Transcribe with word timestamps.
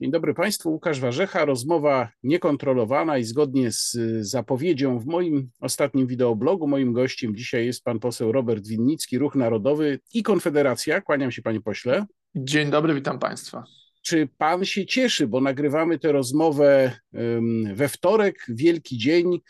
Dzień 0.00 0.10
dobry 0.10 0.34
Państwu, 0.34 0.70
Łukasz 0.70 1.00
Warzecha. 1.00 1.44
Rozmowa 1.44 2.08
niekontrolowana 2.22 3.18
i 3.18 3.24
zgodnie 3.24 3.72
z 3.72 3.96
zapowiedzią 4.20 4.98
w 4.98 5.06
moim 5.06 5.50
ostatnim 5.60 6.06
wideoblogu. 6.06 6.68
Moim 6.68 6.92
gościem 6.92 7.36
dzisiaj 7.36 7.66
jest 7.66 7.84
pan 7.84 7.98
poseł 7.98 8.32
Robert 8.32 8.66
Winnicki, 8.66 9.18
Ruch 9.18 9.34
Narodowy 9.34 10.00
i 10.14 10.22
Konfederacja. 10.22 11.00
Kłaniam 11.00 11.30
się 11.30 11.42
panie 11.42 11.60
pośle. 11.60 12.06
Dzień 12.34 12.70
dobry, 12.70 12.94
witam 12.94 13.18
Państwa. 13.18 13.64
Czy 14.02 14.28
pan 14.38 14.64
się 14.64 14.86
cieszy, 14.86 15.26
bo 15.26 15.40
nagrywamy 15.40 15.98
tę 15.98 16.12
rozmowę 16.12 16.92
we 17.74 17.88
wtorek, 17.88 18.46
wielki 18.48 18.98
dzień. 18.98 19.40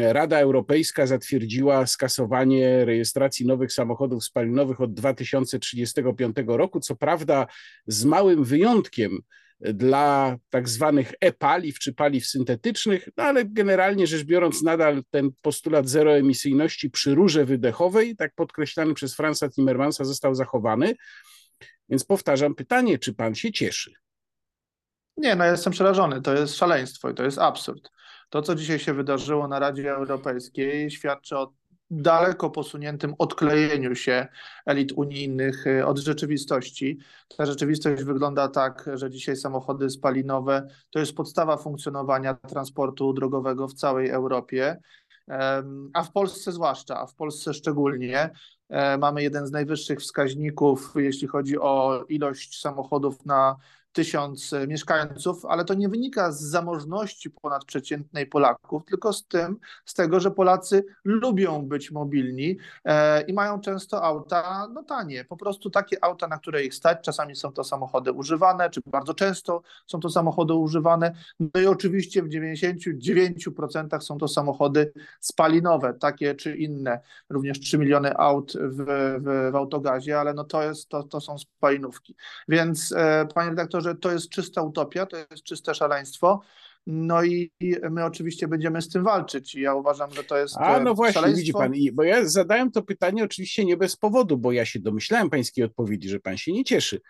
Rada 0.00 0.38
Europejska 0.38 1.06
zatwierdziła 1.06 1.86
skasowanie 1.86 2.84
rejestracji 2.84 3.46
nowych 3.46 3.72
samochodów 3.72 4.24
spalinowych 4.24 4.80
od 4.80 4.94
2035 4.94 6.36
roku. 6.46 6.80
Co 6.80 6.96
prawda, 6.96 7.46
z 7.86 8.04
małym 8.04 8.44
wyjątkiem 8.44 9.18
dla 9.62 10.36
tak 10.50 10.68
zwanych 10.68 11.12
e-paliw 11.20 11.78
czy 11.78 11.94
paliw 11.94 12.26
syntetycznych, 12.26 13.08
no 13.16 13.24
ale 13.24 13.44
generalnie 13.44 14.06
rzecz 14.06 14.24
biorąc, 14.24 14.62
nadal 14.62 15.02
ten 15.10 15.30
postulat 15.42 15.88
zeroemisyjności 15.88 16.90
przy 16.90 17.14
rurze 17.14 17.44
wydechowej, 17.44 18.16
tak 18.16 18.34
podkreślany 18.34 18.94
przez 18.94 19.14
Franza 19.14 19.48
Timmermansa, 19.48 20.04
został 20.04 20.34
zachowany. 20.34 20.94
Więc 21.88 22.04
powtarzam 22.04 22.54
pytanie, 22.54 22.98
czy 22.98 23.14
pan 23.14 23.34
się 23.34 23.52
cieszy? 23.52 23.92
Nie, 25.16 25.36
no 25.36 25.44
jestem 25.44 25.72
przerażony. 25.72 26.22
To 26.22 26.34
jest 26.34 26.56
szaleństwo 26.56 27.10
i 27.10 27.14
to 27.14 27.24
jest 27.24 27.38
absurd. 27.38 27.90
To, 28.30 28.42
co 28.42 28.54
dzisiaj 28.54 28.78
się 28.78 28.94
wydarzyło 28.94 29.48
na 29.48 29.58
Radzie 29.58 29.90
Europejskiej, 29.90 30.90
świadczy 30.90 31.38
o 31.38 31.52
daleko 31.92 32.50
posuniętym 32.50 33.14
odklejeniu 33.18 33.94
się 33.94 34.26
elit 34.66 34.92
unijnych 34.92 35.66
y, 35.66 35.86
od 35.86 35.98
rzeczywistości. 35.98 36.98
Ta 37.36 37.46
rzeczywistość 37.46 38.02
wygląda 38.02 38.48
tak, 38.48 38.90
że 38.94 39.10
dzisiaj 39.10 39.36
samochody 39.36 39.90
spalinowe 39.90 40.68
to 40.90 40.98
jest 40.98 41.16
podstawa 41.16 41.56
funkcjonowania 41.56 42.34
transportu 42.34 43.12
drogowego 43.12 43.68
w 43.68 43.74
całej 43.74 44.10
Europie. 44.10 44.76
A 45.94 46.02
w 46.02 46.12
Polsce 46.12 46.52
zwłaszcza, 46.52 47.00
a 47.00 47.06
w 47.06 47.14
Polsce 47.14 47.54
szczególnie, 47.54 48.30
e, 48.68 48.98
mamy 48.98 49.22
jeden 49.22 49.46
z 49.46 49.50
najwyższych 49.50 50.00
wskaźników, 50.00 50.92
jeśli 50.96 51.28
chodzi 51.28 51.58
o 51.58 52.04
ilość 52.08 52.60
samochodów 52.60 53.26
na 53.26 53.56
tysiąc 53.92 54.52
e, 54.52 54.66
mieszkańców, 54.66 55.44
ale 55.44 55.64
to 55.64 55.74
nie 55.74 55.88
wynika 55.88 56.32
z 56.32 56.40
zamożności 56.40 57.30
ponadprzeciętnej 57.30 58.26
Polaków, 58.26 58.84
tylko 58.84 59.12
z 59.12 59.26
tym, 59.26 59.56
z 59.84 59.94
tego, 59.94 60.20
że 60.20 60.30
Polacy 60.30 60.84
lubią 61.04 61.62
być 61.62 61.90
mobilni 61.90 62.56
e, 62.84 63.22
i 63.22 63.32
mają 63.32 63.60
często 63.60 64.02
auta 64.02 64.68
no 64.74 64.82
tanie, 64.82 65.24
po 65.24 65.36
prostu 65.36 65.70
takie 65.70 66.04
auta, 66.04 66.28
na 66.28 66.38
które 66.38 66.64
ich 66.64 66.74
stać, 66.74 66.98
czasami 67.02 67.36
są 67.36 67.52
to 67.52 67.64
samochody 67.64 68.12
używane, 68.12 68.70
czy 68.70 68.80
bardzo 68.86 69.14
często 69.14 69.62
są 69.86 70.00
to 70.00 70.10
samochody 70.10 70.54
używane, 70.54 71.14
no 71.40 71.60
i 71.60 71.66
oczywiście 71.66 72.22
w 72.22 72.28
99% 72.28 74.00
są 74.00 74.18
to 74.18 74.28
samochody 74.28 74.92
spalinowe, 75.20 75.94
takie 75.94 76.34
czy 76.34 76.56
inne, 76.56 77.00
również 77.30 77.60
3 77.60 77.78
miliony 77.78 78.16
aut 78.16 78.52
w, 78.52 78.84
w, 79.20 79.52
w 79.52 79.56
autogazie, 79.56 80.20
ale 80.20 80.34
no 80.34 80.44
to, 80.44 80.62
jest, 80.62 80.88
to, 80.88 81.02
to 81.02 81.20
są 81.20 81.38
spalinówki. 81.38 82.14
Więc 82.48 82.92
e, 82.92 83.28
panie 83.34 83.50
redaktorze, 83.50 83.81
że 83.82 83.94
to 83.94 84.12
jest 84.12 84.28
czysta 84.28 84.62
utopia, 84.62 85.06
to 85.06 85.16
jest 85.16 85.44
czyste 85.44 85.74
szaleństwo. 85.74 86.40
No 86.86 87.24
i 87.24 87.52
my 87.90 88.04
oczywiście 88.04 88.48
będziemy 88.48 88.82
z 88.82 88.88
tym 88.88 89.04
walczyć. 89.04 89.54
I 89.54 89.60
ja 89.60 89.74
uważam, 89.74 90.14
że 90.14 90.24
to 90.24 90.36
jest. 90.36 90.56
A 90.56 90.80
no 90.80 90.94
właśnie, 90.94 91.14
szaleństwo. 91.14 91.40
widzi 91.40 91.52
pan, 91.52 91.72
bo 91.92 92.02
ja 92.02 92.28
zadałem 92.28 92.70
to 92.70 92.82
pytanie 92.82 93.24
oczywiście 93.24 93.64
nie 93.64 93.76
bez 93.76 93.96
powodu, 93.96 94.38
bo 94.38 94.52
ja 94.52 94.64
się 94.64 94.80
domyślałem 94.80 95.30
pańskiej 95.30 95.64
odpowiedzi, 95.64 96.08
że 96.08 96.20
pan 96.20 96.36
się 96.36 96.52
nie 96.52 96.64
cieszy. 96.64 97.00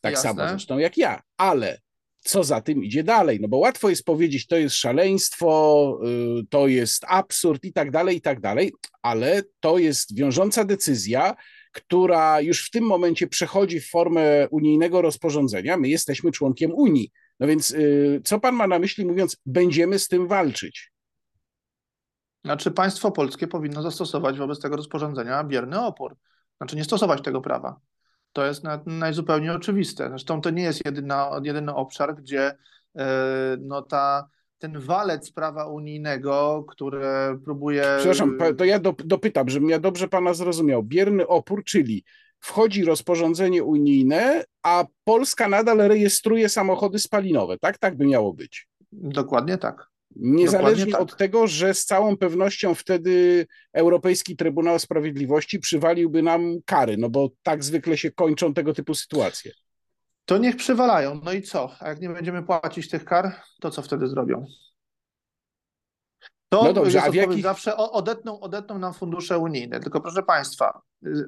Tak 0.00 0.12
Jasne. 0.12 0.30
samo 0.30 0.48
zresztą 0.48 0.78
jak 0.78 0.96
ja, 0.96 1.22
ale 1.36 1.78
co 2.20 2.44
za 2.44 2.60
tym 2.60 2.84
idzie 2.84 3.02
dalej? 3.02 3.38
No 3.40 3.48
bo 3.48 3.56
łatwo 3.56 3.90
jest 3.90 4.04
powiedzieć, 4.04 4.46
to 4.46 4.56
jest 4.56 4.76
szaleństwo, 4.76 5.98
y, 6.40 6.46
to 6.50 6.68
jest 6.68 7.04
absurd 7.08 7.64
i 7.64 7.72
tak 7.72 7.90
dalej, 7.90 8.16
i 8.16 8.20
tak 8.20 8.40
dalej, 8.40 8.72
ale 9.02 9.42
to 9.60 9.78
jest 9.78 10.16
wiążąca 10.16 10.64
decyzja, 10.64 11.34
która 11.74 12.40
już 12.40 12.66
w 12.66 12.70
tym 12.70 12.84
momencie 12.84 13.26
przechodzi 13.26 13.80
w 13.80 13.90
formę 13.90 14.48
unijnego 14.48 15.02
rozporządzenia. 15.02 15.76
My 15.76 15.88
jesteśmy 15.88 16.32
członkiem 16.32 16.74
Unii. 16.74 17.12
No 17.40 17.46
więc 17.46 17.70
y, 17.70 18.20
co 18.24 18.40
pan 18.40 18.54
ma 18.54 18.66
na 18.66 18.78
myśli, 18.78 19.06
mówiąc, 19.06 19.36
będziemy 19.46 19.98
z 19.98 20.08
tym 20.08 20.28
walczyć? 20.28 20.92
Znaczy, 22.44 22.70
państwo 22.70 23.10
polskie 23.10 23.46
powinno 23.46 23.82
zastosować 23.82 24.38
wobec 24.38 24.60
tego 24.60 24.76
rozporządzenia 24.76 25.44
bierny 25.44 25.80
opór. 25.80 26.16
Znaczy, 26.56 26.76
nie 26.76 26.84
stosować 26.84 27.22
tego 27.22 27.40
prawa. 27.40 27.80
To 28.32 28.46
jest 28.46 28.62
najzupełniej 28.86 29.50
oczywiste. 29.50 30.08
Zresztą 30.08 30.40
to 30.40 30.50
nie 30.50 30.62
jest 30.62 30.84
jedyna, 30.84 31.40
jedyny 31.42 31.74
obszar, 31.74 32.14
gdzie 32.14 32.58
yy, 32.94 33.02
no, 33.60 33.82
ta 33.82 34.28
ten 34.58 34.80
walec 34.80 35.32
prawa 35.32 35.66
unijnego, 35.66 36.64
które 36.68 37.38
próbuje. 37.44 37.84
Przepraszam, 37.96 38.38
to 38.58 38.64
ja 38.64 38.78
dopytam, 39.04 39.48
żebym 39.48 39.68
ja 39.70 39.78
dobrze 39.78 40.08
pana 40.08 40.34
zrozumiał. 40.34 40.82
Bierny 40.82 41.26
opór, 41.26 41.64
czyli 41.64 42.04
wchodzi 42.40 42.84
rozporządzenie 42.84 43.64
unijne, 43.64 44.44
a 44.62 44.84
Polska 45.04 45.48
nadal 45.48 45.78
rejestruje 45.78 46.48
samochody 46.48 46.98
spalinowe, 46.98 47.58
tak? 47.58 47.78
Tak 47.78 47.96
by 47.96 48.06
miało 48.06 48.34
być. 48.34 48.68
Dokładnie 48.92 49.58
tak. 49.58 49.88
Niezależnie 50.16 50.92
tak. 50.92 51.00
od 51.00 51.16
tego, 51.16 51.46
że 51.46 51.74
z 51.74 51.84
całą 51.84 52.16
pewnością 52.16 52.74
wtedy 52.74 53.46
Europejski 53.72 54.36
Trybunał 54.36 54.78
Sprawiedliwości 54.78 55.58
przywaliłby 55.58 56.22
nam 56.22 56.56
kary, 56.64 56.96
no 56.96 57.10
bo 57.10 57.30
tak 57.42 57.64
zwykle 57.64 57.96
się 57.96 58.10
kończą 58.10 58.54
tego 58.54 58.74
typu 58.74 58.94
sytuacje 58.94 59.52
to 60.24 60.38
niech 60.38 60.56
przywalają. 60.56 61.20
No 61.24 61.32
i 61.32 61.42
co? 61.42 61.70
A 61.80 61.88
jak 61.88 62.00
nie 62.00 62.08
będziemy 62.08 62.42
płacić 62.42 62.90
tych 62.90 63.04
kar, 63.04 63.42
to 63.60 63.70
co 63.70 63.82
wtedy 63.82 64.08
zrobią? 64.08 64.46
To 66.48 66.64
no 66.64 66.72
dobrze, 66.72 67.02
a 67.02 67.10
w 67.10 67.14
jakich... 67.14 67.42
zawsze 67.42 67.76
odetną, 67.76 68.40
odetną 68.40 68.78
nam 68.78 68.94
fundusze 68.94 69.38
unijne. 69.38 69.80
Tylko 69.80 70.00
proszę 70.00 70.22
Państwa, 70.22 70.80
y, 71.06 71.26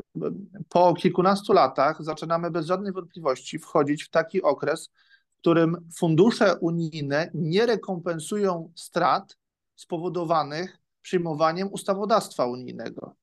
po 0.68 0.94
kilkunastu 0.94 1.52
latach 1.52 2.02
zaczynamy 2.02 2.50
bez 2.50 2.66
żadnej 2.66 2.92
wątpliwości 2.92 3.58
wchodzić 3.58 4.04
w 4.04 4.10
taki 4.10 4.42
okres, 4.42 4.90
w 5.36 5.38
którym 5.38 5.88
fundusze 5.98 6.56
unijne 6.56 7.30
nie 7.34 7.66
rekompensują 7.66 8.72
strat 8.74 9.36
spowodowanych 9.74 10.78
przyjmowaniem 11.02 11.68
ustawodawstwa 11.72 12.46
unijnego. 12.46 13.14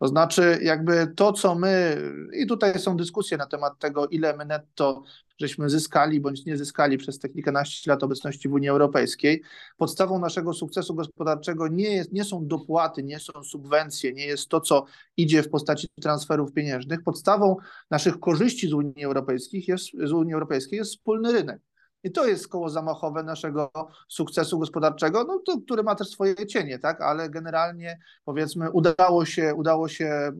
To 0.00 0.08
znaczy, 0.08 0.58
jakby 0.62 1.12
to, 1.16 1.32
co 1.32 1.54
my, 1.54 2.02
i 2.32 2.46
tutaj 2.46 2.78
są 2.78 2.96
dyskusje 2.96 3.36
na 3.36 3.46
temat 3.46 3.78
tego, 3.78 4.06
ile 4.06 4.36
my 4.36 4.44
netto 4.44 5.02
żeśmy 5.40 5.70
zyskali 5.70 6.20
bądź 6.20 6.44
nie 6.44 6.56
zyskali 6.56 6.98
przez 6.98 7.18
te 7.18 7.28
kilkanaście 7.28 7.90
lat 7.90 8.02
obecności 8.02 8.48
w 8.48 8.52
Unii 8.52 8.68
Europejskiej. 8.68 9.42
Podstawą 9.76 10.18
naszego 10.18 10.52
sukcesu 10.52 10.94
gospodarczego 10.94 11.68
nie, 11.68 11.90
jest, 11.90 12.12
nie 12.12 12.24
są 12.24 12.46
dopłaty, 12.46 13.02
nie 13.02 13.18
są 13.18 13.44
subwencje, 13.44 14.12
nie 14.12 14.26
jest 14.26 14.48
to, 14.48 14.60
co 14.60 14.84
idzie 15.16 15.42
w 15.42 15.48
postaci 15.48 15.88
transferów 16.02 16.52
pieniężnych. 16.52 17.02
Podstawą 17.02 17.56
naszych 17.90 18.20
korzyści 18.20 18.68
z 18.68 18.72
Unii 18.72 19.04
Europejskiej 19.04 19.64
jest, 19.68 19.84
z 20.04 20.12
Unii 20.12 20.34
Europejskiej 20.34 20.76
jest 20.76 20.90
wspólny 20.90 21.32
rynek. 21.32 21.69
I 22.04 22.12
to 22.12 22.26
jest 22.26 22.48
koło 22.48 22.70
zamachowe 22.70 23.22
naszego 23.22 23.70
sukcesu 24.08 24.58
gospodarczego, 24.58 25.24
no 25.24 25.38
to, 25.46 25.60
który 25.60 25.82
ma 25.82 25.94
też 25.94 26.08
swoje 26.08 26.46
cienie, 26.46 26.78
tak? 26.78 27.00
ale 27.00 27.30
generalnie 27.30 27.98
powiedzmy 28.24 28.70
udało 28.70 29.24
się, 29.24 29.54
udało 29.54 29.88
się 29.88 30.04
e, 30.06 30.32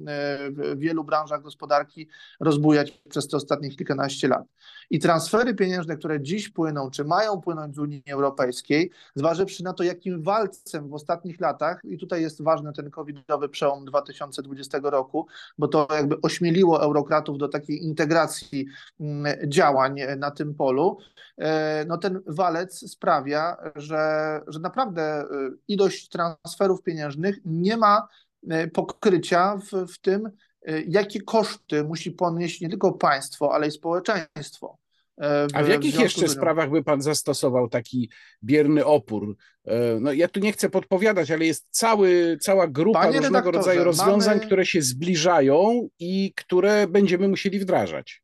w 0.51 0.79
wielu 0.79 1.05
branżach 1.05 1.43
gospodarki 1.43 2.09
rozbujać 2.41 2.91
przez 3.09 3.29
te 3.29 3.37
ostatnie 3.37 3.71
kilkanaście 3.71 4.29
lat. 4.29 4.45
I 4.91 4.99
transfery 4.99 5.55
pieniężne, 5.55 5.97
które 5.97 6.21
dziś 6.21 6.49
płyną, 6.49 6.91
czy 6.91 7.05
mają 7.05 7.41
płynąć 7.41 7.75
z 7.75 7.79
Unii 7.79 8.03
Europejskiej, 8.07 8.91
zważywszy 9.15 9.65
na 9.65 9.73
to, 9.73 9.83
jakim 9.83 10.23
walcem 10.23 10.89
w 10.89 10.95
ostatnich 10.95 11.41
latach, 11.41 11.81
i 11.85 11.99
tutaj 11.99 12.23
jest 12.23 12.43
ważny 12.43 12.73
ten 12.73 12.91
covidowy 12.91 13.49
przełom 13.49 13.85
2020 13.85 14.79
roku, 14.83 15.27
bo 15.59 15.69
to 15.69 15.89
jakby 15.91 16.21
ośmieliło 16.21 16.83
eurokratów 16.83 17.39
do 17.39 17.49
takiej 17.49 17.85
integracji 17.85 18.67
mm, 19.01 19.51
działań 19.51 20.01
na 20.19 20.31
tym 20.31 20.55
polu, 20.55 20.99
e, 21.39 21.50
no 21.89 21.99
ten 21.99 22.21
walec 22.27 22.91
sprawia, 22.91 23.57
że, 23.77 24.41
że 24.47 24.61
naprawdę 24.61 25.03
e, 25.03 25.27
ilość 25.69 26.09
transferów 26.09 26.83
pieniężnych 26.83 27.39
nie 27.45 27.77
ma 27.77 28.09
e, 28.51 28.69
pokrycia 28.69 29.57
w, 29.57 29.93
w 29.93 30.01
tym, 30.01 30.31
jakie 30.87 31.23
koszty 31.23 31.85
musi 31.85 32.13
ponieść 32.13 32.61
nie 32.61 32.69
tylko 32.69 32.93
państwo, 32.93 33.55
ale 33.55 33.69
i 33.69 33.71
społeczeństwo. 33.71 34.79
E, 35.21 35.47
A 35.55 35.63
w 35.63 35.69
jakich 35.69 35.95
w 35.95 36.01
jeszcze 36.01 36.29
sprawach 36.29 36.71
by 36.71 36.85
pan 36.85 37.03
zastosował 37.03 37.69
taki 37.69 38.11
bierny 38.45 38.85
opór? 38.85 39.37
E, 39.65 40.01
no 40.01 40.13
ja 40.13 40.29
tu 40.29 40.41
nie 40.41 40.53
chcę 40.53 40.71
podpowiadać, 40.71 41.31
ale 41.31 41.45
jest 41.45 41.67
cały, 41.71 42.39
cała 42.41 42.69
grupa 42.69 43.01
Panie 43.01 43.19
różnego 43.19 43.51
rodzaju 43.51 43.85
rozwiązań, 43.85 44.37
mamy... 44.37 44.47
które 44.47 44.67
się 44.67 44.83
zbliżają 44.83 45.89
i 45.99 46.33
które 46.37 46.87
będziemy 46.89 47.29
musieli 47.29 47.59
wdrażać. 47.59 48.23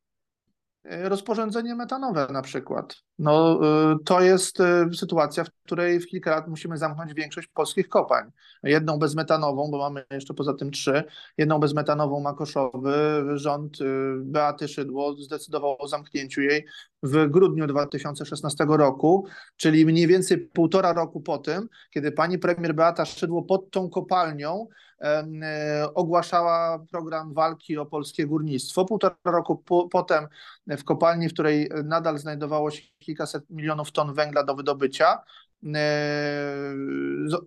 E, 0.87 1.09
rozporządzenie 1.09 1.75
metanowe 1.75 2.27
na 2.31 2.41
przykład. 2.41 2.95
no 3.19 3.59
y, 3.93 4.03
to 4.05 4.21
jest 4.21 4.59
y, 4.59 4.95
sytuacja, 4.95 5.43
w 5.43 5.51
której 5.65 5.99
w 5.99 6.07
kilka 6.07 6.31
lat 6.31 6.47
musimy 6.47 6.77
zamknąć 6.77 7.13
większość 7.13 7.47
polskich 7.47 7.89
kopalń. 7.89 8.31
Jedną 8.63 8.99
bezmetanową, 8.99 9.71
bo 9.71 9.77
mamy 9.77 10.05
jeszcze 10.11 10.33
poza 10.33 10.53
tym 10.53 10.71
trzy, 10.71 11.03
jedną 11.37 11.59
bezmetanową 11.59 12.19
Makoszowy. 12.19 13.23
Rząd 13.33 13.81
y, 13.81 13.85
Beaty 14.17 14.67
Szydło 14.67 15.13
zdecydował 15.13 15.75
o 15.79 15.87
zamknięciu 15.87 16.41
jej 16.41 16.65
w 17.03 17.27
grudniu 17.27 17.67
2016 17.67 18.65
roku, 18.69 19.27
czyli 19.57 19.85
mniej 19.85 20.07
więcej 20.07 20.37
półtora 20.37 20.93
roku 20.93 21.21
po 21.21 21.37
tym, 21.37 21.69
kiedy 21.91 22.11
pani 22.11 22.39
premier 22.39 22.75
Beata 22.75 23.05
Szydło 23.05 23.43
pod 23.43 23.71
tą 23.71 23.89
kopalnią 23.89 24.67
E, 24.67 24.86
ogłaszała 25.93 26.79
program 26.91 27.33
walki 27.33 27.77
o 27.77 27.85
polskie 27.85 28.27
górnictwo. 28.27 28.85
Półtora 28.85 29.15
roku 29.25 29.55
po, 29.55 29.87
potem 29.89 30.27
w 30.67 30.83
kopalni, 30.83 31.29
w 31.29 31.33
której 31.33 31.69
nadal 31.83 32.17
znajdowało 32.17 32.71
się 32.71 32.81
kilkaset 32.99 33.49
milionów 33.49 33.91
ton 33.91 34.13
węgla 34.13 34.43
do 34.43 34.55
wydobycia, 34.55 35.17
e, 35.75 36.37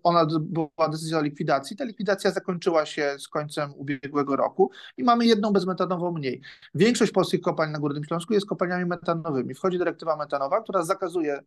ona 0.02 0.26
była 0.41 0.88
decyzja 0.91 1.19
o 1.19 1.23
likwidacji. 1.23 1.76
Ta 1.76 1.85
likwidacja 1.85 2.31
zakończyła 2.31 2.87
się 2.87 3.17
z 3.19 3.29
końcem 3.29 3.73
ubiegłego 3.76 4.37
roku 4.37 4.70
i 4.97 5.05
mamy 5.05 5.26
jedną 5.26 5.52
bezmetanową 5.52 6.12
mniej. 6.12 6.41
Większość 6.75 7.12
polskich 7.12 7.41
kopalń 7.41 7.73
na 7.73 7.79
Górnym 7.79 8.05
Śląsku 8.05 8.35
jest 8.35 8.47
kopalniami 8.47 8.85
metanowymi. 8.85 9.55
Wchodzi 9.55 9.79
dyrektywa 9.79 10.17
metanowa, 10.17 10.62
która 10.62 10.82
zakazuje 10.82 11.41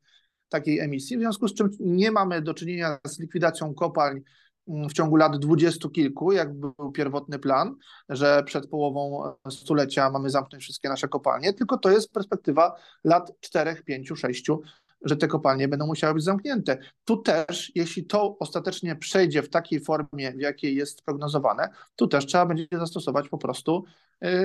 takiej 0.50 0.80
emisji, 0.80 1.18
w 1.18 1.20
związku 1.20 1.48
z 1.48 1.54
czym 1.54 1.70
nie 1.80 2.12
mamy 2.12 2.42
do 2.42 2.54
czynienia 2.54 3.00
z 3.08 3.20
likwidacją 3.20 3.74
kopalń 3.74 4.22
w 4.68 4.94
ciągu 4.94 5.16
lat 5.16 5.38
dwudziestu 5.38 5.90
kilku, 5.90 6.32
jak 6.32 6.54
był 6.54 6.92
pierwotny 6.94 7.40
plan, 7.40 7.76
że 8.10 8.44
przed 8.46 8.68
połową 8.68 9.34
stulecia 9.50 10.10
mamy 10.10 10.30
zamknąć 10.30 10.64
wszystkie 10.64 10.90
nasze 10.90 11.08
kopalnie, 11.08 11.54
tylko 11.54 11.78
to 11.78 11.90
jest 11.92 12.12
perspektywa 12.12 12.76
lat 13.04 13.32
czterech, 13.40 13.84
pięciu, 13.84 14.16
sześciu, 14.16 14.62
że 15.04 15.16
te 15.16 15.28
kopalnie 15.28 15.68
będą 15.68 15.88
musiały 15.88 16.14
być 16.14 16.24
zamknięte. 16.24 16.78
Tu 17.06 17.18
też, 17.18 17.72
jeśli 17.76 18.06
to 18.06 18.38
ostatecznie 18.40 18.96
przejdzie 18.96 19.42
w 19.42 19.50
takiej 19.50 19.80
formie, 19.80 20.32
w 20.32 20.42
jakiej 20.42 20.76
jest 20.76 21.02
prognozowane, 21.06 21.70
tu 21.96 22.08
też 22.08 22.26
trzeba 22.26 22.46
będzie 22.46 22.68
zastosować 22.72 23.30
po 23.30 23.38
prostu 23.38 23.86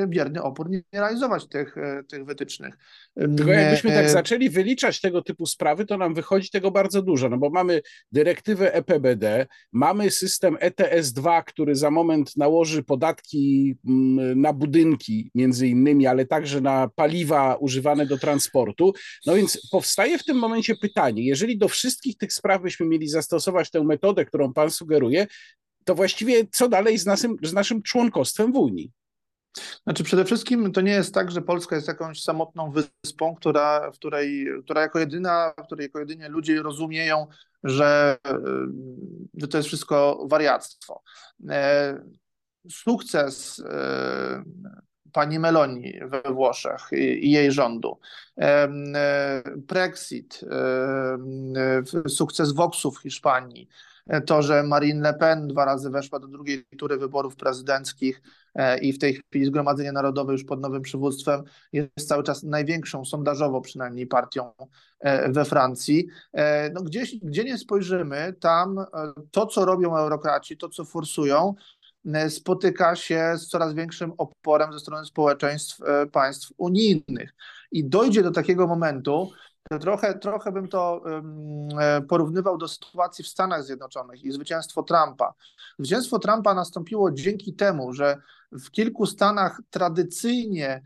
bierny 0.06 0.43
opór, 0.43 0.70
nie 0.70 0.82
realizować 0.93 1.46
tych, 1.46 1.78
e, 1.78 2.05
tych 2.05 2.25
wytycznych. 2.25 2.78
Tylko 3.14 3.52
jakbyśmy 3.52 3.90
tak 3.90 4.10
zaczęli 4.10 4.50
wyliczać 4.50 5.00
tego 5.00 5.22
typu 5.22 5.46
sprawy, 5.46 5.87
to 5.87 5.96
nam 5.96 6.14
wychodzi 6.14 6.50
tego 6.50 6.70
bardzo 6.70 7.02
dużo, 7.02 7.28
no 7.28 7.38
bo 7.38 7.50
mamy 7.50 7.82
dyrektywę 8.12 8.75
EPBD, 8.75 9.46
mamy 9.72 10.10
system 10.10 10.56
ETS2, 10.56 11.43
który 11.44 11.76
za 11.76 11.90
moment 11.90 12.37
nałoży 12.37 12.82
podatki 12.82 13.75
mm, 13.87 14.40
na 14.40 14.52
budynki 14.52 15.31
między 15.34 15.69
innymi, 15.69 16.06
ale 16.06 16.26
także 16.26 16.60
na 16.60 16.88
paliwa 16.94 17.55
używane 17.55 18.06
do 18.06 18.19
transportu. 18.19 18.93
No 19.26 19.34
więc 19.34 19.69
powstaje 19.70 20.19
w 20.19 20.25
tym 20.25 20.37
momencie 20.37 20.48
pytanie, 20.81 21.27
jeżeli 21.27 21.59
do 21.59 21.69
wszystkich 21.69 22.17
tych 22.17 22.33
spraw 22.33 22.62
byśmy 22.62 22.87
mieli 22.87 23.09
zastosować 23.09 23.71
tę 23.71 23.85
metodę, 23.85 24.25
którą 24.25 24.53
pan 24.53 24.71
sugeruje, 24.71 25.27
to 25.85 25.95
właściwie 25.95 26.47
co 26.53 26.69
dalej 26.69 26.99
z 26.99 27.06
naszym, 27.06 27.37
z 27.43 27.53
naszym 27.53 27.83
członkostwem 27.83 28.53
w 28.53 28.56
Unii? 28.56 28.93
Znaczy 29.85 30.05
przede 30.05 30.25
wszystkim 30.25 30.73
to 30.73 30.81
nie 30.81 30.93
jest 30.93 31.15
tak, 31.15 31.31
że 31.31 31.43
Polska 31.43 31.77
jest 31.77 31.89
jakąś 31.89 32.23
samotną 32.23 32.73
wyspą, 32.73 33.35
która, 33.35 33.91
w 33.91 33.95
której, 33.95 34.47
która 34.65 34.81
jako 34.81 34.99
jedyna, 34.99 35.55
w 35.59 35.67
której 35.67 35.85
jako 35.85 35.99
jedynie 35.99 36.29
ludzie 36.29 36.62
rozumieją, 36.62 37.27
że, 37.65 38.17
że 39.35 39.49
to 39.49 39.56
jest 39.56 39.69
wszystko 39.69 40.27
wariactwo. 40.31 41.03
E, 41.49 42.01
sukces 42.71 43.62
e, 43.67 44.43
pani 45.12 45.38
Meloni 45.38 46.00
we 46.06 46.32
Włoszech 46.32 46.88
i 46.93 47.31
jej 47.31 47.52
rządu, 47.52 47.99
e, 48.38 48.69
Brexit, 49.56 50.40
sukces 52.08 52.52
Voxu 52.52 52.90
w 52.90 52.99
Hiszpanii, 52.99 53.69
to, 54.26 54.43
że 54.43 54.62
Marine 54.62 55.00
Le 55.00 55.14
Pen 55.14 55.49
dwa 55.49 55.64
razy 55.64 55.90
weszła 55.90 56.19
do 56.19 56.28
drugiej 56.28 56.64
tury 56.78 56.96
wyborów 56.96 57.37
prezydenckich 57.37 58.22
e, 58.55 58.78
i 58.78 58.93
w 58.93 58.99
tej 58.99 59.14
chwili 59.14 59.46
Zgromadzenie 59.46 59.93
Narodowe 59.93 60.32
już 60.32 60.44
pod 60.44 60.60
nowym 60.60 60.82
przywództwem 60.82 61.43
jest 61.72 62.08
cały 62.08 62.22
czas 62.22 62.43
największą, 62.43 63.05
sondażowo 63.05 63.60
przynajmniej, 63.60 64.06
partią 64.06 64.52
e, 65.00 65.32
we 65.32 65.44
Francji. 65.44 66.06
E, 66.32 66.70
no 66.70 66.82
gdzieś, 66.82 67.16
gdzie 67.22 67.44
nie 67.44 67.58
spojrzymy, 67.58 68.34
tam 68.40 68.84
to, 69.31 69.46
co 69.46 69.64
robią 69.64 69.96
eurokraci, 69.96 70.56
to, 70.56 70.69
co 70.69 70.84
forsują, 70.84 71.55
spotyka 72.29 72.97
się 72.97 73.33
z 73.37 73.47
coraz 73.47 73.75
większym 73.75 74.12
oporem 74.19 74.73
ze 74.73 74.81
strony 74.81 75.05
społeczeństw 75.05 75.79
państw 76.12 76.53
unijnych. 76.56 77.35
I 77.73 77.85
dojdzie 77.85 78.23
do 78.23 78.31
takiego 78.31 78.67
momentu, 78.67 79.31
Trochę, 79.81 80.19
trochę 80.19 80.53
bym 80.53 80.69
to 80.69 81.03
e, 81.81 82.03
porównywał 82.03 82.59
do 82.59 82.69
sytuacji 82.69 83.25
w 83.25 83.29
Stanach 83.29 83.65
Zjednoczonych 83.65 84.25
i 84.25 84.33
zwycięstwo 84.33 84.83
Trumpa. 84.83 85.35
Zwycięstwo 85.79 86.19
Trumpa 86.19 86.55
nastąpiło 86.55 87.12
dzięki 87.12 87.55
temu, 87.55 87.93
że 87.93 88.17
w 88.53 88.71
kilku 88.71 89.06
stanach 89.06 89.61
tradycyjnie 89.71 90.83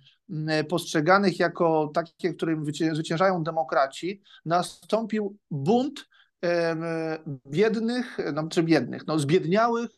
postrzeganych 0.69 1.39
jako 1.39 1.91
takie, 1.95 2.35
którym 2.35 2.65
zwyciężają 2.93 3.45
demokraci, 3.45 4.23
nastąpił 4.45 5.37
bunt 5.51 6.09
biednych, 7.47 8.19
no, 8.33 8.49
czy 8.49 8.63
biednych, 8.63 9.07
no, 9.07 9.19
zbiedniałych 9.19 9.91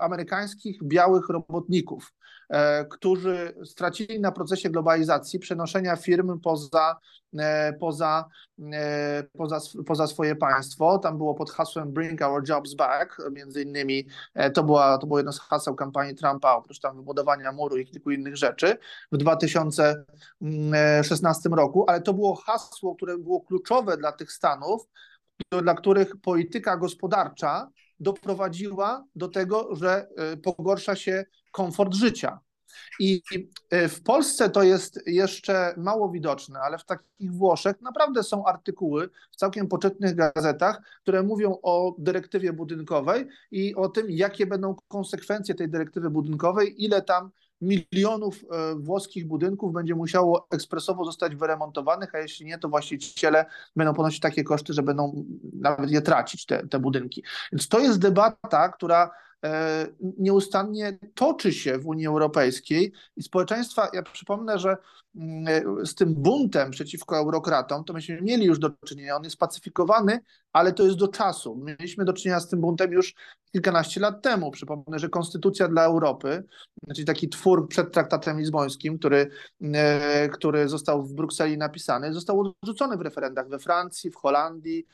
amerykańskich 0.00 0.82
białych 0.82 1.28
robotników. 1.28 2.12
E, 2.50 2.84
którzy 2.84 3.54
stracili 3.64 4.20
na 4.20 4.32
procesie 4.32 4.70
globalizacji 4.70 5.38
przenoszenia 5.38 5.96
firm 5.96 6.40
poza, 6.40 6.96
e, 7.38 7.72
poza, 7.72 8.24
e, 8.72 9.22
poza, 9.32 9.60
poza 9.86 10.06
swoje 10.06 10.36
państwo. 10.36 10.98
Tam 10.98 11.18
było 11.18 11.34
pod 11.34 11.50
hasłem 11.50 11.92
Bring 11.92 12.22
Our 12.22 12.48
Jobs 12.48 12.74
Back, 12.74 13.22
między 13.32 13.62
innymi 13.62 14.06
to, 14.54 14.62
była, 14.62 14.98
to 14.98 15.06
było 15.06 15.18
jedno 15.18 15.32
z 15.32 15.40
haseł 15.40 15.74
kampanii 15.74 16.14
Trumpa, 16.14 16.52
oprócz 16.52 16.80
tam 16.80 16.96
wybudowania 16.96 17.52
muru 17.52 17.76
i 17.76 17.86
kilku 17.86 18.10
innych 18.10 18.36
rzeczy 18.36 18.78
w 19.12 19.16
2016 19.16 21.48
roku, 21.48 21.84
ale 21.88 22.00
to 22.00 22.14
było 22.14 22.34
hasło, 22.34 22.94
które 22.94 23.18
było 23.18 23.40
kluczowe 23.40 23.96
dla 23.96 24.12
tych 24.12 24.32
Stanów, 24.32 24.88
dla 25.62 25.74
których 25.74 26.16
polityka 26.16 26.76
gospodarcza 26.76 27.70
doprowadziła 28.04 29.04
do 29.16 29.28
tego, 29.28 29.76
że 29.76 30.08
pogorsza 30.42 30.96
się 30.96 31.24
komfort 31.52 31.94
życia. 31.94 32.40
I 33.00 33.22
e, 33.70 33.88
w 33.88 34.02
Polsce 34.02 34.50
to 34.50 34.62
jest 34.62 35.00
jeszcze 35.06 35.74
mało 35.76 36.10
widoczne, 36.10 36.60
ale 36.60 36.78
w 36.78 36.84
takich 36.84 37.32
Włoszech 37.32 37.80
naprawdę 37.80 38.22
są 38.22 38.44
artykuły 38.44 39.10
w 39.32 39.36
całkiem 39.36 39.68
poczytnych 39.68 40.14
gazetach, 40.14 40.82
które 41.02 41.22
mówią 41.22 41.58
o 41.62 41.94
dyrektywie 41.98 42.52
budynkowej 42.52 43.28
i 43.50 43.74
o 43.74 43.88
tym, 43.88 44.06
jakie 44.10 44.46
będą 44.46 44.74
konsekwencje 44.88 45.54
tej 45.54 45.68
dyrektywy 45.68 46.10
budynkowej, 46.10 46.84
ile 46.84 47.02
tam 47.02 47.30
milionów 47.60 48.44
e, 48.50 48.74
włoskich 48.74 49.26
budynków 49.26 49.72
będzie 49.72 49.94
musiało 49.94 50.46
ekspresowo 50.50 51.04
zostać 51.04 51.36
wyremontowanych, 51.36 52.14
a 52.14 52.18
jeśli 52.18 52.46
nie, 52.46 52.58
to 52.58 52.68
właściciele 52.68 53.46
będą 53.76 53.94
ponosić 53.94 54.20
takie 54.20 54.44
koszty, 54.44 54.72
że 54.72 54.82
będą 54.82 55.24
nawet 55.52 55.90
je 55.90 56.02
tracić, 56.02 56.46
te, 56.46 56.68
te 56.68 56.78
budynki. 56.78 57.22
Więc 57.52 57.68
to 57.68 57.78
jest 57.78 57.98
debata, 57.98 58.68
która 58.68 59.10
nieustannie 60.18 60.98
toczy 61.14 61.52
się 61.52 61.78
w 61.78 61.86
Unii 61.86 62.06
Europejskiej 62.06 62.92
i 63.16 63.22
społeczeństwa, 63.22 63.88
ja 63.92 64.02
przypomnę, 64.02 64.58
że 64.58 64.76
mm, 65.16 65.86
z 65.86 65.94
tym 65.94 66.14
buntem 66.14 66.70
przeciwko 66.70 67.16
eurokratom, 67.16 67.84
to 67.84 67.92
myśmy 67.92 68.22
mieli 68.22 68.46
już 68.46 68.58
do 68.58 68.70
czynienia, 68.86 69.16
on 69.16 69.24
jest 69.24 69.36
pacyfikowany, 69.36 70.20
ale 70.52 70.72
to 70.72 70.84
jest 70.84 70.96
do 70.96 71.08
czasu. 71.08 71.56
Mieliśmy 71.56 72.04
do 72.04 72.12
czynienia 72.12 72.40
z 72.40 72.48
tym 72.48 72.60
buntem 72.60 72.92
już 72.92 73.14
kilkanaście 73.52 74.00
lat 74.00 74.22
temu. 74.22 74.50
Przypomnę, 74.50 74.98
że 74.98 75.08
Konstytucja 75.08 75.68
dla 75.68 75.84
Europy, 75.84 76.44
czyli 76.94 77.06
taki 77.06 77.28
twór 77.28 77.68
przed 77.68 77.92
traktatem 77.92 78.38
lizbońskim, 78.38 78.98
który, 78.98 79.30
e, 79.62 80.28
który 80.28 80.68
został 80.68 81.02
w 81.02 81.14
Brukseli 81.14 81.58
napisany, 81.58 82.12
został 82.12 82.54
odrzucony 82.62 82.96
w 82.96 83.00
referendach 83.00 83.48
we 83.48 83.58
Francji, 83.58 84.10
w 84.10 84.16
Holandii, 84.16 84.86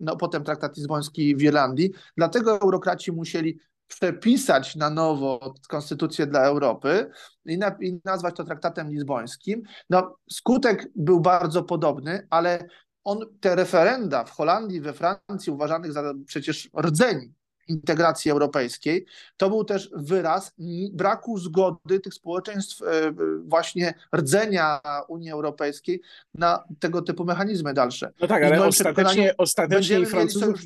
no, 0.00 0.16
potem 0.16 0.44
traktat 0.44 0.76
lizboński 0.76 1.36
w 1.36 1.42
Irlandii. 1.42 1.90
Dlatego 2.16 2.60
eurokraci 2.60 3.12
musieli 3.12 3.58
przepisać 3.88 4.76
na 4.76 4.90
nowo 4.90 5.54
konstytucję 5.68 6.26
dla 6.26 6.40
Europy 6.40 7.10
i, 7.46 7.58
na, 7.58 7.76
i 7.80 8.00
nazwać 8.04 8.36
to 8.36 8.44
traktatem 8.44 8.90
lizbońskim. 8.90 9.62
No, 9.90 10.16
skutek 10.30 10.88
był 10.96 11.20
bardzo 11.20 11.62
podobny, 11.62 12.26
ale 12.30 12.66
on, 13.04 13.18
te 13.40 13.54
referenda 13.54 14.24
w 14.24 14.30
Holandii, 14.30 14.80
we 14.80 14.92
Francji, 14.92 15.52
uważanych 15.52 15.92
za 15.92 16.14
przecież 16.26 16.70
rdzeń 16.78 17.32
integracji 17.68 18.30
europejskiej, 18.30 19.06
to 19.36 19.48
był 19.48 19.64
też 19.64 19.90
wyraz 19.94 20.52
braku 20.92 21.38
zgody 21.38 22.00
tych 22.00 22.14
społeczeństw 22.14 22.82
e, 22.82 23.12
właśnie 23.44 23.94
rdzenia 24.16 24.80
Unii 25.08 25.30
Europejskiej 25.30 26.00
na 26.34 26.64
tego 26.78 27.02
typu 27.02 27.24
mechanizmy 27.24 27.74
dalsze. 27.74 28.12
No 28.20 28.26
tak, 28.26 28.42
ale 28.42 28.66
ostatecznie, 28.66 29.34
ostatecznie 29.36 30.06
Francuzów, 30.06 30.60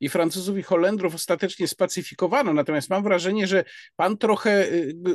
i 0.00 0.08
Francuzów 0.08 0.58
i 0.58 0.62
Holendrów 0.62 1.14
ostatecznie 1.14 1.68
spacyfikowano. 1.68 2.52
Natomiast 2.52 2.90
mam 2.90 3.02
wrażenie, 3.02 3.46
że 3.46 3.64
pan 3.96 4.16
trochę 4.16 4.68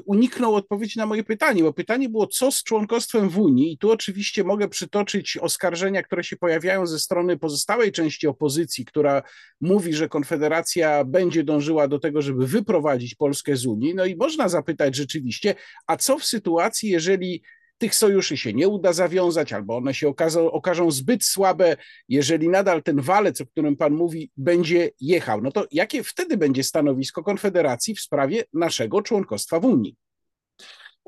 uniknął 0.06 0.56
odpowiedzi 0.56 1.00
na 1.00 1.06
moje 1.06 1.24
pytanie, 1.24 1.64
bo 1.64 1.74
pytanie 1.74 2.10
było, 2.10 2.28
co 2.28 2.52
z 2.52 2.64
członkostwem 2.64 3.30
w 3.30 3.40
Unii? 3.40 3.74
I 3.74 3.78
tu 3.78 3.92
oczywiście 3.92 4.44
mogę 4.44 4.68
przytoczyć 4.68 5.38
oskarżenia, 5.38 6.04
które 6.04 6.24
się 6.24 6.38
pojawiają 6.38 6.88
ze 6.88 7.00
strony 7.00 7.38
pozostałej 7.38 7.92
części 7.92 8.28
opozycji, 8.28 8.86
która 8.86 9.24
mówi, 9.62 9.94
że 9.94 10.10
Konfederacja 10.10 11.04
będzie 11.04 11.44
dążyła 11.44 11.88
do 11.88 12.00
tego, 12.00 12.22
żeby 12.22 12.48
wyprowadzić 12.48 13.16
Polskę 13.16 13.56
z 13.56 13.66
Unii. 13.66 13.96
No 13.96 14.06
i 14.06 14.16
można 14.16 14.50
zapytać 14.50 14.96
rzeczywiście, 14.96 15.56
a 15.88 15.98
co 15.98 16.20
w 16.20 16.26
sytuacji, 16.26 16.90
jeżeli 16.90 17.44
tych 17.78 17.96
sojuszy 17.96 18.38
się 18.38 18.54
nie 18.54 18.68
uda 18.68 18.94
zawiązać, 18.94 19.54
albo 19.54 19.78
one 19.78 19.94
się 19.94 20.08
okażą, 20.08 20.52
okażą 20.52 20.92
zbyt 20.92 21.24
słabe, 21.24 21.78
jeżeli 22.10 22.50
nadal 22.50 22.84
ten 22.84 23.02
walec, 23.02 23.42
o 23.42 23.46
którym 23.46 23.76
Pan 23.78 23.94
mówi, 23.94 24.32
będzie 24.38 24.92
jechał, 25.00 25.42
no 25.42 25.52
to 25.52 25.66
jakie 25.72 26.04
wtedy 26.04 26.38
będzie 26.38 26.64
stanowisko 26.64 27.24
Konfederacji 27.24 27.96
w 27.96 28.00
sprawie 28.00 28.44
naszego 28.54 29.02
członkostwa 29.02 29.60
w 29.60 29.66
Unii? 29.66 29.96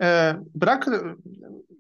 E, 0.02 0.42
brak, 0.56 0.90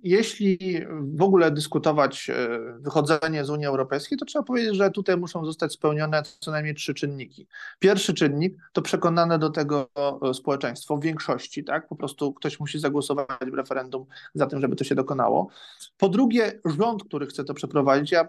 jeśli 0.03 0.81
w 1.15 1.21
ogóle 1.21 1.51
dyskutować 1.51 2.29
e, 2.29 2.49
wychodzenie 2.79 3.45
z 3.45 3.49
Unii 3.49 3.65
Europejskiej, 3.65 4.17
to 4.17 4.25
trzeba 4.25 4.43
powiedzieć, 4.43 4.75
że 4.75 4.91
tutaj 4.91 5.17
muszą 5.17 5.45
zostać 5.45 5.73
spełnione 5.73 6.23
co 6.39 6.51
najmniej 6.51 6.75
trzy 6.75 6.93
czynniki. 6.93 7.47
Pierwszy 7.79 8.13
czynnik 8.13 8.57
to 8.73 8.81
przekonane 8.81 9.39
do 9.39 9.49
tego 9.49 9.89
e, 10.29 10.33
społeczeństwo 10.33 10.97
w 10.97 11.03
większości, 11.03 11.63
tak? 11.63 11.87
Po 11.87 11.95
prostu 11.95 12.33
ktoś 12.33 12.59
musi 12.59 12.79
zagłosować 12.79 13.51
w 13.51 13.53
referendum 13.53 14.05
za 14.33 14.47
tym, 14.47 14.61
żeby 14.61 14.75
to 14.75 14.83
się 14.83 14.95
dokonało. 14.95 15.49
Po 15.97 16.09
drugie, 16.09 16.59
rząd, 16.65 17.03
który 17.03 17.27
chce 17.27 17.43
to 17.43 17.53
przeprowadzić. 17.53 18.11
Ja 18.11 18.27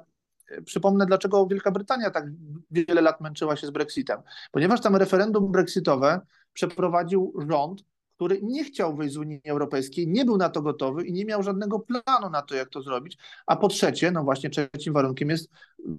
przypomnę, 0.64 1.06
dlaczego 1.06 1.46
Wielka 1.46 1.70
Brytania 1.70 2.10
tak 2.10 2.24
wiele 2.70 3.00
lat 3.00 3.20
męczyła 3.20 3.56
się 3.56 3.66
z 3.66 3.70
Brexitem. 3.70 4.20
Ponieważ 4.52 4.80
tam 4.80 4.96
referendum 4.96 5.52
brexitowe 5.52 6.20
przeprowadził 6.52 7.34
rząd, 7.48 7.84
który 8.18 8.40
nie 8.42 8.64
chciał 8.64 8.96
wyjść 8.96 9.14
z 9.14 9.16
Unii 9.16 9.40
Europejskiej, 9.44 10.08
nie 10.08 10.24
był 10.24 10.36
na 10.36 10.48
to 10.48 10.62
gotowy 10.62 11.06
i 11.06 11.12
nie 11.12 11.24
miał 11.24 11.42
żadnego 11.42 11.80
planu 11.80 12.30
na 12.30 12.42
to, 12.42 12.54
jak 12.54 12.68
to 12.68 12.82
zrobić. 12.82 13.18
A 13.46 13.56
po 13.56 13.68
trzecie, 13.68 14.10
no 14.10 14.24
właśnie 14.24 14.50
trzecim 14.50 14.92
warunkiem 14.92 15.30
jest 15.30 15.50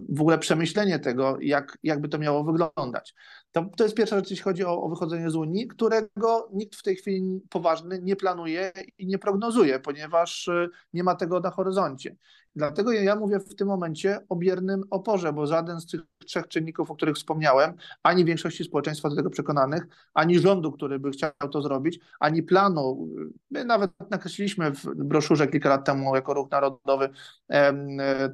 w 0.08 0.20
ogóle 0.20 0.38
przemyślenie 0.38 0.98
tego, 0.98 1.36
jak, 1.40 1.78
jakby 1.82 2.08
to 2.08 2.18
miało 2.18 2.44
wyglądać. 2.44 3.14
To, 3.52 3.64
to 3.76 3.84
jest 3.84 3.96
pierwsza 3.96 4.16
rzecz, 4.16 4.30
jeśli 4.30 4.44
chodzi 4.44 4.64
o, 4.64 4.82
o 4.82 4.88
wychodzenie 4.88 5.30
z 5.30 5.36
Unii, 5.36 5.66
którego 5.66 6.48
nikt 6.52 6.76
w 6.76 6.82
tej 6.82 6.96
chwili 6.96 7.40
poważny 7.50 8.00
nie 8.02 8.16
planuje 8.16 8.72
i 8.98 9.06
nie 9.06 9.18
prognozuje, 9.18 9.80
ponieważ 9.80 10.48
y, 10.48 10.68
nie 10.92 11.04
ma 11.04 11.14
tego 11.14 11.40
na 11.40 11.50
horyzoncie. 11.50 12.16
Dlatego 12.56 12.92
ja 12.92 13.16
mówię 13.16 13.40
w 13.40 13.54
tym 13.54 13.68
momencie 13.68 14.18
o 14.28 14.36
biernym 14.36 14.82
oporze, 14.90 15.32
bo 15.32 15.46
żaden 15.46 15.80
z 15.80 15.86
tych 15.86 16.00
trzech 16.26 16.48
czynników, 16.48 16.90
o 16.90 16.96
których 16.96 17.16
wspomniałem, 17.16 17.74
ani 18.02 18.24
większości 18.24 18.64
społeczeństwa 18.64 19.08
do 19.08 19.16
tego 19.16 19.30
przekonanych, 19.30 19.86
ani 20.14 20.38
rządu, 20.38 20.72
który 20.72 20.98
by 20.98 21.10
chciał 21.10 21.30
to 21.52 21.62
zrobić, 21.62 22.00
ani 22.20 22.42
planu. 22.42 23.08
My 23.50 23.64
nawet 23.64 23.90
nakreśliliśmy 24.10 24.70
w 24.70 24.84
broszurze 24.94 25.48
kilka 25.48 25.68
lat 25.68 25.86
temu 25.86 26.14
jako 26.14 26.34
ruch 26.34 26.50
narodowy 26.50 27.08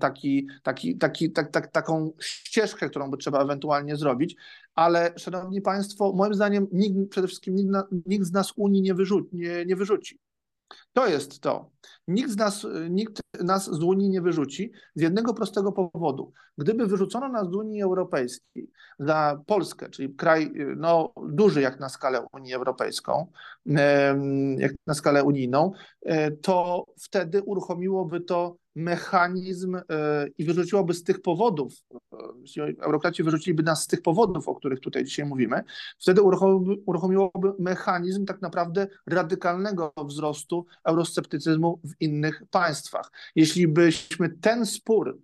taki, 0.01 0.47
taki, 0.63 0.99
taki, 0.99 1.33
tak, 1.33 1.51
tak, 1.51 1.73
taką 1.73 2.13
ścieżkę, 2.21 2.91
którą 2.91 3.11
by 3.11 3.17
trzeba 3.17 3.43
ewentualnie 3.43 3.97
zrobić, 3.97 4.37
ale 4.75 5.13
szanowni 5.17 5.61
państwo, 5.61 6.13
moim 6.13 6.35
zdaniem 6.35 6.67
nikt, 6.73 7.11
przede 7.11 7.27
wszystkim 7.27 7.55
nikt, 7.55 7.71
nikt 8.07 8.27
z 8.27 8.33
nas 8.33 8.53
Unii 8.57 8.83
nie, 8.83 8.95
wyrzuci, 8.95 9.37
nie, 9.37 9.67
nie 9.67 9.77
wyrzuci. 9.77 10.26
To 10.93 11.07
jest 11.07 11.41
to. 11.41 11.71
Nikt, 12.09 12.31
z 12.31 12.37
nas, 12.37 12.67
nikt 12.91 13.21
nas 13.41 13.65
z 13.65 13.83
Unii 13.83 14.09
nie 14.11 14.21
wyrzuci 14.21 14.73
z 14.95 15.01
jednego 15.01 15.35
prostego 15.35 15.73
powodu. 15.73 16.33
Gdyby 16.59 16.87
wyrzucono 16.87 17.29
nas 17.29 17.51
z 17.51 17.55
Unii 17.55 17.83
Europejskiej 17.83 18.71
za 18.99 19.43
Polskę, 19.47 19.89
czyli 19.89 20.15
kraj 20.15 20.53
no, 20.77 21.13
duży 21.29 21.61
jak 21.61 21.81
na 21.81 21.89
skalę 21.89 22.27
Unii 22.33 22.55
Europejską, 22.55 23.27
jak 24.59 24.73
na 24.87 24.95
skalę 24.95 25.25
unijną, 25.25 25.73
e, 26.03 26.31
to 26.31 26.85
wtedy 26.97 27.43
uruchomiłoby 27.43 28.21
to 28.21 28.57
mechanizm 28.77 29.75
e, 29.75 29.83
i 30.39 30.45
wyrzuciłoby 30.45 30.95
z 30.95 31.05
tych 31.05 31.23
powodów, 31.23 31.75
e, 32.59 32.83
eurokraci 32.83 33.23
wyrzuciliby 33.23 33.63
nas 33.63 33.83
z 33.83 33.87
tych 33.87 34.03
powodów, 34.03 34.49
o 34.49 34.55
których 34.55 34.81
tutaj 34.81 35.05
dzisiaj 35.05 35.27
mówimy, 35.27 35.63
wtedy 35.99 36.23
uruchomiłoby, 36.23 36.75
uruchomiłoby 36.87 37.53
mechanizm 37.59 38.27
tak 38.27 38.43
naprawdę 38.43 38.87
radykalnego 39.07 39.93
wzrostu 40.05 40.67
eurosceptycyzmu 40.85 41.81
w 41.85 41.93
innych 42.01 42.43
państwach. 42.51 43.11
Jeśli 43.35 43.69
byśmy 43.69 44.29
ten 44.29 44.67
spór, 44.67 45.19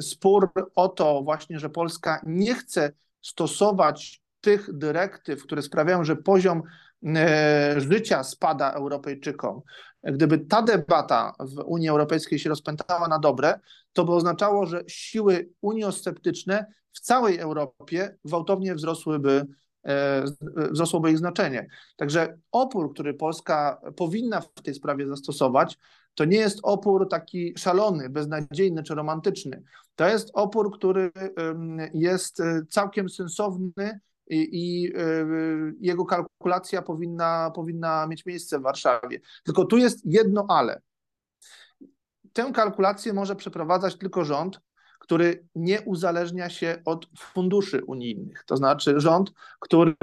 spór 0.00 0.48
o 0.74 0.88
to 0.88 1.22
właśnie, 1.22 1.58
że 1.58 1.70
Polska 1.70 2.20
nie 2.26 2.54
chce 2.54 2.92
stosować 3.20 4.22
tych 4.40 4.68
dyrektyw, 4.72 5.42
które 5.42 5.62
sprawiają, 5.62 6.04
że 6.04 6.16
poziom 6.16 6.62
e, 7.04 7.74
życia 7.80 8.24
spada 8.24 8.72
Europejczykom, 8.72 9.60
gdyby 10.02 10.38
ta 10.38 10.62
debata 10.62 11.34
w 11.40 11.58
Unii 11.66 11.88
Europejskiej 11.88 12.38
się 12.38 12.48
rozpętała 12.48 13.08
na 13.08 13.18
dobre, 13.18 13.60
to 13.92 14.04
by 14.04 14.12
oznaczało, 14.12 14.66
że 14.66 14.82
siły 14.86 15.50
uniosceptyczne 15.60 16.66
w 16.92 17.00
całej 17.00 17.38
Europie 17.38 18.16
gwałtownie 18.24 18.74
wzrosłyby, 18.74 19.46
e, 19.86 20.24
wzrosłoby 20.70 21.10
ich 21.10 21.18
znaczenie. 21.18 21.66
Także 21.96 22.38
opór, 22.52 22.92
który 22.92 23.14
Polska 23.14 23.80
powinna 23.96 24.40
w 24.40 24.62
tej 24.62 24.74
sprawie 24.74 25.06
zastosować, 25.06 25.78
to 26.14 26.24
nie 26.24 26.38
jest 26.38 26.58
opór 26.62 27.08
taki 27.08 27.54
szalony, 27.58 28.08
beznadziejny 28.08 28.82
czy 28.82 28.94
romantyczny. 28.94 29.62
To 29.94 30.08
jest 30.08 30.30
opór, 30.34 30.72
który 30.78 31.10
jest 31.94 32.40
e, 32.40 32.62
całkiem 32.70 33.08
sensowny 33.08 34.00
i, 34.34 34.92
y, 34.96 35.74
jego 35.80 36.04
kalkulacja 36.04 36.82
powinna, 36.82 37.50
powinna 37.54 38.06
mieć 38.06 38.26
miejsce 38.26 38.58
w 38.58 38.62
Warszawie. 38.62 39.20
Tylko 39.44 39.64
tu 39.64 39.78
jest 39.78 40.00
jedno 40.04 40.46
ale. 40.48 40.80
Tę 42.32 42.50
kalkulację 42.54 43.12
może 43.12 43.36
przeprowadzać 43.36 43.96
tylko 43.96 44.24
rząd, 44.24 44.60
który 44.98 45.46
nie 45.54 45.80
uzależnia 45.80 46.50
się 46.50 46.82
od 46.84 47.08
funduszy 47.18 47.84
unijnych. 47.84 48.44
To 48.46 48.56
znaczy 48.56 49.00
rząd, 49.00 49.32
który 49.60 49.96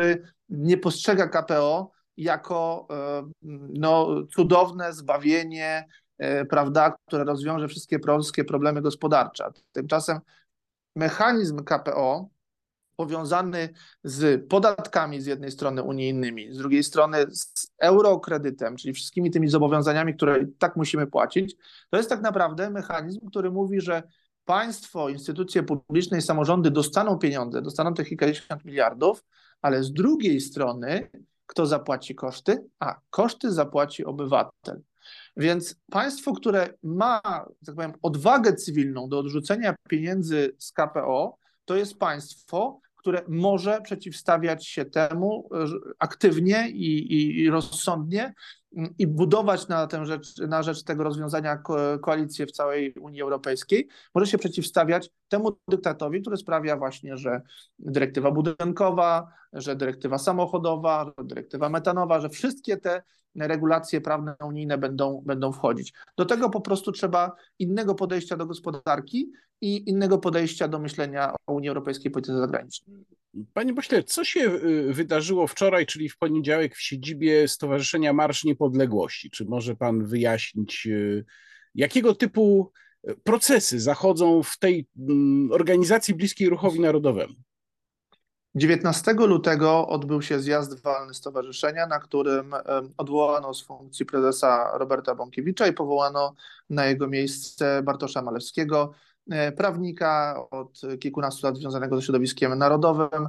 nie 0.50 0.78
postrzega 0.78 1.28
KPO 1.28 1.92
jako 2.18 2.88
y, 2.92 3.48
no, 3.70 4.08
cudowne 4.36 4.94
zbawienie, 4.94 5.88
y, 6.24 6.46
prawda, 6.46 6.96
które 7.08 7.24
rozwiąże 7.24 7.68
wszystkie 7.68 8.00
polskie 8.00 8.44
problemy 8.44 8.82
gospodarcze. 8.82 9.52
Tymczasem 9.72 10.20
mechanizm 10.96 11.64
KPO 11.64 12.30
powiązany 12.98 13.70
z 14.04 14.48
podatkami 14.50 15.22
z 15.22 15.26
jednej 15.26 15.52
strony 15.52 15.84
unijnymi, 15.84 16.54
z 16.54 16.58
drugiej 16.58 16.84
strony 16.84 17.18
z 17.32 17.72
eurokredytem, 17.82 18.76
czyli 18.76 18.94
wszystkimi 18.94 19.32
tymi 19.32 19.48
zobowiązaniami, 19.48 20.16
które 20.16 20.46
tak 20.60 20.76
musimy 20.76 21.08
płacić, 21.08 21.56
to 21.90 21.98
jest 21.98 22.10
tak 22.10 22.22
naprawdę 22.22 22.70
mechanizm, 22.70 23.28
który 23.30 23.52
mówi, 23.52 23.82
że 23.82 24.04
państwo, 24.46 25.10
instytucje 25.10 25.64
publiczne 25.64 26.18
i 26.18 26.22
samorządy 26.22 26.72
dostaną 26.72 27.18
pieniądze, 27.18 27.62
dostaną 27.62 27.94
te 27.94 28.06
kilkadziesiąt 28.06 28.66
miliardów, 28.66 29.24
ale 29.62 29.84
z 29.84 29.94
drugiej 29.94 30.42
strony 30.42 31.10
kto 31.48 31.66
zapłaci 31.66 32.16
koszty? 32.16 32.66
A 32.80 33.00
koszty 33.10 33.52
zapłaci 33.52 34.06
obywatel. 34.06 34.82
Więc 35.38 35.76
państwo, 35.92 36.34
które 36.34 36.74
ma, 36.84 37.22
tak 37.66 37.76
powiem, 37.76 37.94
odwagę 38.02 38.54
cywilną 38.54 39.10
do 39.10 39.20
odrzucenia 39.20 39.76
pieniędzy 39.90 40.56
z 40.60 40.72
KPO, 40.72 41.38
to 41.66 41.76
jest 41.76 41.98
państwo, 41.98 42.80
które 43.08 43.24
może 43.28 43.82
przeciwstawiać 43.82 44.68
się 44.68 44.86
temu 44.86 45.50
aktywnie 46.00 46.70
i, 46.70 47.40
i 47.40 47.50
rozsądnie 47.50 48.34
i 49.00 49.08
budować 49.08 49.68
na, 49.68 49.88
tę 49.88 50.06
rzecz, 50.06 50.38
na 50.38 50.64
rzecz 50.64 50.84
tego 50.84 51.04
rozwiązania 51.04 51.64
koalicję 52.02 52.46
w 52.46 52.52
całej 52.52 52.94
Unii 52.94 53.22
Europejskiej, 53.22 53.88
może 54.16 54.28
się 54.28 54.38
przeciwstawiać 54.38 55.10
temu 55.28 55.58
dyktatowi, 55.68 56.22
który 56.22 56.38
sprawia 56.38 56.78
właśnie, 56.78 57.18
że 57.18 57.42
dyrektywa 57.80 58.32
budynkowa, 58.32 59.28
że 59.54 59.76
dyrektywa 59.76 60.18
samochodowa, 60.18 61.12
że 61.18 61.26
dyrektywa 61.26 61.70
metanowa, 61.70 62.20
że 62.20 62.30
wszystkie 62.30 62.78
te 62.78 63.04
regulacje 63.36 64.02
prawne 64.02 64.36
unijne 64.46 64.78
będą, 64.78 65.22
będą 65.26 65.52
wchodzić. 65.52 65.94
Do 66.18 66.26
tego 66.26 66.50
po 66.50 66.62
prostu 66.62 66.92
trzeba 66.92 67.36
innego 67.60 67.96
podejścia 67.96 68.38
do 68.38 68.46
gospodarki 68.46 69.32
i 69.62 69.90
innego 69.90 70.18
podejścia 70.18 70.68
do 70.68 70.80
myślenia 70.80 71.34
o 71.48 71.54
Unii 71.54 71.70
Europejskiej 71.70 72.12
polityce 72.12 72.38
zagranicznej. 72.38 73.06
Panie 73.54 73.74
pośle, 73.74 74.04
co 74.04 74.24
się 74.24 74.40
y, 74.40 74.94
wydarzyło 74.94 75.48
wczoraj, 75.48 75.86
czyli 75.86 76.10
w 76.10 76.18
poniedziałek 76.18 76.76
w 76.76 76.82
siedzibie 76.82 77.48
Stowarzyszenia 77.48 78.14
Marsz 78.14 78.44
Niepodległości? 78.44 79.30
Czy 79.30 79.46
może 79.46 79.76
pan 79.76 80.06
wyjaśnić, 80.06 80.88
y, 80.88 81.26
jakiego 81.76 82.16
typu 82.16 82.72
y, 83.10 83.16
procesy 83.24 83.80
zachodzą 83.80 84.44
w 84.44 84.58
tej 84.60 84.88
mm, 85.00 85.52
organizacji 85.52 86.14
bliskiej 86.14 86.50
ruchowi 86.50 86.80
narodowemu? 86.80 87.34
19 88.56 89.14
lutego 89.14 89.88
odbył 89.88 90.22
się 90.22 90.40
zjazd 90.40 90.82
walny 90.82 91.14
stowarzyszenia, 91.14 91.88
na 91.88 92.00
którym 92.00 92.56
odwołano 92.98 93.54
z 93.54 93.64
funkcji 93.64 94.06
prezesa 94.06 94.78
Roberta 94.78 95.16
Bąkiewicza 95.16 95.68
i 95.68 95.74
powołano 95.74 96.36
na 96.70 96.86
jego 96.86 97.08
miejsce 97.08 97.84
Bartosza 97.84 98.22
Malewskiego, 98.22 98.94
prawnika 99.58 100.44
od 100.52 100.82
kilkunastu 101.00 101.48
lat 101.48 101.58
związanego 101.58 101.96
ze 101.96 102.02
środowiskiem 102.02 102.58
narodowym, 102.58 103.28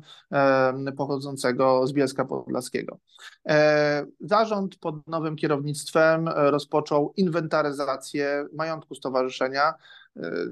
pochodzącego 0.96 1.86
z 1.86 1.92
Bielska 1.92 2.24
Podlaskiego. 2.24 2.98
Zarząd 4.20 4.76
pod 4.76 5.08
nowym 5.08 5.36
kierownictwem 5.36 6.28
rozpoczął 6.28 7.12
inwentaryzację 7.16 8.46
majątku 8.52 8.94
stowarzyszenia, 8.94 9.74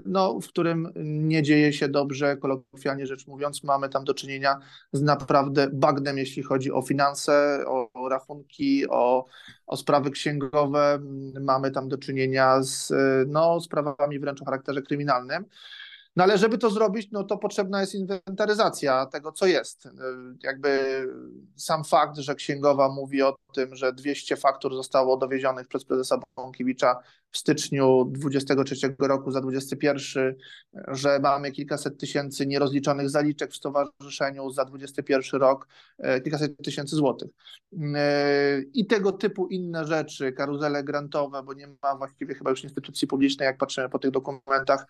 no, 0.04 0.40
w 0.40 0.48
którym 0.48 0.92
nie 1.04 1.42
dzieje 1.42 1.72
się 1.72 1.88
dobrze, 1.88 2.36
kolokwialnie 2.36 3.06
rzecz 3.06 3.26
mówiąc. 3.26 3.64
Mamy 3.64 3.88
tam 3.88 4.04
do 4.04 4.14
czynienia 4.14 4.60
z 4.92 5.02
naprawdę 5.02 5.68
bagnem, 5.72 6.18
jeśli 6.18 6.42
chodzi 6.42 6.72
o 6.72 6.82
finanse, 6.82 7.64
o, 7.66 8.08
rachunki, 8.08 8.88
o, 8.88 9.26
o 9.66 9.76
sprawy 9.76 10.10
księgowe. 10.10 10.98
Mamy 11.40 11.70
tam 11.70 11.88
do 11.88 11.98
czynienia 11.98 12.62
z 12.62 12.92
no, 13.28 13.60
sprawami 13.60 14.18
wręcz 14.18 14.42
o 14.42 14.44
charakterze 14.44 14.82
kryminalnym. 14.82 15.44
No 16.16 16.24
ale 16.24 16.38
żeby 16.38 16.58
to 16.58 16.70
zrobić, 16.70 17.08
no 17.12 17.24
to 17.24 17.38
potrzebna 17.38 17.80
jest 17.80 17.94
inwentaryzacja 17.94 19.06
tego, 19.06 19.32
co 19.32 19.46
jest. 19.46 19.88
Jakby 20.42 20.78
sam 21.56 21.84
fakt, 21.84 22.16
że 22.16 22.34
księgowa 22.34 22.88
mówi 22.88 23.22
o 23.22 23.36
tym, 23.54 23.76
że 23.76 23.92
200 23.92 24.36
faktur 24.36 24.74
zostało 24.74 25.16
dowiezionych 25.16 25.68
przez 25.68 25.84
prezesa 25.84 26.18
Bąkiewicza 26.36 26.96
w 27.30 27.38
styczniu 27.38 28.04
23 28.04 28.76
roku 28.98 29.30
za 29.30 29.40
21, 29.40 30.36
że 30.88 31.18
mamy 31.18 31.52
kilkaset 31.52 31.98
tysięcy 31.98 32.46
nierozliczonych 32.46 33.10
zaliczek 33.10 33.52
w 33.52 33.56
stowarzyszeniu 33.56 34.50
za 34.50 34.64
21 34.64 35.40
rok, 35.40 35.68
e, 35.98 36.20
kilkaset 36.20 36.56
tysięcy 36.64 36.96
złotych. 36.96 37.28
E, 37.94 38.60
I 38.74 38.86
tego 38.86 39.12
typu 39.12 39.46
inne 39.46 39.84
rzeczy, 39.84 40.32
karuzele 40.32 40.84
grantowe, 40.84 41.42
bo 41.42 41.54
nie 41.54 41.68
ma 41.82 41.96
właściwie 41.96 42.34
chyba 42.34 42.50
już 42.50 42.64
instytucji 42.64 43.08
publicznej, 43.08 43.46
jak 43.46 43.58
patrzymy 43.58 43.88
po 43.88 43.98
tych 43.98 44.10
dokumentach, 44.10 44.86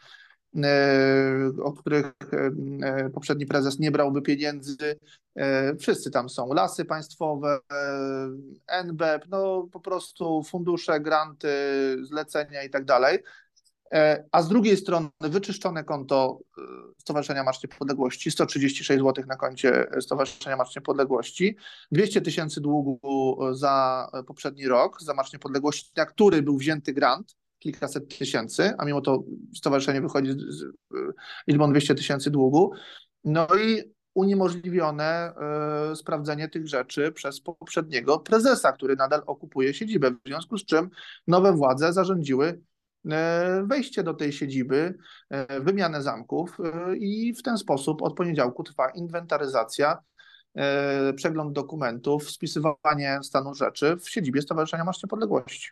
E, 0.65 1.63
o 1.63 1.73
których 1.73 2.13
e, 2.83 3.11
poprzedni 3.11 3.47
prezes 3.47 3.79
nie 3.79 3.91
brałby 3.91 4.23
pieniędzy. 4.23 4.99
E, 5.35 5.77
wszyscy 5.77 6.11
tam 6.11 6.29
są, 6.29 6.53
lasy 6.53 6.85
państwowe, 6.85 7.59
NBEP, 8.85 9.25
no 9.29 9.69
po 9.73 9.81
prostu 9.81 10.43
fundusze, 10.43 11.01
granty, 11.01 11.49
zlecenia 12.03 12.63
i 12.63 12.71
tak 12.71 12.85
dalej. 12.85 13.19
A 14.33 14.43
z 14.43 14.49
drugiej 14.49 14.77
strony 14.77 15.09
wyczyszczone 15.21 15.85
konto 15.85 16.39
Stowarzyszenia 16.99 17.45
Marsz 17.45 17.63
Niepodległości, 17.63 18.31
136 18.31 19.01
zł 19.01 19.25
na 19.29 19.37
koncie 19.37 19.87
Stowarzyszenia 20.01 20.57
Marsz 20.57 20.77
Niepodległości, 20.77 21.57
200 21.93 22.21
tysięcy 22.21 22.61
długu 22.61 23.01
za 23.53 24.09
poprzedni 24.27 24.69
rok, 24.69 25.03
za 25.03 25.15
Marsz 25.15 25.33
Niepodległości, 25.33 25.93
na 25.97 26.07
który 26.07 26.43
był 26.43 26.57
wzięty 26.57 26.93
grant, 26.93 27.37
kilkaset 27.73 28.19
tysięcy, 28.19 28.73
a 28.79 28.85
mimo 28.85 29.01
to 29.01 29.23
stowarzyszenie 29.55 30.01
wychodzi 30.01 30.31
z 30.31 30.65
liczbą 31.49 31.71
200 31.71 31.95
tysięcy 31.95 32.31
długu. 32.31 32.73
No 33.25 33.47
i 33.57 33.97
uniemożliwione 34.17 35.33
y, 35.93 35.97
sprawdzenie 35.97 36.49
tych 36.49 36.69
rzeczy 36.69 37.13
przez 37.13 37.41
poprzedniego 37.41 38.19
prezesa, 38.19 38.73
który 38.73 38.97
nadal 38.97 39.23
okupuje 39.27 39.75
siedzibę, 39.75 40.11
w 40.11 40.29
związku 40.29 40.59
z 40.59 40.65
czym 40.65 40.91
nowe 41.27 41.53
władze 41.53 41.93
zarządziły 41.93 42.47
y, 42.49 43.11
wejście 43.67 44.03
do 44.03 44.15
tej 44.15 44.33
siedziby, 44.33 44.95
y, 45.57 45.61
wymianę 45.61 46.03
zamków 46.03 46.59
i 46.99 47.35
w 47.35 47.43
ten 47.43 47.59
sposób 47.59 48.03
od 48.03 48.15
poniedziałku 48.15 48.63
trwa 48.63 48.91
inwentaryzacja, 48.91 49.99
przegląd 51.17 51.53
dokumentów, 51.53 52.31
spisywanie 52.31 53.19
stanu 53.23 53.55
rzeczy 53.55 53.97
w 53.97 54.11
siedzibie 54.11 54.43
Stowarzyszenia 54.43 54.85
Marsz 54.85 55.03
Niepodległości. 55.03 55.71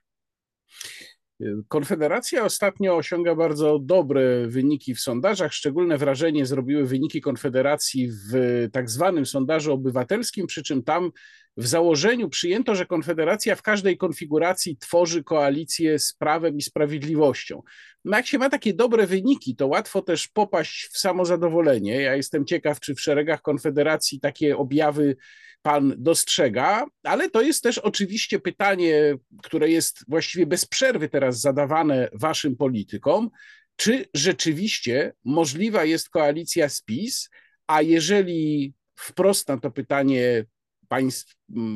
Konfederacja 1.68 2.44
ostatnio 2.44 2.96
osiąga 2.96 3.34
bardzo 3.34 3.78
dobre 3.78 4.46
wyniki 4.46 4.94
w 4.94 5.00
sondażach. 5.00 5.52
Szczególne 5.52 5.98
wrażenie 5.98 6.46
zrobiły 6.46 6.86
wyniki 6.86 7.20
Konfederacji 7.20 8.10
w 8.10 8.68
tak 8.72 8.90
zwanym 8.90 9.26
sondażu 9.26 9.72
obywatelskim, 9.72 10.46
przy 10.46 10.62
czym 10.62 10.82
tam 10.82 11.10
w 11.56 11.66
założeniu 11.66 12.28
przyjęto, 12.28 12.74
że 12.74 12.86
Konfederacja 12.86 13.56
w 13.56 13.62
każdej 13.62 13.96
konfiguracji 13.96 14.76
tworzy 14.76 15.24
koalicję 15.24 15.98
z 15.98 16.12
prawem 16.12 16.56
i 16.56 16.62
sprawiedliwością. 16.62 17.62
No 18.04 18.16
jak 18.16 18.26
się 18.26 18.38
ma 18.38 18.50
takie 18.50 18.74
dobre 18.74 19.06
wyniki, 19.06 19.56
to 19.56 19.66
łatwo 19.66 20.02
też 20.02 20.28
popaść 20.28 20.88
w 20.92 20.98
samozadowolenie. 20.98 22.00
Ja 22.00 22.16
jestem 22.16 22.44
ciekaw, 22.44 22.80
czy 22.80 22.94
w 22.94 23.00
szeregach 23.00 23.42
Konfederacji 23.42 24.20
takie 24.20 24.56
objawy 24.56 25.16
pan 25.64 25.94
dostrzega, 25.99 26.87
ale 27.02 27.30
to 27.30 27.42
jest 27.42 27.62
też 27.62 27.78
oczywiście 27.78 28.38
pytanie, 28.38 29.14
które 29.42 29.71
jest 29.71 30.04
właściwie 30.09 30.47
bez 30.47 30.66
przerwy 30.66 31.09
teraz 31.09 31.40
zadawane 31.40 32.09
waszym 32.12 32.56
politykom, 32.56 33.30
czy 33.76 34.04
rzeczywiście 34.15 35.12
możliwa 35.25 35.84
jest 35.84 36.10
koalicja 36.10 36.69
z 36.69 36.82
PiS, 36.82 37.30
a 37.67 37.82
jeżeli 37.82 38.75
wprost 38.99 39.49
na 39.49 39.60
to 39.60 39.71
pytanie 39.71 40.45
państw, 40.88 41.34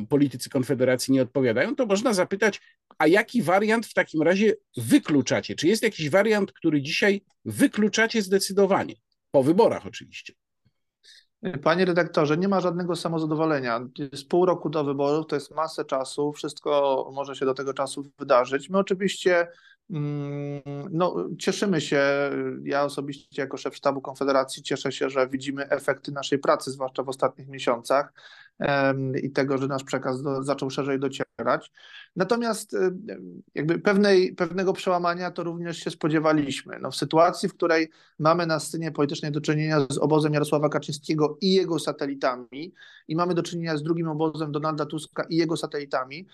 politycy 0.09 0.49
Konfederacji 0.49 1.13
nie 1.13 1.21
odpowiadają, 1.21 1.75
to 1.75 1.85
można 1.85 2.13
zapytać, 2.13 2.61
a 2.97 3.07
jaki 3.07 3.41
wariant 3.41 3.85
w 3.85 3.93
takim 3.93 4.21
razie 4.21 4.53
wykluczacie? 4.77 5.55
Czy 5.55 5.67
jest 5.67 5.83
jakiś 5.83 6.09
wariant, 6.09 6.53
który 6.53 6.81
dzisiaj 6.81 7.21
wykluczacie 7.45 8.21
zdecydowanie? 8.21 8.95
Po 9.31 9.43
wyborach 9.43 9.85
oczywiście. 9.85 10.33
Panie 11.63 11.85
redaktorze, 11.85 12.37
nie 12.37 12.47
ma 12.47 12.61
żadnego 12.61 12.95
samozadowolenia. 12.95 13.81
Jest 14.11 14.27
pół 14.27 14.45
roku 14.45 14.69
do 14.69 14.83
wyborów, 14.83 15.27
to 15.27 15.35
jest 15.35 15.55
masę 15.55 15.85
czasu, 15.85 16.33
wszystko 16.33 17.11
może 17.13 17.35
się 17.35 17.45
do 17.45 17.53
tego 17.53 17.73
czasu 17.73 18.11
wydarzyć. 18.19 18.69
My 18.69 18.77
oczywiście 18.77 19.47
mm, 19.89 20.61
no, 20.91 21.15
cieszymy 21.39 21.81
się, 21.81 22.01
ja 22.63 22.83
osobiście 22.83 23.41
jako 23.41 23.57
szef 23.57 23.75
sztabu 23.75 24.01
Konfederacji 24.01 24.63
cieszę 24.63 24.91
się, 24.91 25.09
że 25.09 25.27
widzimy 25.27 25.69
efekty 25.69 26.11
naszej 26.11 26.39
pracy, 26.39 26.71
zwłaszcza 26.71 27.03
w 27.03 27.09
ostatnich 27.09 27.47
miesiącach 27.47 28.13
i 29.23 29.31
tego, 29.31 29.57
że 29.57 29.67
nasz 29.67 29.83
przekaz 29.83 30.21
do, 30.21 30.43
zaczął 30.43 30.69
szerzej 30.69 30.99
docierać. 30.99 31.71
Natomiast 32.15 32.75
jakby 33.55 33.79
pewnej, 33.79 34.35
pewnego 34.35 34.73
przełamania 34.73 35.31
to 35.31 35.43
również 35.43 35.77
się 35.77 35.91
spodziewaliśmy. 35.91 36.79
No, 36.81 36.91
w 36.91 36.95
sytuacji, 36.95 37.49
w 37.49 37.53
której 37.53 37.89
mamy 38.19 38.45
na 38.45 38.59
scenie 38.59 38.91
politycznej 38.91 39.31
do 39.31 39.41
czynienia 39.41 39.79
z 39.91 39.97
obozem 39.97 40.33
Jarosława 40.33 40.69
Kaczyńskiego 40.69 41.37
i 41.41 41.53
jego 41.53 41.79
satelitami 41.79 42.73
i 43.07 43.15
mamy 43.15 43.33
do 43.33 43.43
czynienia 43.43 43.77
z 43.77 43.83
drugim 43.83 44.07
obozem 44.07 44.51
Donalda 44.51 44.85
Tuska 44.85 45.23
i 45.29 45.35
jego 45.35 45.57
satelitami, 45.57 46.27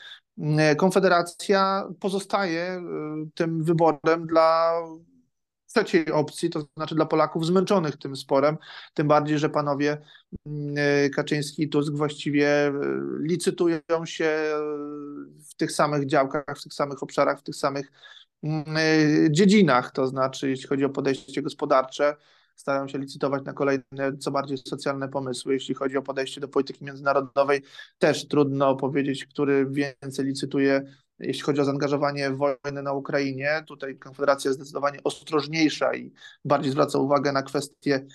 Konfederacja 0.78 1.88
pozostaje 2.00 2.84
tym 3.36 3.64
wyborem 3.64 4.28
dla 4.28 4.72
trzeciej 5.76 6.12
opcji, 6.12 6.50
to 6.50 6.68
znaczy 6.78 6.96
dla 6.96 7.06
Polaków 7.06 7.46
zmęczonych 7.46 7.98
tym 7.98 8.16
sporem, 8.16 8.58
tym 8.94 9.08
bardziej, 9.08 9.40
że 9.40 9.50
panowie 9.50 9.98
mm, 10.46 10.76
e, 10.78 11.10
Kaczyński 11.10 11.64
i 11.64 11.70
Tusk 11.70 11.94
właściwie 11.94 12.48
e, 12.68 12.74
licytują 13.20 13.80
się 14.06 14.26
e, 14.26 14.58
w 15.50 15.56
tych 15.58 15.72
samych 15.72 16.06
działkach, 16.06 16.58
w 16.58 16.64
tych 16.64 16.74
samych 16.74 17.04
obszarach, 17.04 17.40
w 17.40 17.44
tych 17.44 17.56
samych 17.56 17.92
mm, 18.44 18.66
dziedzinach, 19.32 19.92
to 19.92 20.08
znaczy 20.08 20.50
jeśli 20.50 20.68
chodzi 20.68 20.86
o 20.86 20.90
podejście 20.90 21.42
gospodarcze, 21.42 22.16
starają 22.56 22.88
się 22.88 22.98
licytować 22.98 23.44
na 23.46 23.54
kolejne, 23.54 24.18
co 24.20 24.32
bardziej 24.32 24.58
socjalne 24.58 25.10
pomysły. 25.10 25.54
Jeśli 25.54 25.76
chodzi 25.76 25.98
o 25.98 26.02
podejście 26.02 26.42
do 26.42 26.48
polityki 26.48 26.86
międzynarodowej, 26.86 27.62
też 27.98 28.28
trudno 28.28 28.76
powiedzieć, 28.76 29.26
który 29.26 29.66
więcej 29.66 30.26
licytuje 30.26 30.84
jeśli 31.20 31.42
chodzi 31.42 31.62
o 31.62 31.66
zaangażowanie 31.66 32.32
w 32.32 32.38
wojnę 32.38 32.82
na 32.82 32.94
Ukrainie, 32.94 33.64
tutaj 33.68 33.98
Konfederacja 33.98 34.50
jest 34.50 34.60
zdecydowanie 34.60 35.00
ostrożniejsza 35.04 35.96
i 35.96 36.12
bardziej 36.46 36.72
zwraca 36.72 37.00
uwagę 37.00 37.32
na 37.32 37.44
kwestie 37.44 38.06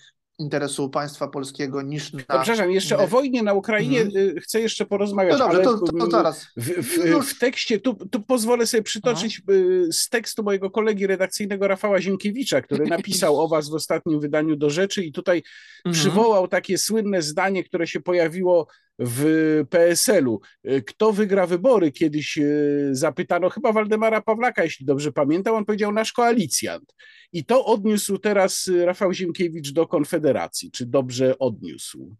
interesu 0.40 0.90
państwa 0.90 1.28
polskiego 1.28 1.82
niż 1.82 2.12
na... 2.12 2.18
No, 2.28 2.42
przepraszam, 2.42 2.70
jeszcze 2.70 2.98
o 2.98 3.06
wojnie 3.06 3.42
na 3.42 3.54
Ukrainie 3.54 4.00
mm. 4.00 4.40
chcę 4.40 4.60
jeszcze 4.60 4.86
porozmawiać, 4.86 5.38
no 5.38 5.48
dobrze, 5.48 5.62
to, 5.62 5.78
to 5.78 6.10
zaraz. 6.10 6.46
W, 6.56 6.66
w, 6.66 7.26
w, 7.26 7.38
tekście, 7.38 7.80
tu, 7.80 7.94
tu 7.94 8.22
pozwolę 8.22 8.66
sobie 8.66 8.82
przytoczyć 8.82 9.42
Aha. 9.48 9.58
Y, 9.58 9.92
z 9.92 10.08
tekstu 10.08 10.42
mojego 10.42 10.70
kolegi 10.70 11.06
redakcyjnego 11.06 11.68
Rafała 11.68 12.00
Ziemkiewicza, 12.00 12.60
który 12.60 12.86
napisał 12.96 13.40
o 13.40 13.48
was 13.48 13.68
w 13.68 13.74
ostatnim 13.74 14.20
wydaniu 14.20 14.56
do 14.56 14.70
rzeczy 14.70 15.04
i 15.04 15.12
tutaj 15.12 15.42
mm. 15.84 15.94
przywołał 15.94 16.48
takie 16.48 16.78
słynne 16.78 17.22
zdanie, 17.22 17.64
które 17.64 17.86
się 17.86 18.00
pojawiło 18.00 18.66
w 19.00 19.64
PSL-u. 19.70 20.40
Kto 20.86 21.12
wygra 21.12 21.46
wybory? 21.46 21.92
Kiedyś 21.92 22.38
e, 22.38 22.44
zapytano 22.92 23.50
chyba 23.50 23.72
Waldemara 23.72 24.20
Pawlaka, 24.20 24.64
jeśli 24.64 24.86
dobrze 24.86 25.12
pamiętam, 25.12 25.54
on 25.54 25.64
powiedział 25.64 25.92
nasz 25.92 26.12
koalicjant. 26.12 26.94
I 27.32 27.44
to 27.44 27.64
odniósł 27.64 28.18
teraz 28.18 28.70
Rafał 28.84 29.12
Ziemkiewicz 29.12 29.72
do 29.72 29.86
Konfederacji. 29.86 30.70
Czy 30.70 30.86
dobrze 30.86 31.38
odniósł? 31.38 32.16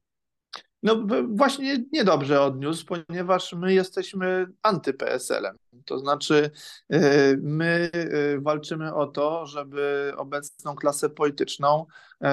No 0.83 1.07
właśnie 1.29 1.85
niedobrze 1.93 2.43
odniósł, 2.43 2.87
ponieważ 2.87 3.53
my 3.53 3.75
jesteśmy 3.75 4.47
anty-PSL-em. 4.63 5.57
To 5.85 5.99
znaczy 5.99 6.51
y, 6.95 7.39
my 7.43 7.91
y, 7.95 8.41
walczymy 8.41 8.95
o 8.95 9.07
to, 9.07 9.47
żeby 9.47 10.13
obecną 10.17 10.75
klasę 10.75 11.11
polityczną 11.11 11.87
y, 11.87 12.27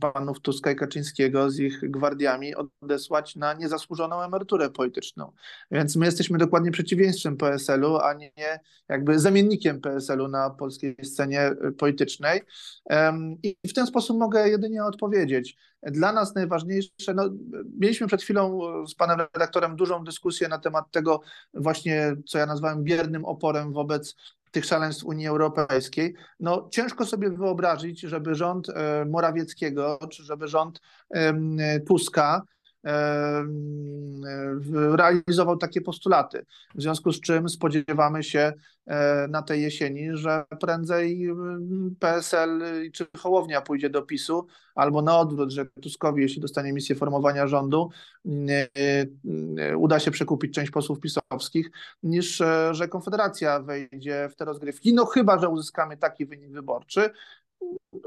panów 0.00 0.40
Tuska 0.40 0.70
i 0.70 0.76
Kaczyńskiego 0.76 1.50
z 1.50 1.58
ich 1.58 1.90
gwardiami 1.90 2.52
odesłać 2.82 3.36
na 3.36 3.54
niezasłużoną 3.54 4.22
emeryturę 4.22 4.70
polityczną. 4.70 5.32
Więc 5.70 5.96
my 5.96 6.06
jesteśmy 6.06 6.38
dokładnie 6.38 6.70
przeciwieństwem 6.70 7.36
PSL-u, 7.36 7.96
a 7.96 8.14
nie 8.14 8.60
jakby 8.88 9.18
zamiennikiem 9.18 9.80
PSL-u 9.80 10.28
na 10.28 10.50
polskiej 10.50 10.96
scenie 11.02 11.50
politycznej. 11.78 12.40
I 13.42 13.56
w 13.68 13.72
ten 13.72 13.86
sposób 13.86 14.18
mogę 14.18 14.48
jedynie 14.48 14.84
odpowiedzieć. 14.84 15.56
Dla 15.82 16.12
nas 16.12 16.34
najważniejsze, 16.34 17.14
no, 17.14 17.30
mieliśmy 17.78 18.06
przed 18.06 18.22
chwilą 18.22 18.60
z 18.86 18.94
panem 18.94 19.20
redaktorem 19.20 19.76
dużą 19.76 20.04
dyskusję 20.04 20.48
na 20.48 20.58
temat 20.58 20.90
tego 20.90 21.20
właśnie, 21.54 22.16
co 22.26 22.38
ja 22.38 22.46
nazwałem 22.46 22.84
biernym 22.84 23.24
oporem 23.24 23.72
wobec 23.72 24.16
tych 24.50 24.64
szaleństw 24.64 25.04
Unii 25.04 25.26
Europejskiej. 25.26 26.14
No, 26.40 26.68
ciężko 26.72 27.06
sobie 27.06 27.30
wyobrazić, 27.30 28.00
żeby 28.00 28.34
rząd 28.34 28.68
e, 28.68 29.04
Morawieckiego, 29.04 29.98
czy 30.10 30.24
żeby 30.24 30.48
rząd 30.48 30.80
Tuska 31.86 32.42
realizował 34.96 35.56
takie 35.56 35.80
postulaty. 35.80 36.46
W 36.74 36.82
związku 36.82 37.12
z 37.12 37.20
czym 37.20 37.48
spodziewamy 37.48 38.22
się 38.22 38.52
e, 38.86 39.28
na 39.28 39.42
tej 39.42 39.62
jesieni, 39.62 40.08
że 40.12 40.44
prędzej 40.60 41.28
PSL 41.98 42.62
czy 42.92 43.06
Hołownia 43.16 43.60
pójdzie 43.60 43.90
do 43.90 44.02
PiSu, 44.02 44.46
albo 44.74 45.02
na 45.02 45.18
odwrót, 45.18 45.50
że 45.50 45.66
Tuskowi, 45.66 46.22
jeśli 46.22 46.40
dostanie 46.40 46.72
misję 46.72 46.96
formowania 46.96 47.46
rządu, 47.46 47.90
uda 49.76 49.98
się 49.98 50.10
przekupić 50.10 50.54
część 50.54 50.70
posłów 50.70 51.00
pisowskich, 51.00 51.70
niż 52.02 52.40
e, 52.40 52.74
że 52.74 52.88
Konfederacja 52.88 53.60
wejdzie 53.60 54.28
w 54.32 54.36
te 54.36 54.44
rozgrywki. 54.44 54.94
No 54.94 55.06
chyba, 55.06 55.38
że 55.38 55.48
uzyskamy 55.48 55.96
taki 55.96 56.26
wynik 56.26 56.50
wyborczy, 56.50 57.10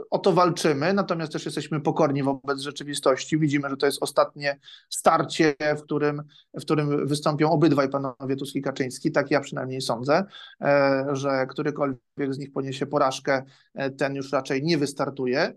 o 0.09 0.19
to 0.19 0.33
walczymy, 0.33 0.93
natomiast 0.93 1.31
też 1.31 1.45
jesteśmy 1.45 1.81
pokorni 1.81 2.23
wobec 2.23 2.59
rzeczywistości. 2.59 3.39
Widzimy, 3.39 3.69
że 3.69 3.77
to 3.77 3.85
jest 3.85 4.03
ostatnie 4.03 4.59
starcie, 4.89 5.55
w 5.77 5.81
którym, 5.81 6.23
w 6.53 6.61
którym 6.61 7.07
wystąpią 7.07 7.51
obydwaj 7.51 7.89
panowie 7.89 8.35
Tusk 8.35 8.55
i 8.55 8.61
Kaczyński, 8.61 9.11
tak 9.11 9.31
ja 9.31 9.39
przynajmniej 9.39 9.81
sądzę, 9.81 10.23
e, 10.61 11.05
że 11.11 11.45
którykolwiek 11.49 12.33
z 12.33 12.37
nich 12.37 12.51
poniesie 12.51 12.85
porażkę, 12.85 13.43
e, 13.73 13.89
ten 13.91 14.15
już 14.15 14.31
raczej 14.31 14.63
nie 14.63 14.77
wystartuje. 14.77 15.53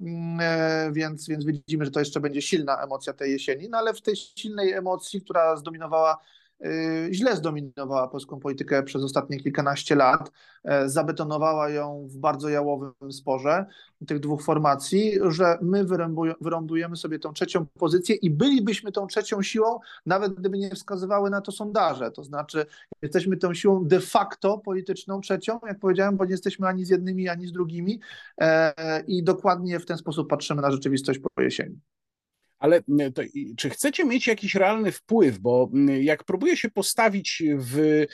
Mm, 0.00 0.38
e, 0.40 0.92
więc, 0.92 1.28
więc 1.28 1.44
widzimy, 1.44 1.84
że 1.84 1.90
to 1.90 2.00
jeszcze 2.00 2.20
będzie 2.20 2.42
silna 2.42 2.82
emocja 2.82 3.12
tej 3.12 3.32
jesieni, 3.32 3.68
no 3.70 3.78
ale 3.78 3.94
w 3.94 4.02
tej 4.02 4.16
silnej 4.16 4.72
emocji, 4.72 5.22
która 5.22 5.56
zdominowała 5.56 6.16
źle 7.10 7.36
zdominowała 7.36 8.08
polską 8.08 8.40
politykę 8.40 8.82
przez 8.82 9.04
ostatnie 9.04 9.40
kilkanaście 9.40 9.94
lat, 9.94 10.30
e, 10.64 10.88
zabetonowała 10.88 11.70
ją 11.70 12.06
w 12.08 12.16
bardzo 12.16 12.48
jałowym 12.48 13.12
sporze 13.12 13.66
tych 14.06 14.20
dwóch 14.20 14.42
formacji, 14.42 15.12
że 15.28 15.58
my 15.62 15.84
wyrąbujemy 16.40 16.96
sobie 16.96 17.18
tą 17.18 17.32
trzecią 17.32 17.66
pozycję 17.66 18.14
i 18.14 18.30
bylibyśmy 18.30 18.92
tą 18.92 19.06
trzecią 19.06 19.42
siłą, 19.42 19.78
nawet 20.06 20.34
gdyby 20.34 20.58
nie 20.58 20.70
wskazywały 20.70 21.30
na 21.30 21.40
to 21.40 21.52
sondaże. 21.52 22.10
To 22.10 22.24
znaczy, 22.24 22.66
jesteśmy 23.02 23.36
tą 23.36 23.54
siłą 23.54 23.84
de 23.84 24.00
facto 24.00 24.58
polityczną 24.58 25.20
trzecią, 25.20 25.60
jak 25.66 25.78
powiedziałem, 25.78 26.16
bo 26.16 26.24
nie 26.24 26.30
jesteśmy 26.30 26.66
ani 26.66 26.84
z 26.84 26.88
jednymi, 26.88 27.28
ani 27.28 27.46
z 27.46 27.52
drugimi 27.52 28.00
e, 28.40 29.02
i 29.06 29.22
dokładnie 29.22 29.80
w 29.80 29.86
ten 29.86 29.98
sposób 29.98 30.28
patrzymy 30.28 30.62
na 30.62 30.70
rzeczywistość 30.70 31.18
po 31.18 31.42
jesieni. 31.42 31.80
Ale 32.60 32.82
to, 33.14 33.22
czy 33.56 33.70
chcecie 33.70 34.04
mieć 34.04 34.26
jakiś 34.26 34.54
realny 34.54 34.92
wpływ? 34.92 35.38
Bo 35.38 35.70
jak 36.00 36.24
próbuję 36.24 36.56
się 36.56 36.70
postawić 36.70 37.42
w 37.56 37.78
e, 37.78 38.06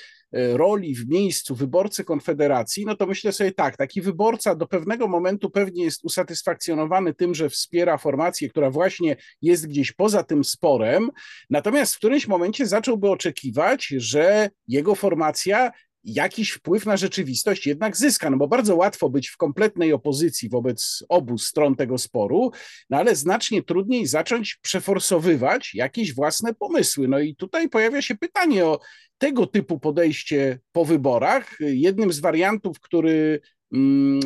roli, 0.56 0.94
w 0.94 1.08
miejscu 1.08 1.54
wyborcy 1.54 2.04
Konfederacji, 2.04 2.84
no 2.86 2.96
to 2.96 3.06
myślę 3.06 3.32
sobie 3.32 3.52
tak, 3.52 3.76
taki 3.76 4.00
wyborca 4.02 4.54
do 4.54 4.66
pewnego 4.66 5.08
momentu 5.08 5.50
pewnie 5.50 5.84
jest 5.84 6.04
usatysfakcjonowany 6.04 7.14
tym, 7.14 7.34
że 7.34 7.50
wspiera 7.50 7.98
formację, 7.98 8.48
która 8.48 8.70
właśnie 8.70 9.16
jest 9.42 9.66
gdzieś 9.66 9.92
poza 9.92 10.22
tym 10.22 10.44
sporem, 10.44 11.10
natomiast 11.50 11.94
w 11.94 11.98
którymś 11.98 12.28
momencie 12.28 12.66
zacząłby 12.66 13.10
oczekiwać, 13.10 13.86
że 13.86 14.50
jego 14.68 14.94
formacja 14.94 15.70
jakiś 16.06 16.50
wpływ 16.50 16.86
na 16.86 16.96
rzeczywistość 16.96 17.66
jednak 17.66 17.96
zyska, 17.96 18.30
no 18.30 18.36
bo 18.36 18.48
bardzo 18.48 18.76
łatwo 18.76 19.08
być 19.08 19.28
w 19.28 19.36
kompletnej 19.36 19.92
opozycji 19.92 20.48
wobec 20.48 21.04
obu 21.08 21.38
stron 21.38 21.76
tego 21.76 21.98
sporu, 21.98 22.50
no 22.90 22.96
ale 22.96 23.16
znacznie 23.16 23.62
trudniej 23.62 24.06
zacząć 24.06 24.58
przeforsowywać 24.62 25.74
jakieś 25.74 26.14
własne 26.14 26.54
pomysły. 26.54 27.08
No 27.08 27.18
i 27.18 27.36
tutaj 27.36 27.68
pojawia 27.68 28.02
się 28.02 28.14
pytanie 28.14 28.64
o 28.64 28.80
tego 29.18 29.46
typu 29.46 29.78
podejście 29.78 30.58
po 30.72 30.84
wyborach. 30.84 31.56
Jednym 31.60 32.12
z 32.12 32.20
wariantów, 32.20 32.80
który 32.80 33.40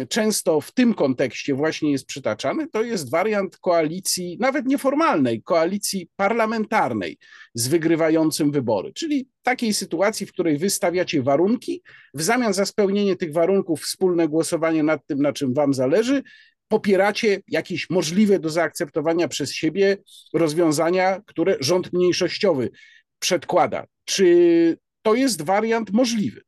często 0.08 0.60
w 0.60 0.72
tym 0.72 0.94
kontekście 0.94 1.54
właśnie 1.54 1.92
jest 1.92 2.06
przytaczany, 2.06 2.68
to 2.68 2.82
jest 2.82 3.10
wariant 3.10 3.58
koalicji, 3.58 4.36
nawet 4.40 4.66
nieformalnej, 4.66 5.42
koalicji 5.42 6.08
parlamentarnej 6.16 7.18
z 7.54 7.68
wygrywającym 7.68 8.52
wybory, 8.52 8.92
czyli 8.92 9.28
takiej 9.42 9.74
sytuacji, 9.74 10.26
w 10.26 10.32
której 10.32 10.58
wystawiacie 10.58 11.22
warunki, 11.22 11.82
w 12.14 12.22
zamian 12.22 12.52
za 12.52 12.66
spełnienie 12.66 13.16
tych 13.16 13.32
warunków 13.32 13.80
wspólne 13.80 14.28
głosowanie 14.28 14.82
nad 14.82 15.06
tym, 15.06 15.22
na 15.22 15.32
czym 15.32 15.54
wam 15.54 15.74
zależy, 15.74 16.22
popieracie 16.68 17.40
jakieś 17.48 17.90
możliwe 17.90 18.38
do 18.38 18.50
zaakceptowania 18.50 19.28
przez 19.28 19.52
siebie 19.52 19.98
rozwiązania, 20.34 21.20
które 21.26 21.56
rząd 21.60 21.92
mniejszościowy 21.92 22.70
przedkłada. 23.18 23.86
Czy 24.04 24.78
to 25.02 25.14
jest 25.14 25.42
wariant 25.42 25.92
możliwy? 25.92 26.42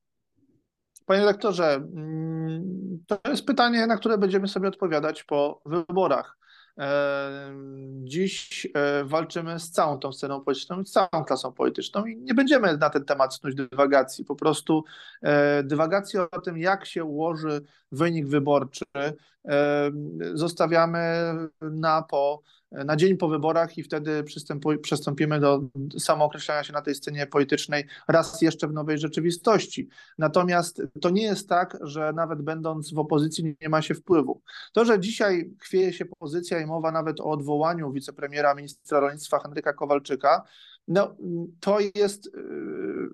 Panie 1.06 1.24
lektorze, 1.24 1.74
mm, 1.74 3.04
to 3.06 3.18
jest 3.28 3.46
pytanie, 3.46 3.86
na 3.86 3.96
które 3.96 4.18
będziemy 4.18 4.48
sobie 4.48 4.68
odpowiadać 4.68 5.24
po 5.24 5.62
wyborach. 5.66 6.38
E, 6.78 7.54
dziś 8.04 8.66
e, 8.74 9.04
walczymy 9.04 9.60
z 9.60 9.70
całą 9.70 9.98
tą 9.98 10.12
sceną 10.12 10.40
polityczną, 10.40 10.84
z 10.84 10.90
całą 10.90 11.24
klasą 11.26 11.52
polityczną 11.52 12.04
i 12.04 12.16
nie 12.16 12.34
będziemy 12.34 12.76
na 12.76 12.90
ten 12.90 13.04
temat 13.04 13.34
snuć 13.34 13.54
dywagacji. 13.54 14.24
Po 14.24 14.36
prostu 14.36 14.84
e, 15.22 15.62
dywagację 15.62 16.30
o 16.30 16.40
tym, 16.40 16.58
jak 16.58 16.86
się 16.86 17.04
ułoży 17.04 17.60
wynik 17.92 18.26
wyborczy, 18.26 18.84
zostawiamy 20.34 21.00
na 21.60 22.02
po 22.02 22.42
na 22.72 22.96
dzień 22.96 23.16
po 23.16 23.28
wyborach 23.28 23.78
i 23.78 23.82
wtedy 23.82 24.24
przystąpimy 24.82 25.40
do 25.40 25.60
samookreślania 25.98 26.64
się 26.64 26.72
na 26.72 26.82
tej 26.82 26.94
scenie 26.94 27.26
politycznej 27.26 27.84
raz 28.08 28.42
jeszcze 28.42 28.68
w 28.68 28.72
nowej 28.72 28.98
rzeczywistości. 28.98 29.88
Natomiast 30.18 30.82
to 31.00 31.10
nie 31.10 31.22
jest 31.22 31.48
tak, 31.48 31.78
że 31.80 32.12
nawet 32.12 32.42
będąc 32.42 32.94
w 32.94 32.98
opozycji 32.98 33.56
nie 33.60 33.68
ma 33.68 33.82
się 33.82 33.94
wpływu. 33.94 34.42
To, 34.72 34.84
że 34.84 35.00
dzisiaj 35.00 35.50
chwieje 35.60 35.92
się 35.92 36.04
pozycja 36.04 36.60
i 36.60 36.66
mowa 36.66 36.92
nawet 36.92 37.20
o 37.20 37.24
odwołaniu 37.24 37.92
wicepremiera 37.92 38.54
ministra 38.54 39.00
rolnictwa 39.00 39.38
Henryka 39.38 39.72
Kowalczyka, 39.72 40.42
no, 40.88 41.16
to 41.60 41.78
jest 41.94 42.26
y, 42.26 42.30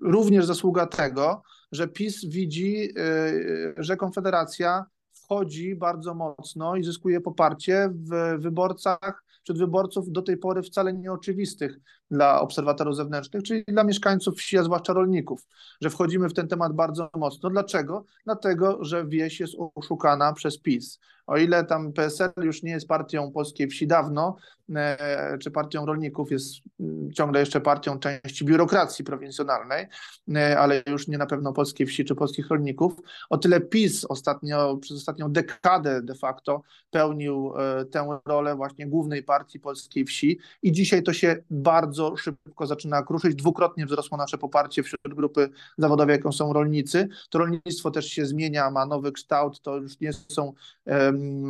również 0.01 0.45
zasługa 0.45 0.85
tego, 0.85 1.43
że 1.71 1.87
PiS 1.87 2.25
widzi, 2.25 2.89
y, 2.97 3.73
że 3.77 3.97
Konfederacja 3.97 4.85
wchodzi 5.11 5.75
bardzo 5.75 6.13
mocno 6.13 6.75
i 6.75 6.83
zyskuje 6.83 7.21
poparcie 7.21 7.89
w 7.93 8.41
wyborcach 8.41 9.23
wśród 9.49 9.59
wyborców 9.59 10.11
do 10.11 10.21
tej 10.21 10.37
pory 10.37 10.63
wcale 10.63 10.93
nieoczywistych 10.93 11.79
dla 12.11 12.41
obserwatorów 12.41 12.95
zewnętrznych, 12.95 13.43
czyli 13.43 13.63
dla 13.67 13.83
mieszkańców 13.83 14.37
wsi, 14.37 14.57
a 14.57 14.63
zwłaszcza 14.63 14.93
rolników, 14.93 15.47
że 15.81 15.89
wchodzimy 15.89 16.29
w 16.29 16.33
ten 16.33 16.47
temat 16.47 16.73
bardzo 16.73 17.09
mocno. 17.17 17.49
Dlaczego? 17.49 18.05
Dlatego, 18.25 18.83
że 18.83 19.07
wieś 19.07 19.39
jest 19.39 19.53
oszukana 19.75 20.33
przez 20.33 20.57
PiS. 20.57 20.99
O 21.29 21.37
ile 21.37 21.63
tam 21.63 21.93
PSL 21.93 22.31
już 22.37 22.63
nie 22.63 22.71
jest 22.71 22.87
partią 22.87 23.31
polskiej 23.31 23.67
wsi 23.67 23.87
dawno, 23.87 24.35
e, 24.75 25.37
czy 25.37 25.51
partią 25.51 25.85
rolników, 25.85 26.31
jest 26.31 26.53
mm, 26.79 27.11
ciągle 27.11 27.39
jeszcze 27.39 27.61
partią 27.61 27.99
części 27.99 28.45
biurokracji 28.45 29.05
prowincjonalnej, 29.05 29.87
e, 30.35 30.59
ale 30.59 30.83
już 30.87 31.07
nie 31.07 31.17
na 31.17 31.25
pewno 31.25 31.53
polskiej 31.53 31.87
wsi 31.87 32.05
czy 32.05 32.15
polskich 32.15 32.47
rolników, 32.47 32.93
o 33.29 33.37
tyle 33.37 33.61
PiS 33.61 34.05
ostatnio, 34.05 34.77
przez 34.77 34.97
ostatnią 34.97 35.31
dekadę 35.31 36.01
de 36.01 36.15
facto 36.15 36.61
pełnił 36.91 37.53
e, 37.57 37.85
tę 37.85 38.19
rolę 38.25 38.55
właśnie 38.55 38.87
głównej 38.87 39.23
partii 39.23 39.59
polskiej 39.59 40.05
wsi 40.05 40.39
i 40.63 40.71
dzisiaj 40.71 41.03
to 41.03 41.13
się 41.13 41.43
bardzo 41.49 41.98
szybko 42.17 42.67
zaczyna 42.67 43.03
kruszyć. 43.03 43.35
Dwukrotnie 43.35 43.85
wzrosło 43.85 44.17
nasze 44.17 44.37
poparcie 44.37 44.83
wśród 44.83 45.15
grupy 45.15 45.49
zawodowej, 45.77 46.15
jaką 46.15 46.31
są 46.31 46.53
rolnicy. 46.53 47.09
To 47.29 47.39
rolnictwo 47.39 47.91
też 47.91 48.05
się 48.05 48.25
zmienia, 48.25 48.71
ma 48.71 48.85
nowy 48.85 49.11
kształt, 49.11 49.61
to 49.61 49.77
już 49.77 49.99
nie 49.99 50.13
są 50.13 50.53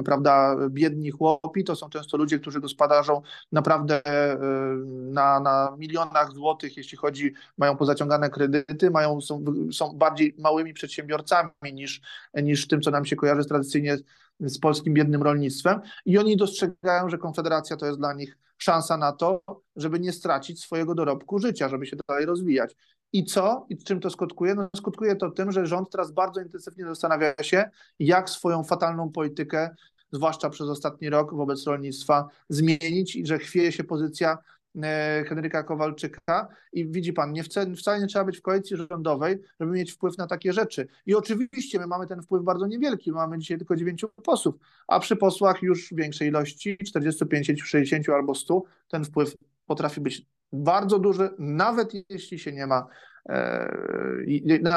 prawda, 0.06 0.56
biedni 0.70 1.12
chłopi, 1.12 1.64
to 1.64 1.76
są 1.76 1.90
często 1.90 2.18
ludzie, 2.18 2.40
którzy 2.40 2.62
gospodarzą 2.62 3.22
naprawdę 3.52 4.02
na, 4.88 5.40
na 5.40 5.76
milionach 5.78 6.32
złotych, 6.32 6.78
jeśli 6.78 6.98
chodzi, 6.98 7.34
mają 7.58 7.78
pozaciągane 7.78 8.30
kredyty, 8.30 8.92
mają, 8.92 9.22
są, 9.22 9.46
są 9.72 9.94
bardziej 9.98 10.36
małymi 10.38 10.74
przedsiębiorcami 10.74 11.52
niż, 11.74 12.02
niż 12.34 12.68
tym, 12.68 12.82
co 12.82 12.92
nam 12.92 13.06
się 13.06 13.16
kojarzy 13.16 13.46
tradycyjnie 13.46 13.98
z 14.40 14.60
polskim 14.60 14.94
biednym 14.94 15.24
rolnictwem 15.24 15.82
i 16.06 16.18
oni 16.18 16.38
dostrzegają, 16.38 17.10
że 17.10 17.18
Konfederacja 17.18 17.78
to 17.78 17.86
jest 17.86 17.98
dla 17.98 18.14
nich 18.14 18.38
szansa 18.60 18.98
na 18.98 19.12
to, 19.12 19.42
żeby 19.76 20.00
nie 20.00 20.14
stracić 20.14 20.62
swojego 20.62 20.96
dorobku 20.96 21.40
życia, 21.40 21.70
żeby 21.70 21.86
się 21.86 21.98
dalej 22.08 22.26
rozwijać. 22.26 22.76
I 23.14 23.24
co? 23.24 23.66
I 23.70 23.78
czym 23.78 24.00
to 24.00 24.10
skutkuje? 24.10 24.56
No, 24.56 24.70
skutkuje 24.76 25.16
to 25.16 25.32
tym, 25.32 25.52
że 25.52 25.66
rząd 25.66 25.90
teraz 25.92 26.12
bardzo 26.12 26.42
intensywnie 26.42 26.86
zastanawia 26.86 27.34
się, 27.42 27.70
jak 28.00 28.30
swoją 28.30 28.64
fatalną 28.64 29.12
politykę, 29.12 29.70
zwłaszcza 30.12 30.50
przez 30.50 30.68
ostatni 30.68 31.10
rok 31.10 31.34
wobec 31.34 31.68
rolnictwa, 31.68 32.28
zmienić 32.50 33.16
i 33.16 33.26
że 33.26 33.40
chwieje 33.40 33.72
się 33.72 33.84
pozycja 33.84 34.38
Henryka 35.28 35.64
Kowalczyka 35.64 36.48
i 36.74 36.88
widzi 36.88 37.14
pan, 37.14 37.34
nie 37.34 37.44
wcale, 37.44 37.76
wcale 37.76 38.00
nie 38.00 38.08
trzeba 38.08 38.26
być 38.26 38.38
w 38.38 38.42
koalicji 38.42 38.78
rządowej, 38.78 39.40
żeby 39.60 39.72
mieć 39.72 39.92
wpływ 39.92 40.18
na 40.18 40.28
takie 40.28 40.54
rzeczy. 40.54 40.88
I 41.06 41.16
oczywiście 41.16 41.80
my 41.80 41.88
mamy 41.88 42.08
ten 42.08 42.22
wpływ 42.22 42.44
bardzo 42.44 42.68
niewielki, 42.68 43.12
mamy 43.12 43.40
dzisiaj 43.40 43.58
tylko 43.58 43.76
dziewięciu 43.76 44.10
posłów, 44.24 44.56
a 44.88 45.00
przy 45.00 45.16
posłach 45.16 45.64
już 45.64 45.94
większej 45.94 46.28
ilości, 46.28 46.78
45, 46.78 47.62
60 47.64 48.10
albo 48.10 48.36
100, 48.36 48.64
ten 48.88 49.06
wpływ 49.06 49.36
potrafi 49.66 50.02
być 50.02 50.26
bardzo 50.54 51.00
duży, 51.00 51.30
nawet 51.40 51.92
jeśli 52.10 52.40
się 52.40 52.52
nie 52.52 52.68
ma 52.68 52.88
E, 53.19 53.19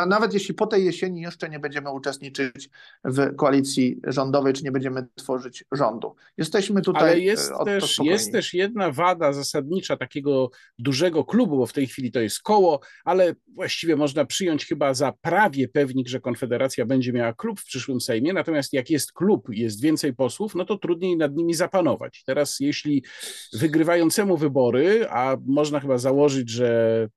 nawet 0.07 0.35
jeśli 0.35 0.55
po 0.55 0.67
tej 0.67 0.85
jesieni 0.85 1.21
jeszcze 1.21 1.49
nie 1.49 1.59
będziemy 1.59 1.91
uczestniczyć 1.91 2.71
w 3.05 3.37
koalicji 3.37 4.01
rządowej, 4.07 4.53
czy 4.53 4.65
nie 4.65 4.73
będziemy 4.73 5.07
tworzyć 5.15 5.65
rządu. 5.73 6.15
Jesteśmy 6.37 6.83
tutaj. 6.83 7.03
Ale 7.03 7.19
jest, 7.19 7.53
e, 7.61 7.65
też, 7.65 7.99
jest 8.03 8.33
też 8.33 8.55
jedna 8.55 8.91
wada 8.91 9.33
zasadnicza 9.33 9.97
takiego 9.97 10.51
dużego 10.79 11.25
klubu, 11.25 11.57
bo 11.57 11.67
w 11.67 11.73
tej 11.73 11.87
chwili 11.87 12.13
to 12.13 12.21
jest 12.21 12.43
koło, 12.43 12.81
ale 13.05 13.35
właściwie 13.55 13.97
można 13.97 14.25
przyjąć 14.25 14.67
chyba 14.67 14.95
za 14.95 15.13
prawie 15.21 15.69
pewnik, 15.69 16.09
że 16.09 16.21
Konfederacja 16.21 16.87
będzie 16.87 17.13
miała 17.13 17.33
klub 17.33 17.61
w 17.61 17.65
przyszłym 17.65 18.01
Sejmie. 18.01 18.33
Natomiast 18.33 18.73
jak 18.73 18.91
jest 18.91 19.13
klub 19.13 19.49
jest 19.51 19.83
więcej 19.83 20.15
posłów, 20.15 20.55
no 20.55 20.65
to 20.65 20.79
trudniej 20.79 21.17
nad 21.17 21.37
nimi 21.37 21.55
zapanować. 21.55 22.23
Teraz, 22.27 22.61
jeśli 22.61 23.05
wygrywającemu 23.53 24.37
wybory, 24.37 25.07
a 25.11 25.37
można 25.47 25.81
chyba 25.81 25.99
założyć, 25.99 26.51
że 26.51 27.09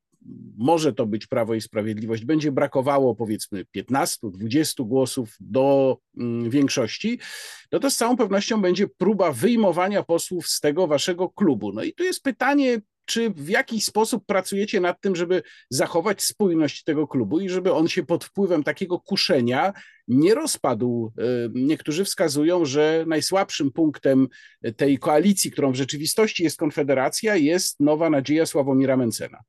może 0.57 0.93
to 0.93 1.05
być 1.05 1.27
Prawo 1.27 1.53
i 1.53 1.61
Sprawiedliwość, 1.61 2.25
będzie 2.25 2.51
brakowało 2.51 3.15
powiedzmy 3.15 3.65
15-20 3.77 4.88
głosów 4.88 5.35
do 5.39 5.97
mm, 6.17 6.49
większości, 6.49 7.19
no 7.71 7.79
to 7.79 7.91
z 7.91 7.95
całą 7.95 8.17
pewnością 8.17 8.61
będzie 8.61 8.88
próba 8.88 9.31
wyjmowania 9.31 10.03
posłów 10.03 10.47
z 10.47 10.59
tego 10.59 10.88
waszego 10.88 11.29
klubu. 11.29 11.73
No 11.73 11.83
i 11.83 11.93
tu 11.93 12.03
jest 12.03 12.23
pytanie, 12.23 12.81
czy 13.05 13.29
w 13.29 13.49
jakiś 13.49 13.85
sposób 13.85 14.25
pracujecie 14.25 14.79
nad 14.79 15.01
tym, 15.01 15.15
żeby 15.15 15.43
zachować 15.69 16.23
spójność 16.23 16.83
tego 16.83 17.07
klubu 17.07 17.39
i 17.39 17.49
żeby 17.49 17.73
on 17.73 17.88
się 17.88 18.05
pod 18.05 18.23
wpływem 18.23 18.63
takiego 18.63 18.99
kuszenia 18.99 19.73
nie 20.07 20.35
rozpadł? 20.35 21.13
E, 21.17 21.23
niektórzy 21.53 22.05
wskazują, 22.05 22.65
że 22.65 23.05
najsłabszym 23.07 23.71
punktem 23.71 24.27
tej 24.77 24.99
koalicji, 24.99 25.51
którą 25.51 25.71
w 25.71 25.75
rzeczywistości 25.75 26.43
jest 26.43 26.57
Konfederacja, 26.57 27.35
jest 27.35 27.79
nowa 27.79 28.09
nadzieja 28.09 28.45
Sławomira 28.45 28.97
Mencena. 28.97 29.39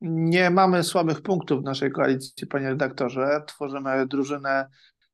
Nie 0.00 0.50
mamy 0.50 0.84
słabych 0.84 1.22
punktów 1.22 1.60
w 1.60 1.64
naszej 1.64 1.92
koalicji, 1.92 2.46
panie 2.46 2.68
redaktorze. 2.68 3.42
Tworzymy 3.46 4.06
drużynę 4.06 4.66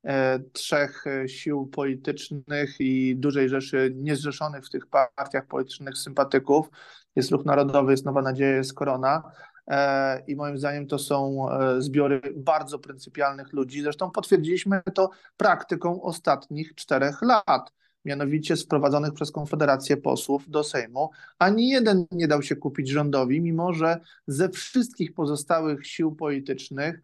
e, 0.05 0.41
trzech 0.53 1.07
e, 1.07 1.29
sił 1.29 1.67
politycznych 1.67 2.77
i 2.81 3.17
dużej 3.17 3.49
rzeszy 3.49 3.93
niezrzeszonych 3.97 4.65
w 4.67 4.71
tych 4.71 4.87
partiach 4.87 5.47
politycznych 5.47 5.99
sympatyków. 5.99 6.69
Jest 7.17 7.31
Ruch 7.31 7.45
Narodowy, 7.45 7.91
jest 7.93 8.05
Nowa 8.05 8.23
Nadzieja, 8.23 8.57
jest 8.57 8.75
Korona. 8.75 9.23
E, 9.69 10.23
I 10.27 10.37
moim 10.37 10.59
zdaniem 10.59 10.87
to 10.87 10.99
są 10.99 11.47
zbiory 11.79 12.21
bardzo 12.37 12.79
pryncypialnych 12.79 13.53
ludzi. 13.53 13.83
Zresztą 13.83 14.11
potwierdziliśmy 14.11 14.83
to 14.95 15.11
praktyką 15.37 16.03
ostatnich 16.03 16.75
czterech 16.75 17.23
lat 17.23 17.73
mianowicie 18.07 18.57
sprowadzonych 18.57 19.13
przez 19.13 19.33
Konfederację 19.33 19.97
posłów 19.97 20.51
do 20.51 20.65
Sejmu. 20.65 21.11
Ani 21.39 21.69
jeden 21.69 22.07
nie 22.13 22.29
dał 22.29 22.43
się 22.43 22.57
kupić 22.57 22.89
rządowi, 22.89 23.41
mimo 23.41 23.75
że 23.75 24.01
ze 24.27 24.49
wszystkich 24.49 25.15
pozostałych 25.15 25.87
sił 25.87 26.13
politycznych 26.13 27.01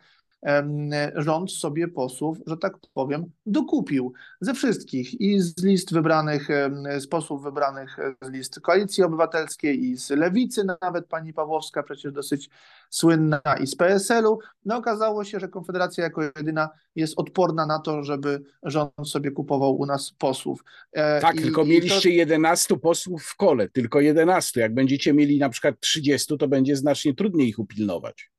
rząd 1.14 1.52
sobie 1.52 1.88
posłów, 1.88 2.38
że 2.46 2.56
tak 2.56 2.72
powiem, 2.94 3.24
dokupił 3.46 4.12
ze 4.40 4.54
wszystkich 4.54 5.20
i 5.20 5.40
z 5.40 5.62
list 5.64 5.92
wybranych, 5.92 6.48
z 6.98 7.06
posłów 7.06 7.42
wybranych 7.42 7.96
z 8.22 8.30
list 8.30 8.60
Koalicji 8.60 9.02
Obywatelskiej 9.02 9.84
i 9.84 9.96
z 9.96 10.10
Lewicy, 10.10 10.64
nawet 10.82 11.06
pani 11.06 11.32
Pawłowska 11.32 11.82
przecież 11.82 12.12
dosyć 12.12 12.50
słynna 12.90 13.40
i 13.60 13.66
z 13.66 13.76
PSL-u. 13.76 14.38
No 14.64 14.76
okazało 14.76 15.24
się, 15.24 15.40
że 15.40 15.48
Konfederacja 15.48 16.04
jako 16.04 16.22
jedyna 16.22 16.70
jest 16.96 17.14
odporna 17.16 17.66
na 17.66 17.78
to, 17.78 18.04
żeby 18.04 18.42
rząd 18.62 18.92
sobie 19.04 19.30
kupował 19.30 19.76
u 19.76 19.86
nas 19.86 20.12
posłów. 20.18 20.64
E, 20.92 21.20
tak, 21.20 21.36
I, 21.36 21.42
tylko 21.42 21.64
mieliście 21.64 22.08
to... 22.08 22.14
11 22.14 22.76
posłów 22.76 23.22
w 23.22 23.36
kole, 23.36 23.68
tylko 23.68 24.00
11. 24.00 24.60
Jak 24.60 24.74
będziecie 24.74 25.12
mieli 25.12 25.38
na 25.38 25.48
przykład 25.48 25.80
30, 25.80 26.38
to 26.38 26.48
będzie 26.48 26.76
znacznie 26.76 27.14
trudniej 27.14 27.48
ich 27.48 27.58
upilnować. 27.58 28.31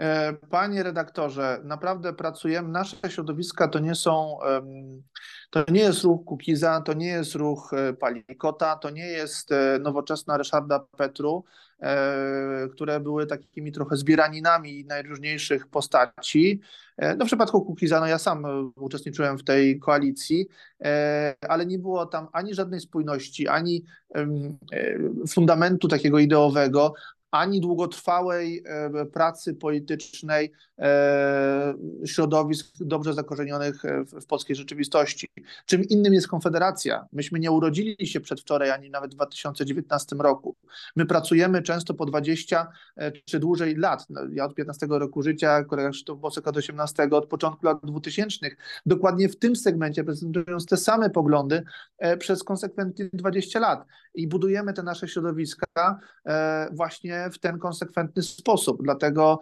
E, 0.00 0.32
panie 0.50 0.82
redaktorze, 0.82 1.60
naprawdę 1.64 2.12
pracujemy, 2.12 2.68
nasze 2.68 2.96
środowiska 3.08 3.68
to 3.68 3.78
nie 3.78 3.94
są, 3.94 4.38
to 5.50 5.64
nie 5.68 5.80
jest 5.80 6.04
ruch 6.04 6.24
Kukiza, 6.24 6.80
to 6.80 6.92
nie 6.92 7.06
jest 7.06 7.34
ruch 7.34 7.72
e, 7.72 7.92
Palikota, 7.92 8.76
to 8.76 8.90
nie 8.90 9.06
jest 9.06 9.52
e, 9.52 9.78
nowoczesna 9.82 10.36
Ryszarda 10.36 10.78
Petru, 10.96 11.44
które 12.72 13.00
były 13.00 13.26
takimi 13.26 13.72
trochę 13.72 13.96
zbieraninami 13.96 14.84
najróżniejszych 14.84 15.66
postaci. 15.66 16.60
No 17.18 17.24
w 17.24 17.26
przypadku 17.26 17.62
Kukiza, 17.62 18.00
no 18.00 18.06
ja 18.06 18.18
sam 18.18 18.46
uczestniczyłem 18.76 19.38
w 19.38 19.44
tej 19.44 19.78
koalicji, 19.78 20.48
ale 21.48 21.66
nie 21.66 21.78
było 21.78 22.06
tam 22.06 22.28
ani 22.32 22.54
żadnej 22.54 22.80
spójności, 22.80 23.48
ani 23.48 23.84
fundamentu 25.28 25.88
takiego 25.88 26.18
ideowego, 26.18 26.94
ani 27.30 27.60
długotrwałej 27.60 28.62
e, 28.66 29.06
pracy 29.06 29.54
politycznej 29.54 30.52
e, 30.78 31.74
środowisk 32.06 32.66
dobrze 32.80 33.14
zakorzenionych 33.14 33.82
w 34.22 34.26
polskiej 34.26 34.56
rzeczywistości. 34.56 35.28
Czym 35.66 35.84
innym 35.84 36.14
jest 36.14 36.28
Konfederacja. 36.28 37.06
Myśmy 37.12 37.38
nie 37.38 37.50
urodzili 37.50 38.06
się 38.06 38.20
przedwczoraj, 38.20 38.70
ani 38.70 38.90
nawet 38.90 39.10
w 39.10 39.14
2019 39.14 40.16
roku. 40.16 40.56
My 40.96 41.06
pracujemy 41.06 41.62
często 41.62 41.94
po 41.94 42.06
20 42.06 42.66
e, 42.96 43.12
czy 43.12 43.38
dłużej 43.38 43.76
lat. 43.76 44.06
No, 44.10 44.20
ja 44.32 44.44
od 44.44 44.54
15 44.54 44.86
roku 44.90 45.22
życia, 45.22 45.64
kolega 45.64 45.90
Krzysztof 45.90 46.18
Bosek 46.18 46.48
od 46.48 46.56
18, 46.56 47.08
od 47.10 47.26
początku 47.26 47.66
lat 47.66 47.78
2000. 47.82 48.50
Dokładnie 48.86 49.28
w 49.28 49.38
tym 49.38 49.56
segmencie 49.56 50.04
prezentując 50.04 50.66
te 50.66 50.76
same 50.76 51.10
poglądy 51.10 51.62
przez 52.18 52.44
konsekwentnie 52.44 53.08
20 53.12 53.60
lat. 53.60 53.84
I 54.14 54.28
budujemy 54.28 54.72
te 54.72 54.82
nasze 54.82 55.08
środowiska 55.08 55.98
właśnie 56.72 57.30
w 57.32 57.38
ten 57.38 57.58
konsekwentny 57.58 58.22
sposób. 58.22 58.82
Dlatego 58.82 59.40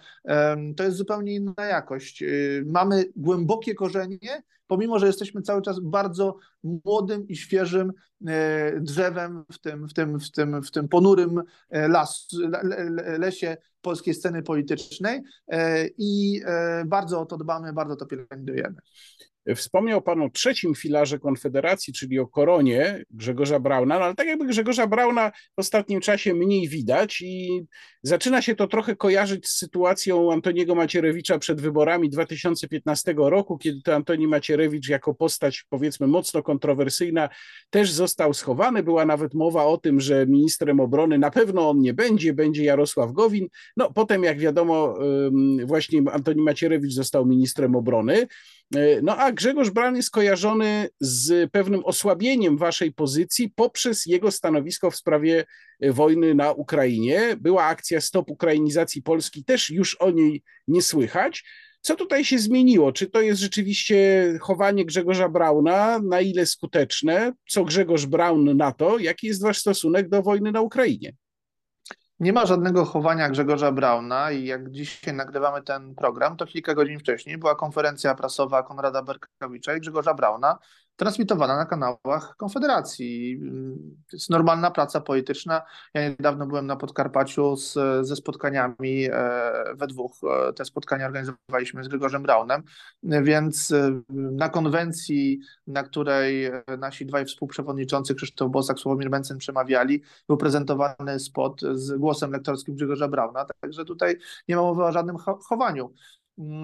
to 0.76 0.84
jest 0.84 0.96
zupełnie 0.96 1.34
inna 1.34 1.66
jakość. 1.68 2.22
Y, 2.22 2.64
mamy 2.66 3.04
głębokie 3.16 3.74
korzenie, 3.74 4.42
pomimo 4.66 4.98
że 4.98 5.06
jesteśmy 5.06 5.42
cały 5.42 5.62
czas 5.62 5.80
bardzo 5.80 6.38
młodym 6.62 7.28
i 7.28 7.36
świeżym 7.36 7.92
e, 8.26 8.80
drzewem 8.80 9.44
w 9.52 9.58
tym, 9.58 9.88
w 9.88 9.94
tym, 9.94 10.20
w 10.20 10.30
tym, 10.30 10.62
w 10.62 10.70
tym 10.70 10.88
ponurym 10.88 11.42
e, 11.70 11.88
las, 11.88 12.28
lesie 13.18 13.56
polskiej 13.80 14.14
sceny 14.14 14.42
politycznej 14.42 15.22
e, 15.48 15.86
i 15.98 16.42
bardzo 16.86 17.20
o 17.20 17.26
to 17.26 17.36
dbamy, 17.36 17.72
bardzo 17.72 17.96
to 17.96 18.06
pielęgnujemy. 18.06 18.76
Wspomniał 19.56 20.02
Pan 20.02 20.22
o 20.22 20.30
trzecim 20.30 20.74
filarze 20.74 21.18
Konfederacji, 21.18 21.92
czyli 21.92 22.18
o 22.18 22.26
koronie 22.26 23.04
Grzegorza 23.10 23.60
Brauna, 23.60 23.98
no 23.98 24.04
ale 24.04 24.14
tak 24.14 24.26
jakby 24.26 24.46
Grzegorza 24.46 24.86
Brauna 24.86 25.30
w 25.30 25.60
ostatnim 25.60 26.00
czasie 26.00 26.34
mniej 26.34 26.68
widać 26.68 27.20
i 27.20 27.62
zaczyna 28.02 28.42
się 28.42 28.54
to 28.54 28.66
trochę 28.66 28.96
kojarzyć 28.96 29.48
z 29.48 29.58
sytuacją 29.58 30.32
Antoniego 30.32 30.74
Macierewicza 30.74 31.38
przed 31.38 31.60
wyborami 31.60 32.10
2015 32.10 33.14
roku, 33.16 33.58
kiedy 33.58 33.82
to 33.82 33.94
Antoni 33.94 34.26
Macierewicz 34.26 34.88
jako 34.88 35.14
postać 35.14 35.64
powiedzmy 35.68 36.06
mocno 36.06 36.42
kontrowersyjna 36.42 37.28
też 37.70 37.92
został 37.92 38.34
schowany. 38.34 38.82
Była 38.82 39.06
nawet 39.06 39.34
mowa 39.34 39.64
o 39.64 39.78
tym, 39.78 40.00
że 40.00 40.26
ministrem 40.26 40.80
obrony 40.80 41.18
na 41.18 41.30
pewno 41.30 41.70
on 41.70 41.80
nie 41.80 41.94
będzie, 41.94 42.34
będzie 42.34 42.64
Jarosław 42.64 43.12
Gowin. 43.12 43.48
No 43.76 43.92
potem 43.92 44.22
jak 44.22 44.38
wiadomo 44.38 44.98
właśnie 45.64 46.02
Antoni 46.12 46.42
Macierewicz 46.42 46.92
został 46.92 47.26
ministrem 47.26 47.76
obrony. 47.76 48.26
E, 48.76 49.02
no 49.02 49.16
a 49.16 49.32
Grzegorz 49.32 49.70
Braun 49.70 49.96
jest 49.96 50.10
kojarzony 50.10 50.88
z 51.00 51.50
pewnym 51.50 51.84
osłabieniem 51.84 52.58
waszej 52.58 52.92
pozycji 52.92 53.52
poprzez 53.56 54.06
jego 54.06 54.30
stanowisko 54.30 54.90
w 54.90 54.96
sprawie 54.96 55.44
e, 55.80 55.92
wojny 55.92 56.34
na 56.34 56.52
Ukrainie. 56.52 57.36
Była 57.40 57.64
akcja 57.64 58.00
Stop 58.00 58.30
Ukrainizacji 58.30 59.02
Polski, 59.02 59.44
też 59.44 59.70
już 59.70 59.94
o 59.94 60.10
niej 60.10 60.42
nie 60.68 60.82
słychać. 60.82 61.44
Co 61.80 61.96
tutaj 61.96 62.24
się 62.24 62.38
zmieniło? 62.38 62.92
Czy 62.92 63.06
to 63.06 63.20
jest 63.20 63.40
rzeczywiście 63.40 63.98
chowanie 64.40 64.84
Grzegorza 64.84 65.28
Brauna? 65.28 65.98
Na 65.98 66.20
ile 66.20 66.46
skuteczne? 66.46 67.32
Co 67.50 67.64
Grzegorz 67.64 68.06
Braun 68.06 68.56
na 68.56 68.72
to? 68.72 68.98
Jaki 68.98 69.26
jest 69.26 69.42
wasz 69.42 69.58
stosunek 69.58 70.08
do 70.08 70.22
wojny 70.22 70.52
na 70.52 70.60
Ukrainie? 70.60 71.12
Nie 72.20 72.32
ma 72.32 72.46
żadnego 72.46 72.84
chowania 72.84 73.28
Grzegorza 73.28 73.72
Brauna 73.72 74.30
i 74.30 74.44
jak 74.44 74.70
dzisiaj 74.70 75.14
nagrywamy 75.14 75.62
ten 75.62 75.94
program, 75.94 76.36
to 76.36 76.46
kilka 76.46 76.74
godzin 76.74 76.98
wcześniej 76.98 77.38
była 77.38 77.54
konferencja 77.54 78.14
prasowa 78.14 78.62
Konrada 78.62 79.02
Berkowicza 79.02 79.74
i 79.74 79.80
Grzegorza 79.80 80.14
Brauna, 80.14 80.58
transmitowana 80.98 81.56
na 81.56 81.66
kanałach 81.66 82.36
Konfederacji. 82.36 83.40
To 84.10 84.16
jest 84.16 84.30
normalna 84.30 84.70
praca 84.70 85.00
polityczna. 85.00 85.62
Ja 85.94 86.08
niedawno 86.08 86.46
byłem 86.46 86.66
na 86.66 86.76
Podkarpaciu 86.76 87.56
z, 87.56 87.72
ze 88.06 88.16
spotkaniami 88.16 89.04
e, 89.04 89.52
we 89.74 89.86
dwóch. 89.86 90.12
E, 90.48 90.52
te 90.52 90.64
spotkania 90.64 91.06
organizowaliśmy 91.06 91.84
z 91.84 91.88
Grzegorzem 91.88 92.22
Braunem, 92.22 92.62
więc 93.02 93.70
e, 93.70 94.00
na 94.10 94.48
konwencji, 94.48 95.40
na 95.66 95.82
której 95.82 96.50
nasi 96.78 97.06
dwaj 97.06 97.24
współprzewodniczący 97.24 98.14
Krzysztof 98.14 98.50
Bosak, 98.50 98.78
Sławomir 98.78 99.10
Mencen 99.10 99.38
przemawiali, 99.38 100.02
był 100.28 100.36
prezentowany 100.36 101.20
spot 101.20 101.60
z 101.72 101.98
głosem 101.98 102.32
lektorskim 102.32 102.74
Grzegorza 102.74 103.08
Brauna, 103.08 103.46
także 103.60 103.84
tutaj 103.84 104.16
nie 104.48 104.56
ma 104.56 104.62
mowy 104.62 104.84
o 104.84 104.92
żadnym 104.92 105.16
chowaniu. 105.48 105.92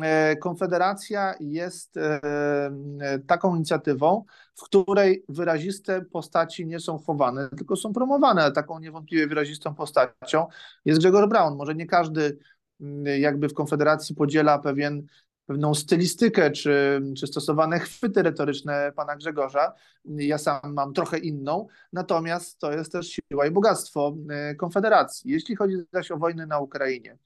E, 0.02 0.36
Konfederacja 0.36 1.34
jest 1.40 1.96
e, 1.96 2.20
taką 3.26 3.56
inicjatywą, 3.56 4.24
w 4.54 4.62
której 4.62 5.24
wyraziste 5.28 6.04
postaci 6.04 6.66
nie 6.66 6.80
są 6.80 6.98
chowane, 6.98 7.48
tylko 7.48 7.76
są 7.76 7.92
promowane. 7.92 8.52
Taką 8.52 8.78
niewątpliwie 8.78 9.26
wyrazistą 9.26 9.74
postacią 9.74 10.46
jest 10.84 11.00
Grzegorz 11.00 11.28
Braun. 11.28 11.56
Może 11.56 11.74
nie 11.74 11.86
każdy 11.86 12.38
jakby 13.18 13.48
w 13.48 13.54
Konfederacji 13.54 14.14
podziela 14.14 14.58
pewien, 14.58 15.06
pewną 15.46 15.74
stylistykę 15.74 16.50
czy, 16.50 17.02
czy 17.16 17.26
stosowane 17.26 17.80
chwyty 17.80 18.22
retoryczne 18.22 18.92
pana 18.96 19.16
Grzegorza. 19.16 19.72
Ja 20.04 20.38
sam 20.38 20.60
mam 20.72 20.92
trochę 20.92 21.18
inną, 21.18 21.66
natomiast 21.92 22.58
to 22.58 22.72
jest 22.72 22.92
też 22.92 23.06
siła 23.06 23.46
i 23.46 23.50
bogactwo 23.50 24.16
e, 24.30 24.54
Konfederacji. 24.54 25.30
Jeśli 25.30 25.56
chodzi 25.56 25.74
zaś 25.92 26.10
o 26.10 26.16
wojnę 26.16 26.46
na 26.46 26.58
Ukrainie, 26.58 27.18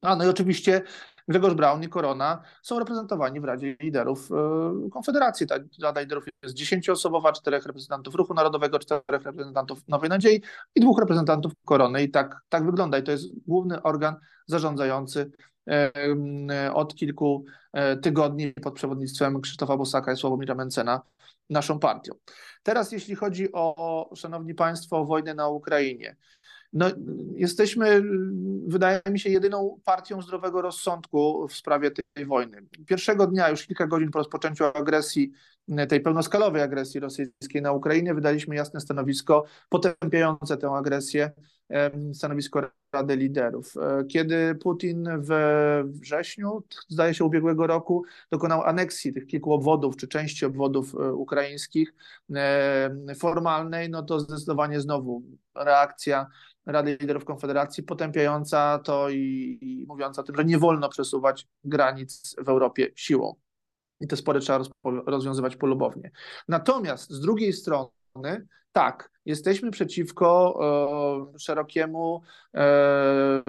a 0.00 0.16
no 0.16 0.24
i 0.24 0.28
oczywiście 0.28 0.82
Grzegorz 1.28 1.54
Braun 1.54 1.82
i 1.82 1.88
Korona 1.88 2.42
są 2.62 2.78
reprezentowani 2.78 3.40
w 3.40 3.44
Radzie 3.44 3.76
Liderów 3.80 4.32
e, 4.32 4.90
Konfederacji. 4.90 5.46
Ta 5.46 5.54
Rada 5.82 6.00
Liderów 6.00 6.24
jest 6.42 6.54
dziesięcioosobowa, 6.54 7.32
czterech 7.32 7.66
reprezentantów 7.66 8.14
Ruchu 8.14 8.34
Narodowego, 8.34 8.78
czterech 8.78 9.22
reprezentantów 9.22 9.88
Nowej 9.88 10.10
Nadziei 10.10 10.42
i 10.74 10.80
dwóch 10.80 10.98
reprezentantów 10.98 11.52
Korony. 11.64 12.02
I 12.02 12.10
tak, 12.10 12.40
tak 12.48 12.66
wygląda. 12.66 12.98
I 12.98 13.02
to 13.02 13.10
jest 13.10 13.26
główny 13.46 13.82
organ 13.82 14.16
zarządzający 14.46 15.30
e, 15.70 15.92
od 16.74 16.94
kilku 16.94 17.44
e, 17.72 17.96
tygodni 17.96 18.52
pod 18.52 18.74
przewodnictwem 18.74 19.40
Krzysztofa 19.40 19.76
Bosaka 19.76 20.12
i 20.12 20.16
Sławomira 20.16 20.54
Mencena 20.54 21.00
naszą 21.50 21.78
partią. 21.78 22.12
Teraz 22.62 22.92
jeśli 22.92 23.14
chodzi 23.14 23.52
o, 23.52 24.10
szanowni 24.16 24.54
państwo, 24.54 25.04
wojnę 25.04 25.34
na 25.34 25.48
Ukrainie. 25.48 26.16
No, 26.72 26.86
jesteśmy, 27.34 28.02
wydaje 28.66 29.00
mi 29.10 29.20
się, 29.20 29.30
jedyną 29.30 29.80
partią 29.84 30.22
zdrowego 30.22 30.62
rozsądku 30.62 31.48
w 31.48 31.52
sprawie 31.52 31.90
tej 31.90 32.26
wojny. 32.26 32.66
Pierwszego 32.86 33.26
dnia, 33.26 33.48
już 33.48 33.66
kilka 33.66 33.86
godzin 33.86 34.10
po 34.10 34.18
rozpoczęciu 34.18 34.64
agresji, 34.64 35.32
tej 35.88 36.00
pełnoskalowej 36.00 36.62
agresji 36.62 37.00
rosyjskiej 37.00 37.62
na 37.62 37.72
Ukrainę, 37.72 38.14
wydaliśmy 38.14 38.56
jasne 38.56 38.80
stanowisko 38.80 39.44
potępiające 39.68 40.56
tę 40.56 40.68
agresję, 40.70 41.30
stanowisko 42.12 42.70
Rady 42.92 43.16
Liderów. 43.16 43.76
E, 43.76 44.04
kiedy 44.04 44.54
Putin 44.54 45.08
we 45.18 45.82
wrześniu, 45.86 46.62
zdaje 46.88 47.14
się, 47.14 47.24
ubiegłego 47.24 47.66
roku, 47.66 48.04
dokonał 48.32 48.62
aneksji 48.62 49.12
tych 49.12 49.26
kilku 49.26 49.52
obwodów, 49.52 49.96
czy 49.96 50.08
części 50.08 50.46
obwodów 50.46 50.94
e, 50.94 51.12
ukraińskich 51.12 51.94
formalnej, 53.18 53.90
no 53.90 54.02
to 54.02 54.20
zdecydowanie 54.20 54.80
znowu 54.80 55.22
reakcja 55.54 56.26
Rady 56.66 56.96
Liderów 57.00 57.24
Konfederacji, 57.24 57.82
potępiająca 57.82 58.78
to 58.78 59.10
i, 59.10 59.58
i 59.60 59.86
mówiąca 59.88 60.22
o 60.22 60.24
tym, 60.24 60.36
że 60.36 60.44
nie 60.44 60.58
wolno 60.58 60.88
przesuwać 60.88 61.46
granic 61.64 62.36
w 62.44 62.48
Europie 62.48 62.88
siłą. 62.94 63.34
I 64.00 64.06
te 64.06 64.16
spory 64.16 64.40
trzeba 64.40 64.64
rozwiązywać 64.84 65.56
polubownie. 65.56 66.10
Natomiast 66.48 67.10
z 67.10 67.20
drugiej 67.20 67.52
strony, 67.52 68.46
tak, 68.72 69.10
jesteśmy 69.24 69.70
przeciwko 69.70 70.58
e, 71.34 71.38
szerokiemu 71.38 72.22
e, 72.54 73.42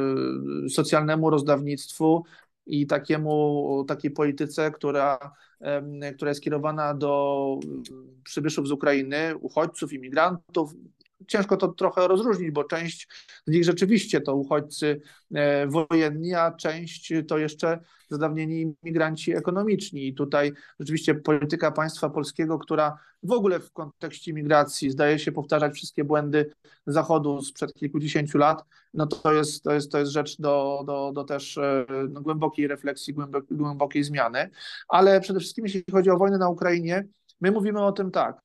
socjalnemu 0.69 1.29
rozdawnictwu 1.29 2.23
i 2.65 2.87
takiemu, 2.87 3.85
takiej 3.87 4.11
polityce, 4.11 4.71
która, 4.71 5.19
e, 5.61 6.13
która 6.13 6.31
jest 6.31 6.41
kierowana 6.41 6.93
do 6.93 7.59
przybyszów 8.23 8.67
z 8.67 8.71
Ukrainy, 8.71 9.37
uchodźców, 9.37 9.93
imigrantów, 9.93 10.73
ciężko 11.27 11.57
to 11.57 11.67
trochę 11.67 12.07
rozróżnić, 12.07 12.51
bo 12.51 12.63
część 12.63 13.07
z 13.47 13.51
nich 13.51 13.63
rzeczywiście 13.63 14.21
to 14.21 14.35
uchodźcy 14.35 15.01
e, 15.33 15.67
wojenni, 15.67 16.33
a 16.33 16.51
część 16.51 17.13
to 17.27 17.37
jeszcze 17.37 17.79
zadawnieni 18.09 18.75
imigranci 18.83 19.35
ekonomiczni. 19.35 20.07
I 20.07 20.13
tutaj 20.13 20.53
rzeczywiście 20.79 21.15
polityka 21.15 21.71
państwa 21.71 22.09
polskiego, 22.09 22.59
która 22.59 22.97
w 23.23 23.31
ogóle 23.31 23.59
w 23.59 23.71
kontekście 23.71 24.33
migracji 24.33 24.89
zdaje 24.89 25.19
się 25.19 25.31
powtarzać 25.31 25.73
wszystkie 25.73 26.03
błędy 26.03 26.51
Zachodu 26.87 27.41
sprzed 27.41 27.73
kilkudziesięciu 27.73 28.37
lat, 28.37 28.63
no 28.93 29.07
to 29.07 29.33
jest, 29.33 29.63
to 29.63 29.73
jest, 29.73 29.91
to 29.91 29.99
jest 29.99 30.11
rzecz 30.11 30.41
do, 30.41 30.83
do, 30.85 31.11
do 31.15 31.23
też 31.23 31.57
e, 31.57 31.85
no, 32.09 32.21
głębokiej 32.21 32.67
refleksji, 32.67 33.13
głębokiej, 33.51 34.03
zmiany. 34.03 34.49
Ale 34.89 35.21
przede 35.21 35.39
wszystkim 35.39 35.65
jeśli 35.65 35.83
chodzi 35.91 36.09
o 36.09 36.17
wojnę 36.17 36.37
na 36.37 36.49
Ukrainie, 36.49 37.07
my 37.41 37.51
mówimy 37.51 37.83
o 37.83 37.91
tym 37.91 38.11
tak, 38.11 38.41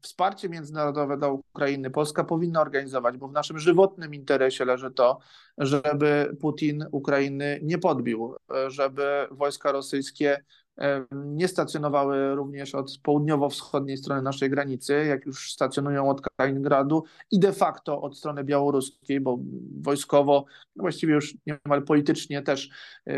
wsparcie 0.00 0.48
międzynarodowe 0.48 1.16
dla 1.16 1.28
Ukrainy 1.28 1.90
Polska 1.90 2.24
powinna 2.24 2.60
organizować, 2.60 3.16
bo 3.16 3.28
w 3.28 3.32
naszym 3.32 3.58
żywotnym 3.58 4.14
interesie 4.14 4.64
leży 4.64 4.90
to, 4.90 5.18
żeby 5.58 6.36
Putin 6.40 6.84
Ukrainy 6.92 7.60
nie 7.62 7.78
podbił, 7.78 8.34
e, 8.50 8.70
żeby 8.70 9.26
wojska 9.30 9.72
rosyjskie 9.72 10.44
e, 10.78 11.04
nie 11.12 11.48
stacjonowały 11.48 12.34
również 12.34 12.74
od 12.74 12.98
południowo-wschodniej 13.02 13.96
strony 13.96 14.22
naszej 14.22 14.50
granicy, 14.50 15.04
jak 15.08 15.26
już 15.26 15.52
stacjonują 15.52 16.10
od 16.10 16.20
Kaliningradu 16.36 17.04
i 17.30 17.40
de 17.40 17.52
facto 17.52 18.02
od 18.02 18.18
strony 18.18 18.44
białoruskiej, 18.44 19.20
bo 19.20 19.38
wojskowo, 19.80 20.44
no 20.76 20.82
właściwie 20.82 21.14
już 21.14 21.34
niemal 21.46 21.82
politycznie 21.82 22.42
też 22.42 22.70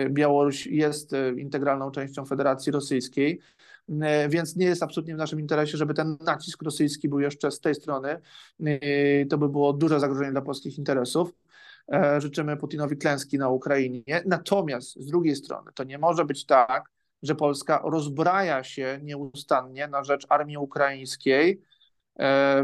Białoruś 0.08 0.66
jest 0.66 1.10
integralną 1.36 1.90
częścią 1.90 2.24
Federacji 2.24 2.72
Rosyjskiej. 2.72 3.40
E, 4.02 4.28
więc 4.28 4.56
nie 4.56 4.66
jest 4.66 4.82
absolutnie 4.82 5.14
w 5.14 5.18
naszym 5.18 5.40
interesie, 5.40 5.76
żeby 5.76 5.94
ten 5.94 6.16
nacisk 6.20 6.62
rosyjski 6.62 7.08
był 7.08 7.20
jeszcze 7.20 7.50
z 7.50 7.60
tej 7.60 7.74
strony. 7.74 8.20
E, 8.64 9.26
to 9.26 9.38
by 9.38 9.48
było 9.48 9.72
duże 9.72 10.00
zagrożenie 10.00 10.30
dla 10.30 10.42
polskich 10.42 10.78
interesów. 10.78 11.32
E, 11.92 12.20
życzymy 12.20 12.56
Putinowi 12.56 12.96
klęski 12.96 13.38
na 13.38 13.48
Ukrainie. 13.48 14.22
Natomiast 14.26 15.00
z 15.00 15.06
drugiej 15.06 15.36
strony 15.36 15.70
to 15.74 15.84
nie 15.84 15.98
może 15.98 16.24
być 16.24 16.46
tak, 16.46 16.90
że 17.22 17.34
Polska 17.34 17.82
rozbraja 17.84 18.64
się 18.64 19.00
nieustannie 19.02 19.88
na 19.88 20.04
rzecz 20.04 20.26
armii 20.28 20.56
ukraińskiej, 20.56 21.62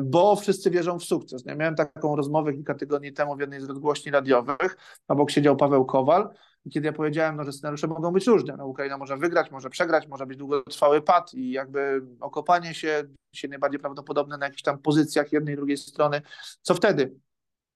bo 0.02 0.36
wszyscy 0.36 0.70
wierzą 0.70 0.98
w 0.98 1.04
sukces. 1.04 1.42
Ja 1.46 1.54
miałem 1.54 1.74
taką 1.74 2.16
rozmowę 2.16 2.52
kilka 2.52 2.74
tygodni 2.74 3.12
temu 3.12 3.36
w 3.36 3.40
jednej 3.40 3.60
z 3.60 3.64
rozgłośni 3.64 4.12
radiowych, 4.12 4.76
obok 5.08 5.30
siedział 5.30 5.56
Paweł 5.56 5.84
Kowal 5.84 6.28
i 6.64 6.70
kiedy 6.70 6.86
ja 6.86 6.92
powiedziałem, 6.92 7.36
no, 7.36 7.44
że 7.44 7.52
scenariusze 7.52 7.86
mogą 7.86 8.12
być 8.12 8.26
różne, 8.26 8.56
no, 8.56 8.66
Ukraina 8.66 8.98
może 8.98 9.16
wygrać, 9.16 9.50
może 9.50 9.70
przegrać, 9.70 10.08
może 10.08 10.26
być 10.26 10.38
długotrwały 10.38 11.02
pad 11.02 11.34
i 11.34 11.50
jakby 11.50 12.02
okopanie 12.20 12.74
się, 12.74 13.04
się 13.32 13.48
najbardziej 13.48 13.80
prawdopodobne 13.80 14.38
na 14.38 14.46
jakichś 14.46 14.62
tam 14.62 14.78
pozycjach 14.78 15.32
jednej 15.32 15.56
drugiej 15.56 15.76
strony, 15.76 16.22
co 16.62 16.74
wtedy? 16.74 17.14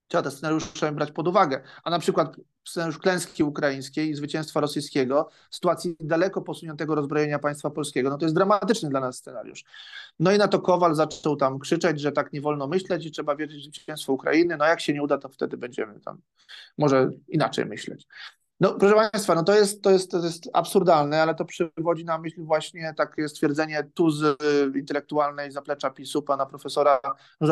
Trzeba 0.09 0.22
te 0.22 0.31
scenariusze 0.31 0.92
brać 0.92 1.12
pod 1.12 1.29
uwagę. 1.29 1.62
A 1.85 1.90
na 1.90 1.98
przykład 1.98 2.37
scenariusz 2.68 2.98
klęski 2.98 3.44
ukraińskiej 3.44 4.11
i 4.11 4.14
zwycięstwa 4.14 4.61
rosyjskiego, 4.61 5.29
sytuacji 5.51 5.96
daleko 6.01 6.42
posuniętego 6.42 6.94
rozbrojenia 6.94 7.38
państwa 7.38 7.70
polskiego, 7.70 8.11
no 8.11 8.18
to 8.18 8.24
jest 8.24 8.35
dramatyczny 8.35 8.88
dla 8.88 9.01
nas 9.01 9.16
scenariusz. 9.16 9.64
No 10.18 10.33
i 10.33 10.38
na 10.38 10.48
to 10.48 10.61
Kowal 10.61 10.94
zaczął 10.94 11.37
tam 11.37 11.59
krzyczeć, 11.59 12.01
że 12.01 12.12
tak 12.12 12.33
nie 12.33 12.40
wolno 12.40 12.66
myśleć 12.66 13.07
i 13.07 13.11
trzeba 13.11 13.37
wierzyć 13.37 13.62
w 13.62 13.74
zwycięstwo 13.74 14.12
Ukrainy. 14.12 14.57
No 14.57 14.64
jak 14.64 14.81
się 14.81 14.92
nie 14.92 15.03
uda, 15.03 15.18
to 15.18 15.29
wtedy 15.29 15.57
będziemy 15.57 16.01
tam 16.01 16.20
może 16.79 17.11
inaczej 17.29 17.66
myśleć. 17.66 18.07
No, 18.61 18.75
proszę 18.75 18.94
Państwa, 18.94 19.35
no 19.35 19.42
to 19.42 19.55
jest, 19.55 19.83
to, 19.83 19.90
jest, 19.90 20.11
to 20.11 20.25
jest 20.25 20.51
absurdalne, 20.53 21.23
ale 21.23 21.35
to 21.35 21.44
przywodzi 21.44 22.05
na 22.05 22.18
myśl 22.18 22.44
właśnie 22.44 22.94
takie 22.97 23.29
stwierdzenie 23.29 23.85
tuzy 23.94 24.35
intelektualnej 24.75 25.53
zaplecza 25.53 25.90
PiSu 25.90 26.23
pana 26.23 26.47
profesora 26.47 27.01
y, 27.42 27.47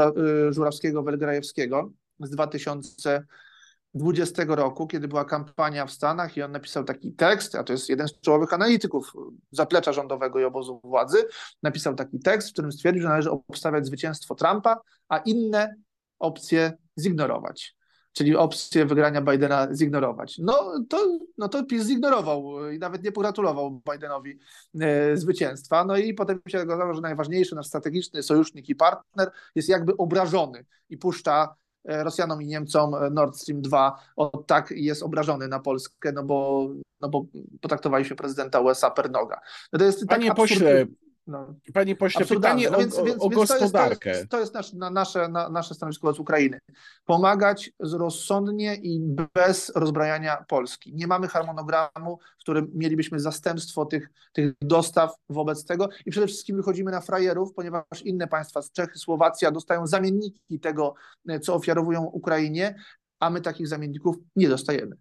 Żurawskiego-Welgrajewskiego 0.53 1.91
z 2.21 2.31
2020 2.31 4.45
roku, 4.49 4.87
kiedy 4.87 5.09
była 5.09 5.25
kampania 5.25 5.87
w 5.87 5.91
Stanach 5.91 6.37
i 6.37 6.43
on 6.43 6.53
napisał 6.53 6.85
taki 6.85 7.13
tekst, 7.13 7.55
a 7.55 7.65
to 7.65 7.73
jest 7.73 7.89
jeden 7.89 8.09
z 8.09 8.21
czołowych 8.21 8.53
analityków 8.53 9.13
zaplecza 9.51 9.93
rządowego 9.93 10.41
i 10.41 10.45
obozu 10.45 10.81
władzy, 10.85 11.25
napisał 11.63 11.95
taki 11.95 12.21
tekst, 12.21 12.49
w 12.49 12.53
którym 12.53 12.73
stwierdził, 12.73 13.03
że 13.03 13.09
należy 13.09 13.31
obstawiać 13.31 13.87
zwycięstwo 13.87 14.35
Trumpa, 14.35 14.81
a 15.09 15.19
inne 15.19 15.75
opcje 16.19 16.73
zignorować 16.99 17.76
czyli 18.17 18.37
opcję 18.37 18.87
wygrania 18.87 19.23
Bidena 19.23 19.75
zignorować. 19.75 20.39
No 20.39 20.73
to, 20.89 21.19
no 21.39 21.49
to 21.49 21.65
PiS 21.65 21.87
zignorował 21.87 22.71
i 22.71 22.79
nawet 22.79 23.03
nie 23.03 23.13
pogratulował 23.13 23.83
Bidenowi 23.93 24.39
e, 24.81 25.17
zwycięstwa. 25.17 25.85
No 25.85 25.97
i 25.97 26.15
potem 26.15 26.41
się 26.49 26.63
okazało, 26.63 26.95
że 26.95 27.01
najważniejszy 27.01 27.55
nasz 27.55 27.67
strategiczny 27.67 28.23
sojusznik 28.23 28.69
i 28.69 28.75
partner 28.75 29.31
jest 29.55 29.69
jakby 29.69 29.97
obrażony 29.97 30.65
i 30.91 30.99
puszcza 30.99 31.55
e, 31.85 32.05
Rosjanom 32.05 32.43
i 32.43 32.47
Niemcom 32.47 32.95
Nord 33.11 33.37
Stream 33.37 33.63
2 33.63 33.99
o 34.17 34.29
tak 34.29 34.71
jest 34.71 35.03
obrażony 35.03 35.49
na 35.49 35.61
Polskę, 35.61 36.13
no 36.13 36.23
bo, 36.23 36.69
no 37.01 37.09
bo 37.09 37.27
potraktowaliśmy 37.61 38.17
prezydenta 38.17 38.61
USA 38.61 38.91
per 38.91 39.11
noga. 39.11 39.41
No 39.73 39.79
to 39.79 39.85
jest 39.85 40.01
tak 40.01 40.09
Panie 40.09 40.35
pośle, 40.35 40.87
no. 41.27 41.55
Panie 41.75 41.97
pośle, 41.97 42.27
pytanie 42.27 42.71
no 42.71 42.79
więc, 42.79 42.99
o, 42.99 43.05
więc, 43.05 43.23
o 43.23 43.29
gospodarkę. 43.29 44.13
To 44.13 44.19
jest, 44.19 44.31
to 44.31 44.41
jest, 44.41 44.53
to 44.53 44.59
jest 44.59 44.73
nasz, 44.73 44.73
na 44.73 44.91
nasze, 44.91 45.29
na, 45.29 45.49
nasze 45.49 45.75
stanowisko 45.75 46.07
wobec 46.07 46.21
Ukrainy. 46.21 46.59
Pomagać 47.05 47.71
rozsądnie 47.81 48.75
i 48.75 49.01
bez 49.35 49.73
rozbrajania 49.75 50.45
Polski. 50.49 50.95
Nie 50.95 51.07
mamy 51.07 51.29
harmonogramu, 51.29 52.19
w 52.39 52.41
którym 52.41 52.71
mielibyśmy 52.75 53.21
zastępstwo 53.21 53.87
tych, 53.87 54.11
tych 54.33 54.55
dostaw 54.61 55.15
wobec 55.29 55.65
tego 55.65 55.89
i 56.07 56.11
przede 56.11 56.27
wszystkim 56.27 56.57
wychodzimy 56.57 56.91
na 56.91 57.01
frajerów, 57.01 57.55
ponieważ 57.55 58.03
inne 58.05 58.29
państwa, 58.29 58.63
z 58.63 58.73
Czechy, 58.73 58.99
Słowacja 58.99 59.51
dostają 59.51 59.87
zamienniki 59.87 60.61
tego, 60.61 60.95
co 61.43 61.55
ofiarowują 61.55 62.03
Ukrainie, 62.03 62.75
a 63.21 63.31
my 63.31 63.41
takich 63.41 63.69
zamienników 63.69 64.17
nie 64.37 64.49
dostajemy. 64.49 64.97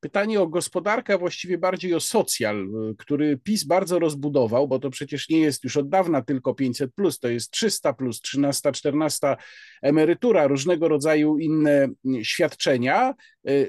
Pytanie 0.00 0.40
o 0.40 0.46
gospodarkę, 0.46 1.14
a 1.14 1.18
właściwie 1.18 1.58
bardziej 1.58 1.94
o 1.94 2.00
socjal, 2.00 2.68
który 2.98 3.36
PiS 3.36 3.64
bardzo 3.64 3.98
rozbudował, 3.98 4.68
bo 4.68 4.78
to 4.78 4.90
przecież 4.90 5.28
nie 5.28 5.40
jest 5.40 5.64
już 5.64 5.76
od 5.76 5.88
dawna 5.88 6.22
tylko 6.22 6.54
500, 6.54 6.94
plus, 6.94 7.18
to 7.18 7.28
jest 7.28 7.50
300, 7.50 7.92
plus, 7.92 8.20
13, 8.20 8.72
14 8.72 9.36
emerytura, 9.82 10.46
różnego 10.46 10.88
rodzaju 10.88 11.38
inne 11.38 11.88
świadczenia. 12.22 13.14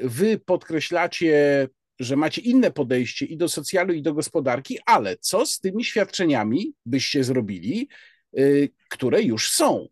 Wy 0.03 0.39
podkreślacie, 0.45 1.67
że 1.99 2.15
macie 2.15 2.41
inne 2.41 2.71
podejście 2.71 3.25
i 3.25 3.37
do 3.37 3.49
socjalu, 3.49 3.93
i 3.93 4.01
do 4.01 4.13
gospodarki, 4.13 4.77
ale 4.85 5.17
co 5.17 5.45
z 5.45 5.59
tymi 5.59 5.83
świadczeniami 5.85 6.73
byście 6.85 7.23
zrobili, 7.23 7.89
które 8.89 9.21
już 9.21 9.51
są? 9.51 9.87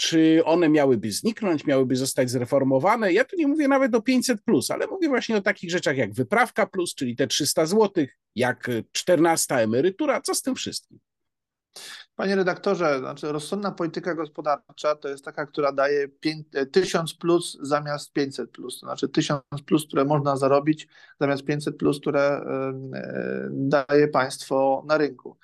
Czy 0.00 0.42
one 0.44 0.68
miałyby 0.68 1.12
zniknąć, 1.12 1.66
miałyby 1.66 1.96
zostać 1.96 2.30
zreformowane. 2.30 3.12
Ja 3.12 3.24
tu 3.24 3.36
nie 3.36 3.46
mówię 3.46 3.68
nawet 3.68 3.94
o 3.94 4.02
500, 4.02 4.42
plus, 4.42 4.70
ale 4.70 4.86
mówię 4.86 5.08
właśnie 5.08 5.36
o 5.36 5.40
takich 5.40 5.70
rzeczach 5.70 5.96
jak 5.96 6.12
wyprawka 6.12 6.66
plus, 6.66 6.94
czyli 6.94 7.16
te 7.16 7.26
300 7.26 7.66
zł, 7.66 8.06
jak 8.34 8.70
14 8.92 9.54
emerytura. 9.54 10.20
Co 10.20 10.34
z 10.34 10.42
tym 10.42 10.54
wszystkim? 10.54 10.98
Panie 12.16 12.36
redaktorze, 12.36 12.98
znaczy 12.98 13.32
rozsądna 13.32 13.72
polityka 13.72 14.14
gospodarcza 14.14 14.94
to 14.94 15.08
jest 15.08 15.24
taka, 15.24 15.46
która 15.46 15.72
daje 15.72 16.08
1000 16.72 17.14
plus 17.14 17.58
zamiast 17.62 18.12
500 18.12 18.50
plus. 18.50 18.80
To 18.80 18.86
znaczy 18.86 19.08
1000 19.08 19.42
plus, 19.66 19.86
które 19.86 20.04
można 20.04 20.36
zarobić 20.36 20.88
zamiast 21.20 21.44
500 21.44 21.76
plus, 21.76 22.00
które 22.00 22.44
daje 23.50 24.08
państwo 24.08 24.84
na 24.86 24.98
rynku. 24.98 25.36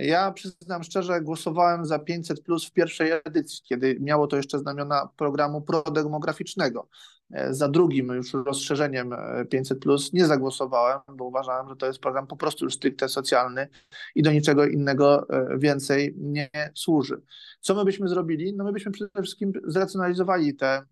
Ja 0.00 0.32
przyznam 0.32 0.82
szczerze, 0.82 1.20
głosowałem 1.20 1.86
za 1.86 1.98
500 1.98 2.40
plus 2.42 2.66
w 2.66 2.72
pierwszej 2.72 3.12
edycji, 3.24 3.62
kiedy 3.64 3.96
miało 4.00 4.26
to 4.26 4.36
jeszcze 4.36 4.58
znamiona 4.58 5.08
programu 5.16 5.62
prodemograficznego. 5.62 6.88
E, 7.30 7.54
za 7.54 7.68
drugim 7.68 8.08
już 8.08 8.32
rozszerzeniem 8.34 9.14
500 9.50 9.78
e, 9.78 9.80
plus 9.80 10.12
nie 10.12 10.26
zagłosowałem, 10.26 11.00
bo 11.08 11.24
uważałem, 11.24 11.68
że 11.68 11.76
to 11.76 11.86
jest 11.86 11.98
program 11.98 12.26
po 12.26 12.36
prostu 12.36 12.64
już 12.64 12.74
stricte 12.74 13.08
socjalny 13.08 13.68
i 14.14 14.22
do 14.22 14.32
niczego 14.32 14.66
innego 14.66 15.28
e, 15.28 15.58
więcej 15.58 16.14
nie 16.18 16.50
służy. 16.74 17.22
Co 17.60 17.74
my 17.74 17.84
byśmy 17.84 18.08
zrobili? 18.08 18.56
No 18.56 18.64
my 18.64 18.72
byśmy 18.72 18.92
przede 18.92 19.22
wszystkim 19.22 19.52
zracjonalizowali 19.64 20.56
te 20.56 20.82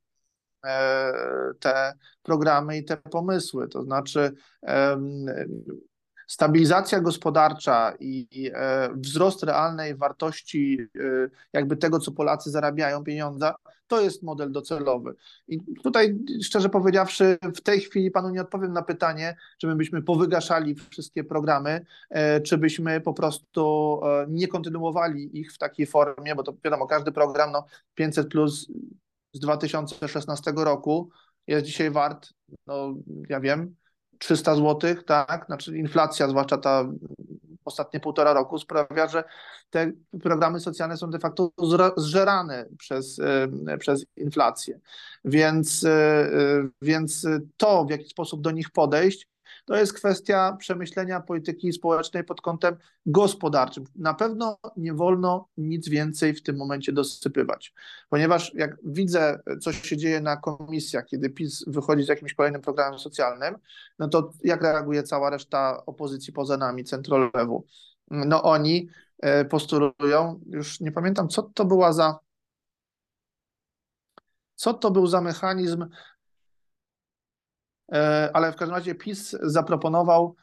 te 1.60 1.92
programy 2.22 2.78
i 2.78 2.84
te 2.84 2.96
pomysły. 2.96 3.68
To 3.68 3.82
znaczy, 3.82 4.32
stabilizacja 6.28 7.00
gospodarcza 7.00 7.92
i 8.00 8.50
e, 8.54 8.88
wzrost 8.94 9.42
realnej 9.42 9.96
wartości 9.96 10.78
e, 10.80 11.00
jakby 11.52 11.76
tego, 11.76 11.98
co 11.98 12.12
Polacy 12.12 12.50
zarabiają, 12.50 13.04
pieniądza, 13.04 13.54
to 13.86 14.00
jest 14.00 14.22
model 14.22 14.52
docelowy. 14.52 15.14
I 15.48 15.60
tutaj, 15.82 16.18
szczerze 16.42 16.68
powiedziawszy, 16.68 17.38
w 17.56 17.60
tej 17.60 17.80
chwili 17.80 18.10
panu 18.10 18.30
nie 18.30 18.40
odpowiem 18.40 18.72
na 18.72 18.82
pytanie, 18.82 19.36
czy 19.58 19.66
my 19.66 19.76
byśmy 19.76 20.02
powygaszali 20.02 20.74
wszystkie 20.90 21.24
programy, 21.24 21.86
e, 22.10 22.40
czy 22.40 22.58
byśmy 22.58 23.00
po 23.00 23.14
prostu 23.14 24.00
nie 24.28 24.48
kontynuowali 24.48 25.38
ich 25.38 25.52
w 25.52 25.58
takiej 25.58 25.86
formie, 25.86 26.34
bo 26.34 26.42
to 26.42 26.54
wiadomo, 26.64 26.86
każdy 26.86 27.12
program, 27.12 27.52
no 27.52 27.66
500 27.94 28.28
plus 28.28 28.68
z 29.32 29.40
2016 29.40 30.52
roku 30.56 31.10
jest 31.46 31.66
dzisiaj 31.66 31.90
wart, 31.90 32.32
no 32.66 32.94
ja 33.28 33.40
wiem, 33.40 33.74
300 34.18 34.54
zł, 34.54 34.94
tak, 35.06 35.46
znaczy 35.46 35.76
inflacja, 35.76 36.28
zwłaszcza 36.28 36.58
ta 36.58 36.84
ostatnie 37.64 38.00
półtora 38.00 38.32
roku 38.32 38.58
sprawia, 38.58 39.08
że 39.08 39.24
te 39.70 39.92
programy 40.22 40.60
socjalne 40.60 40.96
są 40.96 41.10
de 41.10 41.18
facto 41.18 41.50
zżerane 41.96 42.66
przez, 42.78 43.18
e, 43.68 43.78
przez 43.78 44.04
inflację. 44.16 44.80
Więc, 45.24 45.84
e, 45.84 45.90
e, 45.90 46.68
więc 46.82 47.26
to, 47.56 47.84
w 47.84 47.90
jaki 47.90 48.08
sposób 48.08 48.40
do 48.40 48.50
nich 48.50 48.70
podejść, 48.70 49.26
to 49.68 49.76
jest 49.76 49.92
kwestia 49.92 50.56
przemyślenia 50.58 51.20
polityki 51.20 51.72
społecznej 51.72 52.24
pod 52.24 52.40
kątem 52.40 52.76
gospodarczym. 53.06 53.84
Na 53.96 54.14
pewno 54.14 54.58
nie 54.76 54.94
wolno 54.94 55.48
nic 55.56 55.88
więcej 55.88 56.34
w 56.34 56.42
tym 56.42 56.56
momencie 56.56 56.92
dosypywać, 56.92 57.74
ponieważ 58.08 58.54
jak 58.54 58.76
widzę, 58.84 59.40
co 59.60 59.72
się 59.72 59.96
dzieje 59.96 60.20
na 60.20 60.36
komisjach, 60.36 61.04
kiedy 61.06 61.30
PiS 61.30 61.64
wychodzi 61.66 62.02
z 62.02 62.08
jakimś 62.08 62.34
kolejnym 62.34 62.62
programem 62.62 62.98
socjalnym, 62.98 63.56
no 63.98 64.08
to 64.08 64.32
jak 64.44 64.62
reaguje 64.62 65.02
cała 65.02 65.30
reszta 65.30 65.82
opozycji 65.86 66.32
poza 66.32 66.56
nami, 66.56 66.84
centrolewu? 66.84 67.66
No 68.10 68.42
oni 68.42 68.88
e, 69.18 69.44
postulują, 69.44 70.40
już 70.46 70.80
nie 70.80 70.92
pamiętam, 70.92 71.28
co 71.28 71.42
to 71.42 71.64
była 71.64 71.92
za 71.92 72.18
co 74.54 74.74
to 74.74 74.90
był 74.90 75.06
za 75.06 75.20
mechanizm 75.20 75.86
ale 78.32 78.52
w 78.52 78.56
każdym 78.56 78.76
razie 78.76 78.94
PiS 78.94 79.36
zaproponował 79.42 80.36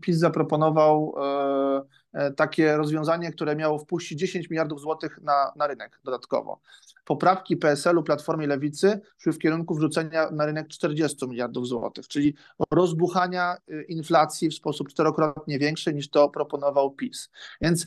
PiS 0.00 0.18
zaproponował 0.18 1.14
e, 1.16 1.82
e, 2.12 2.32
takie 2.32 2.76
rozwiązanie, 2.76 3.32
które 3.32 3.56
miało 3.56 3.78
wpuścić 3.78 4.18
10 4.18 4.50
miliardów 4.50 4.80
złotych 4.80 5.18
na, 5.22 5.52
na 5.56 5.66
rynek 5.66 6.00
dodatkowo. 6.04 6.60
Poprawki 7.04 7.56
PSL-u, 7.56 8.02
Platformy 8.02 8.46
Lewicy 8.46 9.00
szły 9.18 9.32
w 9.32 9.38
kierunku 9.38 9.74
wrzucenia 9.74 10.30
na 10.30 10.46
rynek 10.46 10.68
40 10.68 11.28
miliardów 11.28 11.68
złotych, 11.68 12.08
czyli 12.08 12.34
rozbuchania 12.70 13.56
y, 13.70 13.82
inflacji 13.82 14.48
w 14.48 14.54
sposób 14.54 14.88
czterokrotnie 14.88 15.58
większy 15.58 15.94
niż 15.94 16.10
to 16.10 16.28
proponował 16.28 16.90
PiS. 16.90 17.30
Więc 17.60 17.86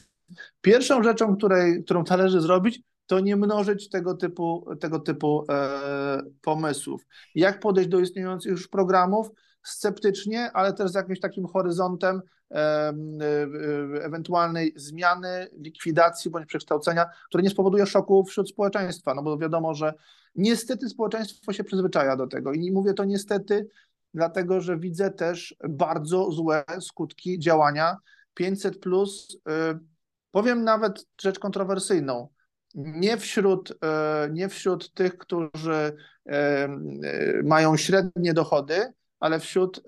pierwszą 0.61 1.03
rzeczą, 1.03 1.35
której, 1.35 1.83
którą 1.83 2.03
należy 2.09 2.41
zrobić, 2.41 2.81
to 3.07 3.19
nie 3.19 3.35
mnożyć 3.35 3.89
tego 3.89 4.13
typu, 4.13 4.75
tego 4.79 4.99
typu 4.99 5.45
e, 5.49 6.21
pomysłów. 6.41 7.07
Jak 7.35 7.59
podejść 7.59 7.89
do 7.89 7.99
istniejących 7.99 8.51
już 8.51 8.67
programów? 8.67 9.27
Sceptycznie, 9.63 10.51
ale 10.51 10.73
też 10.73 10.91
z 10.91 10.95
jakimś 10.95 11.19
takim 11.19 11.47
horyzontem 11.47 12.21
e, 12.51 12.55
e, 12.55 12.93
ewentualnej 14.03 14.73
zmiany, 14.75 15.47
likwidacji 15.57 16.31
bądź 16.31 16.45
przekształcenia, 16.45 17.05
które 17.27 17.43
nie 17.43 17.49
spowoduje 17.49 17.85
szoku 17.85 18.23
wśród 18.23 18.49
społeczeństwa, 18.49 19.13
no 19.13 19.23
bo 19.23 19.37
wiadomo, 19.37 19.73
że 19.73 19.93
niestety 20.35 20.89
społeczeństwo 20.89 21.53
się 21.53 21.63
przyzwyczaja 21.63 22.15
do 22.15 22.27
tego 22.27 22.53
i 22.53 22.71
mówię 22.71 22.93
to 22.93 23.05
niestety, 23.05 23.67
dlatego 24.13 24.61
że 24.61 24.77
widzę 24.77 25.11
też 25.11 25.55
bardzo 25.69 26.31
złe 26.31 26.63
skutki 26.79 27.39
działania 27.39 27.97
500 28.33 28.79
plus. 28.79 29.37
E, 29.49 29.79
powiem 30.31 30.63
nawet 30.63 31.05
rzecz 31.21 31.39
kontrowersyjną 31.39 32.27
nie 32.77 33.17
wśród, 33.17 33.73
e, 33.83 34.29
nie 34.31 34.49
wśród 34.49 34.93
tych, 34.93 35.17
którzy 35.17 35.71
e, 35.71 35.93
e, 36.29 36.69
mają 37.43 37.77
średnie 37.77 38.33
dochody, 38.33 38.93
ale 39.19 39.39
wśród 39.39 39.83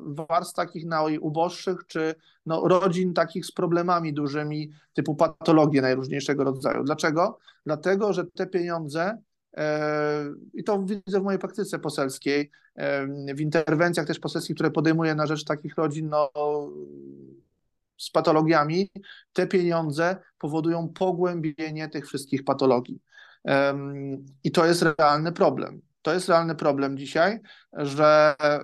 warstw 0.00 0.54
takich 0.54 0.86
najuboższych, 0.86 1.86
czy 1.86 2.14
no, 2.46 2.68
rodzin 2.68 3.14
takich 3.14 3.46
z 3.46 3.52
problemami 3.52 4.14
dużymi, 4.14 4.70
typu 4.92 5.14
patologie 5.14 5.82
najróżniejszego 5.82 6.44
rodzaju. 6.44 6.84
Dlaczego? 6.84 7.38
Dlatego, 7.66 8.12
że 8.12 8.24
te 8.26 8.46
pieniądze, 8.46 9.18
i 10.54 10.64
to 10.64 10.82
widzę 10.82 11.20
w 11.20 11.22
mojej 11.22 11.38
praktyce 11.38 11.78
poselskiej, 11.78 12.50
w 13.34 13.40
interwencjach 13.40 14.06
też 14.06 14.18
poselskich, 14.18 14.54
które 14.54 14.70
podejmuję 14.70 15.14
na 15.14 15.26
rzecz 15.26 15.44
takich 15.44 15.76
rodzin, 15.76 16.08
no, 16.08 16.30
z 18.00 18.10
patologiami, 18.10 18.90
te 19.32 19.46
pieniądze 19.46 20.16
powodują 20.38 20.88
pogłębienie 20.88 21.88
tych 21.88 22.06
wszystkich 22.06 22.44
patologii. 22.44 23.00
I 24.44 24.50
to 24.50 24.66
jest 24.66 24.82
realny 24.82 25.32
problem. 25.32 25.80
To 26.02 26.12
jest 26.12 26.28
realny 26.28 26.54
problem 26.54 26.98
dzisiaj, 26.98 27.40
że, 27.72 28.34
e, 28.40 28.58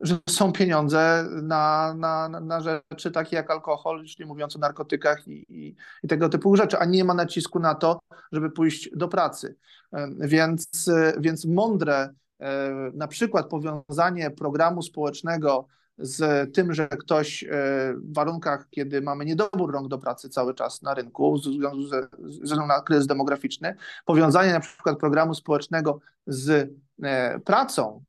że 0.00 0.18
są 0.28 0.52
pieniądze 0.52 1.28
na, 1.42 1.94
na, 1.94 2.28
na 2.28 2.60
rzeczy 2.60 3.10
takie 3.10 3.36
jak 3.36 3.50
alkohol, 3.50 4.00
już 4.02 4.18
nie 4.18 4.26
mówiąc 4.26 4.56
o 4.56 4.58
narkotykach 4.58 5.28
i, 5.28 5.46
i, 5.48 5.76
i 6.02 6.08
tego 6.08 6.28
typu 6.28 6.56
rzeczy, 6.56 6.78
a 6.78 6.84
nie 6.84 7.04
ma 7.04 7.14
nacisku 7.14 7.58
na 7.58 7.74
to, 7.74 7.98
żeby 8.32 8.50
pójść 8.50 8.90
do 8.96 9.08
pracy. 9.08 9.56
Więc, 10.18 10.90
więc 11.18 11.44
mądre, 11.44 12.14
e, 12.40 12.72
na 12.94 13.08
przykład 13.08 13.48
powiązanie 13.48 14.30
programu 14.30 14.82
społecznego 14.82 15.66
z 15.98 16.54
tym, 16.54 16.74
że 16.74 16.88
ktoś 16.88 17.44
e, 17.44 17.48
w 17.96 18.14
warunkach, 18.14 18.68
kiedy 18.70 19.00
mamy 19.00 19.24
niedobór 19.24 19.72
rąk 19.72 19.88
do 19.88 19.98
pracy 19.98 20.28
cały 20.28 20.54
czas 20.54 20.82
na 20.82 20.94
rynku, 20.94 21.38
ze 21.38 21.50
względu 22.20 22.66
na 22.66 22.80
kryzys 22.80 23.06
demograficzny, 23.06 23.76
powiązanie 24.04 24.52
na 24.52 24.60
przykład 24.60 24.98
programu 24.98 25.34
społecznego 25.34 26.00
z 26.26 26.70
e, 27.02 27.40
pracą, 27.40 28.04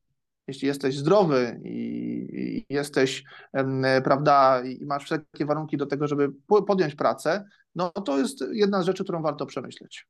jeśli 0.47 0.67
jesteś 0.67 0.97
zdrowy 0.97 1.61
i 1.63 2.65
jesteś, 2.69 3.23
prawda, 4.03 4.61
i 4.65 4.85
masz 4.85 5.03
wszelkie 5.03 5.45
warunki 5.45 5.77
do 5.77 5.85
tego, 5.85 6.07
żeby 6.07 6.29
podjąć 6.67 6.95
pracę, 6.95 7.45
no 7.75 7.89
to 7.89 8.17
jest 8.17 8.43
jedna 8.51 8.81
z 8.81 8.85
rzeczy, 8.85 9.03
którą 9.03 9.21
warto 9.21 9.45
przemyśleć. 9.45 10.07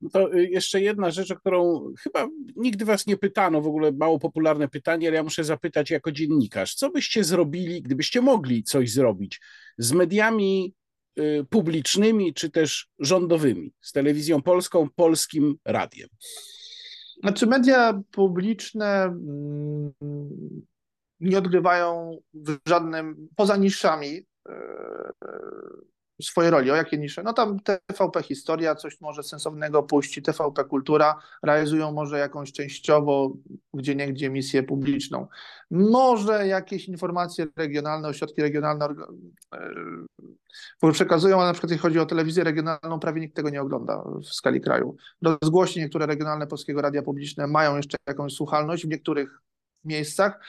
No 0.00 0.10
to 0.10 0.34
y, 0.34 0.48
jeszcze 0.48 0.80
jedna 0.80 1.10
rzecz, 1.10 1.30
o 1.30 1.36
którą 1.36 1.92
chyba 2.02 2.28
nigdy 2.56 2.84
was 2.84 3.06
nie 3.06 3.16
pytano, 3.16 3.60
w 3.60 3.66
ogóle 3.66 3.92
mało 3.92 4.18
popularne 4.18 4.68
pytanie, 4.68 5.08
ale 5.08 5.16
ja 5.16 5.22
muszę 5.22 5.44
zapytać 5.44 5.90
jako 5.90 6.12
dziennikarz, 6.12 6.74
co 6.74 6.90
byście 6.90 7.24
zrobili, 7.24 7.82
gdybyście 7.82 8.20
mogli 8.20 8.62
coś 8.62 8.92
zrobić 8.92 9.40
z 9.78 9.92
mediami 9.92 10.74
y, 11.18 11.46
publicznymi 11.50 12.34
czy 12.34 12.50
też 12.50 12.88
rządowymi, 12.98 13.72
z 13.80 13.92
telewizją 13.92 14.42
polską, 14.42 14.88
polskim 14.96 15.56
radiem? 15.64 16.08
Znaczy 17.22 17.46
media 17.46 18.00
publiczne 18.10 19.02
mm, 19.02 19.92
nie 21.20 21.38
odgrywają 21.38 22.18
w 22.34 22.56
żadnym, 22.66 23.28
poza 23.36 23.56
niszami, 23.56 24.26
e, 26.20 26.22
swojej 26.22 26.50
roli. 26.50 26.70
O 26.70 26.76
jakie 26.76 26.98
nisze? 26.98 27.22
No 27.22 27.32
tam 27.32 27.60
TVP 27.60 28.22
Historia 28.22 28.74
coś 28.74 29.00
może 29.00 29.22
sensownego 29.22 29.82
puści, 29.82 30.22
TVP 30.22 30.64
Kultura 30.64 31.16
realizują 31.42 31.92
może 31.92 32.18
jakąś 32.18 32.52
częściowo 32.52 33.32
gdzie 33.74 33.94
niegdzie 33.94 34.30
misję 34.30 34.62
publiczną. 34.62 35.26
Może 35.70 36.46
jakieś 36.46 36.88
informacje 36.88 37.46
regionalne, 37.56 38.08
ośrodki 38.08 38.42
regionalne 38.42 38.88
e, 40.82 40.92
przekazują, 40.92 41.36
ale 41.36 41.46
na 41.46 41.52
przykład 41.52 41.70
jeśli 41.70 41.82
chodzi 41.82 41.98
o 41.98 42.06
telewizję 42.06 42.44
regionalną, 42.44 43.00
prawie 43.00 43.20
nikt 43.20 43.36
tego 43.36 43.50
nie 43.50 43.62
ogląda 43.62 44.02
w 44.22 44.26
skali 44.26 44.60
kraju. 44.60 44.96
Rozgłośnie 45.22 45.82
niektóre 45.82 46.06
regionalne 46.06 46.46
Polskiego 46.46 46.82
Radia 46.82 47.02
Publiczne 47.02 47.46
mają 47.46 47.76
jeszcze 47.76 47.96
jakąś 48.08 48.32
słuchalność 48.32 48.86
w 48.86 48.88
niektórych 48.88 49.40
miejscach, 49.84 50.40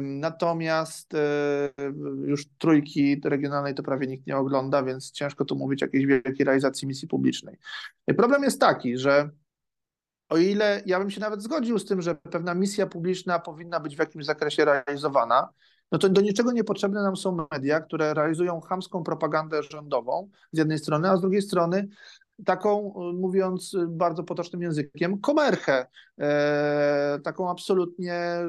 Natomiast 0.00 1.14
e, 1.14 1.70
już 2.26 2.48
trójki 2.58 3.20
regionalnej 3.24 3.74
to 3.74 3.82
prawie 3.82 4.06
nikt 4.06 4.26
nie 4.26 4.36
ogląda, 4.36 4.82
więc 4.82 5.12
ciężko 5.12 5.44
tu 5.44 5.56
mówić 5.56 5.82
o 5.82 5.86
jakiejś 5.86 6.06
wielkiej 6.06 6.46
realizacji 6.46 6.88
misji 6.88 7.08
publicznej. 7.08 7.56
Problem 8.16 8.42
jest 8.42 8.60
taki, 8.60 8.98
że 8.98 9.30
o 10.28 10.36
ile 10.36 10.82
ja 10.86 10.98
bym 10.98 11.10
się 11.10 11.20
nawet 11.20 11.42
zgodził 11.42 11.78
z 11.78 11.84
tym, 11.84 12.02
że 12.02 12.14
pewna 12.14 12.54
misja 12.54 12.86
publiczna 12.86 13.38
powinna 13.38 13.80
być 13.80 13.96
w 13.96 13.98
jakimś 13.98 14.24
zakresie 14.24 14.64
realizowana, 14.64 15.48
no 15.92 15.98
to 15.98 16.08
do 16.08 16.20
niczego 16.20 16.52
niepotrzebne 16.52 17.02
nam 17.02 17.16
są 17.16 17.46
media, 17.52 17.80
które 17.80 18.14
realizują 18.14 18.60
chamską 18.60 19.02
propagandę 19.02 19.62
rządową 19.62 20.30
z 20.52 20.58
jednej 20.58 20.78
strony, 20.78 21.10
a 21.10 21.16
z 21.16 21.20
drugiej 21.20 21.42
strony 21.42 21.88
taką, 22.44 22.94
mówiąc 23.14 23.76
bardzo 23.88 24.24
potocznym 24.24 24.62
językiem, 24.62 25.20
komerchę, 25.20 25.86
e, 26.18 27.18
taką 27.24 27.50
absolutnie, 27.50 28.14
e, 28.14 28.48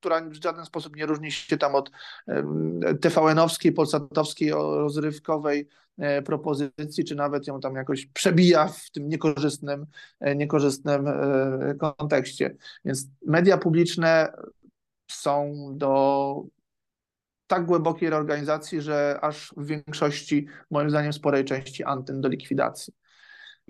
która 0.00 0.20
w 0.20 0.34
żaden 0.34 0.64
sposób 0.64 0.96
nie 0.96 1.06
różni 1.06 1.32
się 1.32 1.58
tam 1.58 1.74
od 1.74 1.90
e, 2.28 2.94
TVN-owskiej, 2.94 3.72
polsatowskiej, 3.72 4.50
rozrywkowej 4.50 5.68
propozycji, 6.24 7.04
czy 7.04 7.14
nawet 7.14 7.46
ją 7.46 7.60
tam 7.60 7.74
jakoś 7.74 8.06
przebija 8.06 8.68
w 8.68 8.90
tym 8.90 9.08
niekorzystnym, 9.08 9.86
niekorzystnym 10.36 11.04
kontekście. 11.78 12.56
Więc 12.84 13.08
media 13.26 13.58
publiczne 13.58 14.32
są 15.10 15.54
do 15.72 16.44
tak 17.50 17.66
głębokiej 17.66 18.10
reorganizacji, 18.10 18.80
że 18.80 19.18
aż 19.22 19.54
w 19.56 19.66
większości, 19.66 20.46
moim 20.70 20.90
zdaniem, 20.90 21.12
sporej 21.12 21.44
części 21.44 21.84
antyn 21.84 22.20
do 22.20 22.28
likwidacji. 22.28 22.94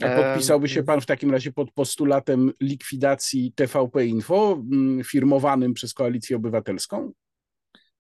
A 0.03 0.09
podpisałby 0.09 0.69
się 0.69 0.83
pan 0.83 1.01
w 1.01 1.07
takim 1.07 1.31
razie 1.31 1.53
pod 1.53 1.73
postulatem 1.73 2.53
likwidacji 2.61 3.53
TVP 3.53 4.07
Info, 4.07 4.63
mm, 4.73 5.05
firmowanym 5.05 5.75
przez 5.75 5.95
Koalicję 5.95 6.37
Obywatelską? 6.37 7.13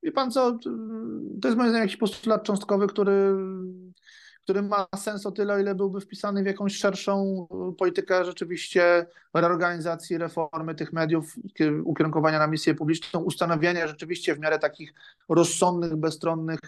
Wie 0.02 0.12
pan 0.12 0.30
co, 0.30 0.58
to 1.42 1.48
jest 1.48 1.58
moim 1.58 1.70
zdaniem 1.70 1.86
jakiś 1.86 1.96
postulat 1.96 2.44
cząstkowy, 2.44 2.86
który 2.86 3.34
który 4.44 4.62
ma 4.62 4.86
sens 4.96 5.26
o 5.26 5.30
tyle, 5.30 5.54
o 5.54 5.58
ile 5.58 5.74
byłby 5.74 6.00
wpisany 6.00 6.42
w 6.42 6.46
jakąś 6.46 6.76
szerszą 6.76 7.46
y, 7.70 7.76
politykę 7.76 8.24
rzeczywiście 8.24 9.06
reorganizacji, 9.34 10.18
reformy 10.18 10.74
tych 10.74 10.92
mediów, 10.92 11.34
ukierunkowania 11.84 12.38
na 12.38 12.46
misję 12.46 12.74
publiczną, 12.74 13.20
ustanowienia 13.20 13.86
rzeczywiście 13.86 14.34
w 14.34 14.38
miarę 14.38 14.58
takich 14.58 14.94
rozsądnych, 15.28 15.96
bezstronnych 15.96 16.60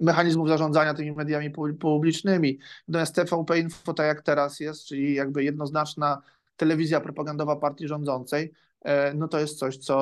mechanizmów 0.00 0.48
zarządzania 0.48 0.94
tymi 0.94 1.12
mediami 1.12 1.50
publicznymi. 1.80 2.58
Natomiast 2.88 3.14
TVP 3.14 3.58
Info, 3.58 3.94
tak 3.94 4.06
jak 4.06 4.22
teraz 4.22 4.60
jest, 4.60 4.86
czyli 4.86 5.14
jakby 5.14 5.44
jednoznaczna 5.44 6.22
telewizja 6.56 7.00
propagandowa 7.00 7.56
partii 7.56 7.88
rządzącej, 7.88 8.52
e, 8.84 9.14
no 9.14 9.28
to 9.28 9.40
jest 9.40 9.58
coś, 9.58 9.76
co, 9.76 9.96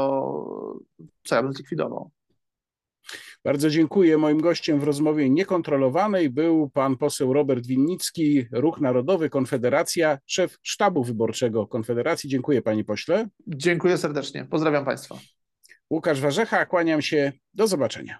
co 1.24 1.34
ja 1.34 1.42
bym 1.42 1.52
zlikwidował. 1.52 2.10
Bardzo 3.44 3.70
dziękuję. 3.70 4.18
Moim 4.18 4.40
gościem 4.40 4.80
w 4.80 4.84
rozmowie 4.84 5.30
niekontrolowanej 5.30 6.30
był 6.30 6.70
pan 6.70 6.96
poseł 6.96 7.32
Robert 7.32 7.66
Winnicki, 7.66 8.46
Ruch 8.52 8.80
Narodowy, 8.80 9.30
Konfederacja, 9.30 10.18
szef 10.26 10.58
sztabu 10.62 11.04
wyborczego 11.04 11.66
Konfederacji. 11.66 12.30
Dziękuję 12.30 12.62
panie 12.62 12.84
pośle. 12.84 13.28
Dziękuję 13.46 13.98
serdecznie. 13.98 14.44
Pozdrawiam 14.50 14.84
państwa. 14.84 15.18
Łukasz 15.90 16.20
Warzecha, 16.20 16.66
kłaniam 16.66 17.02
się. 17.02 17.32
Do 17.54 17.66
zobaczenia. 17.66 18.18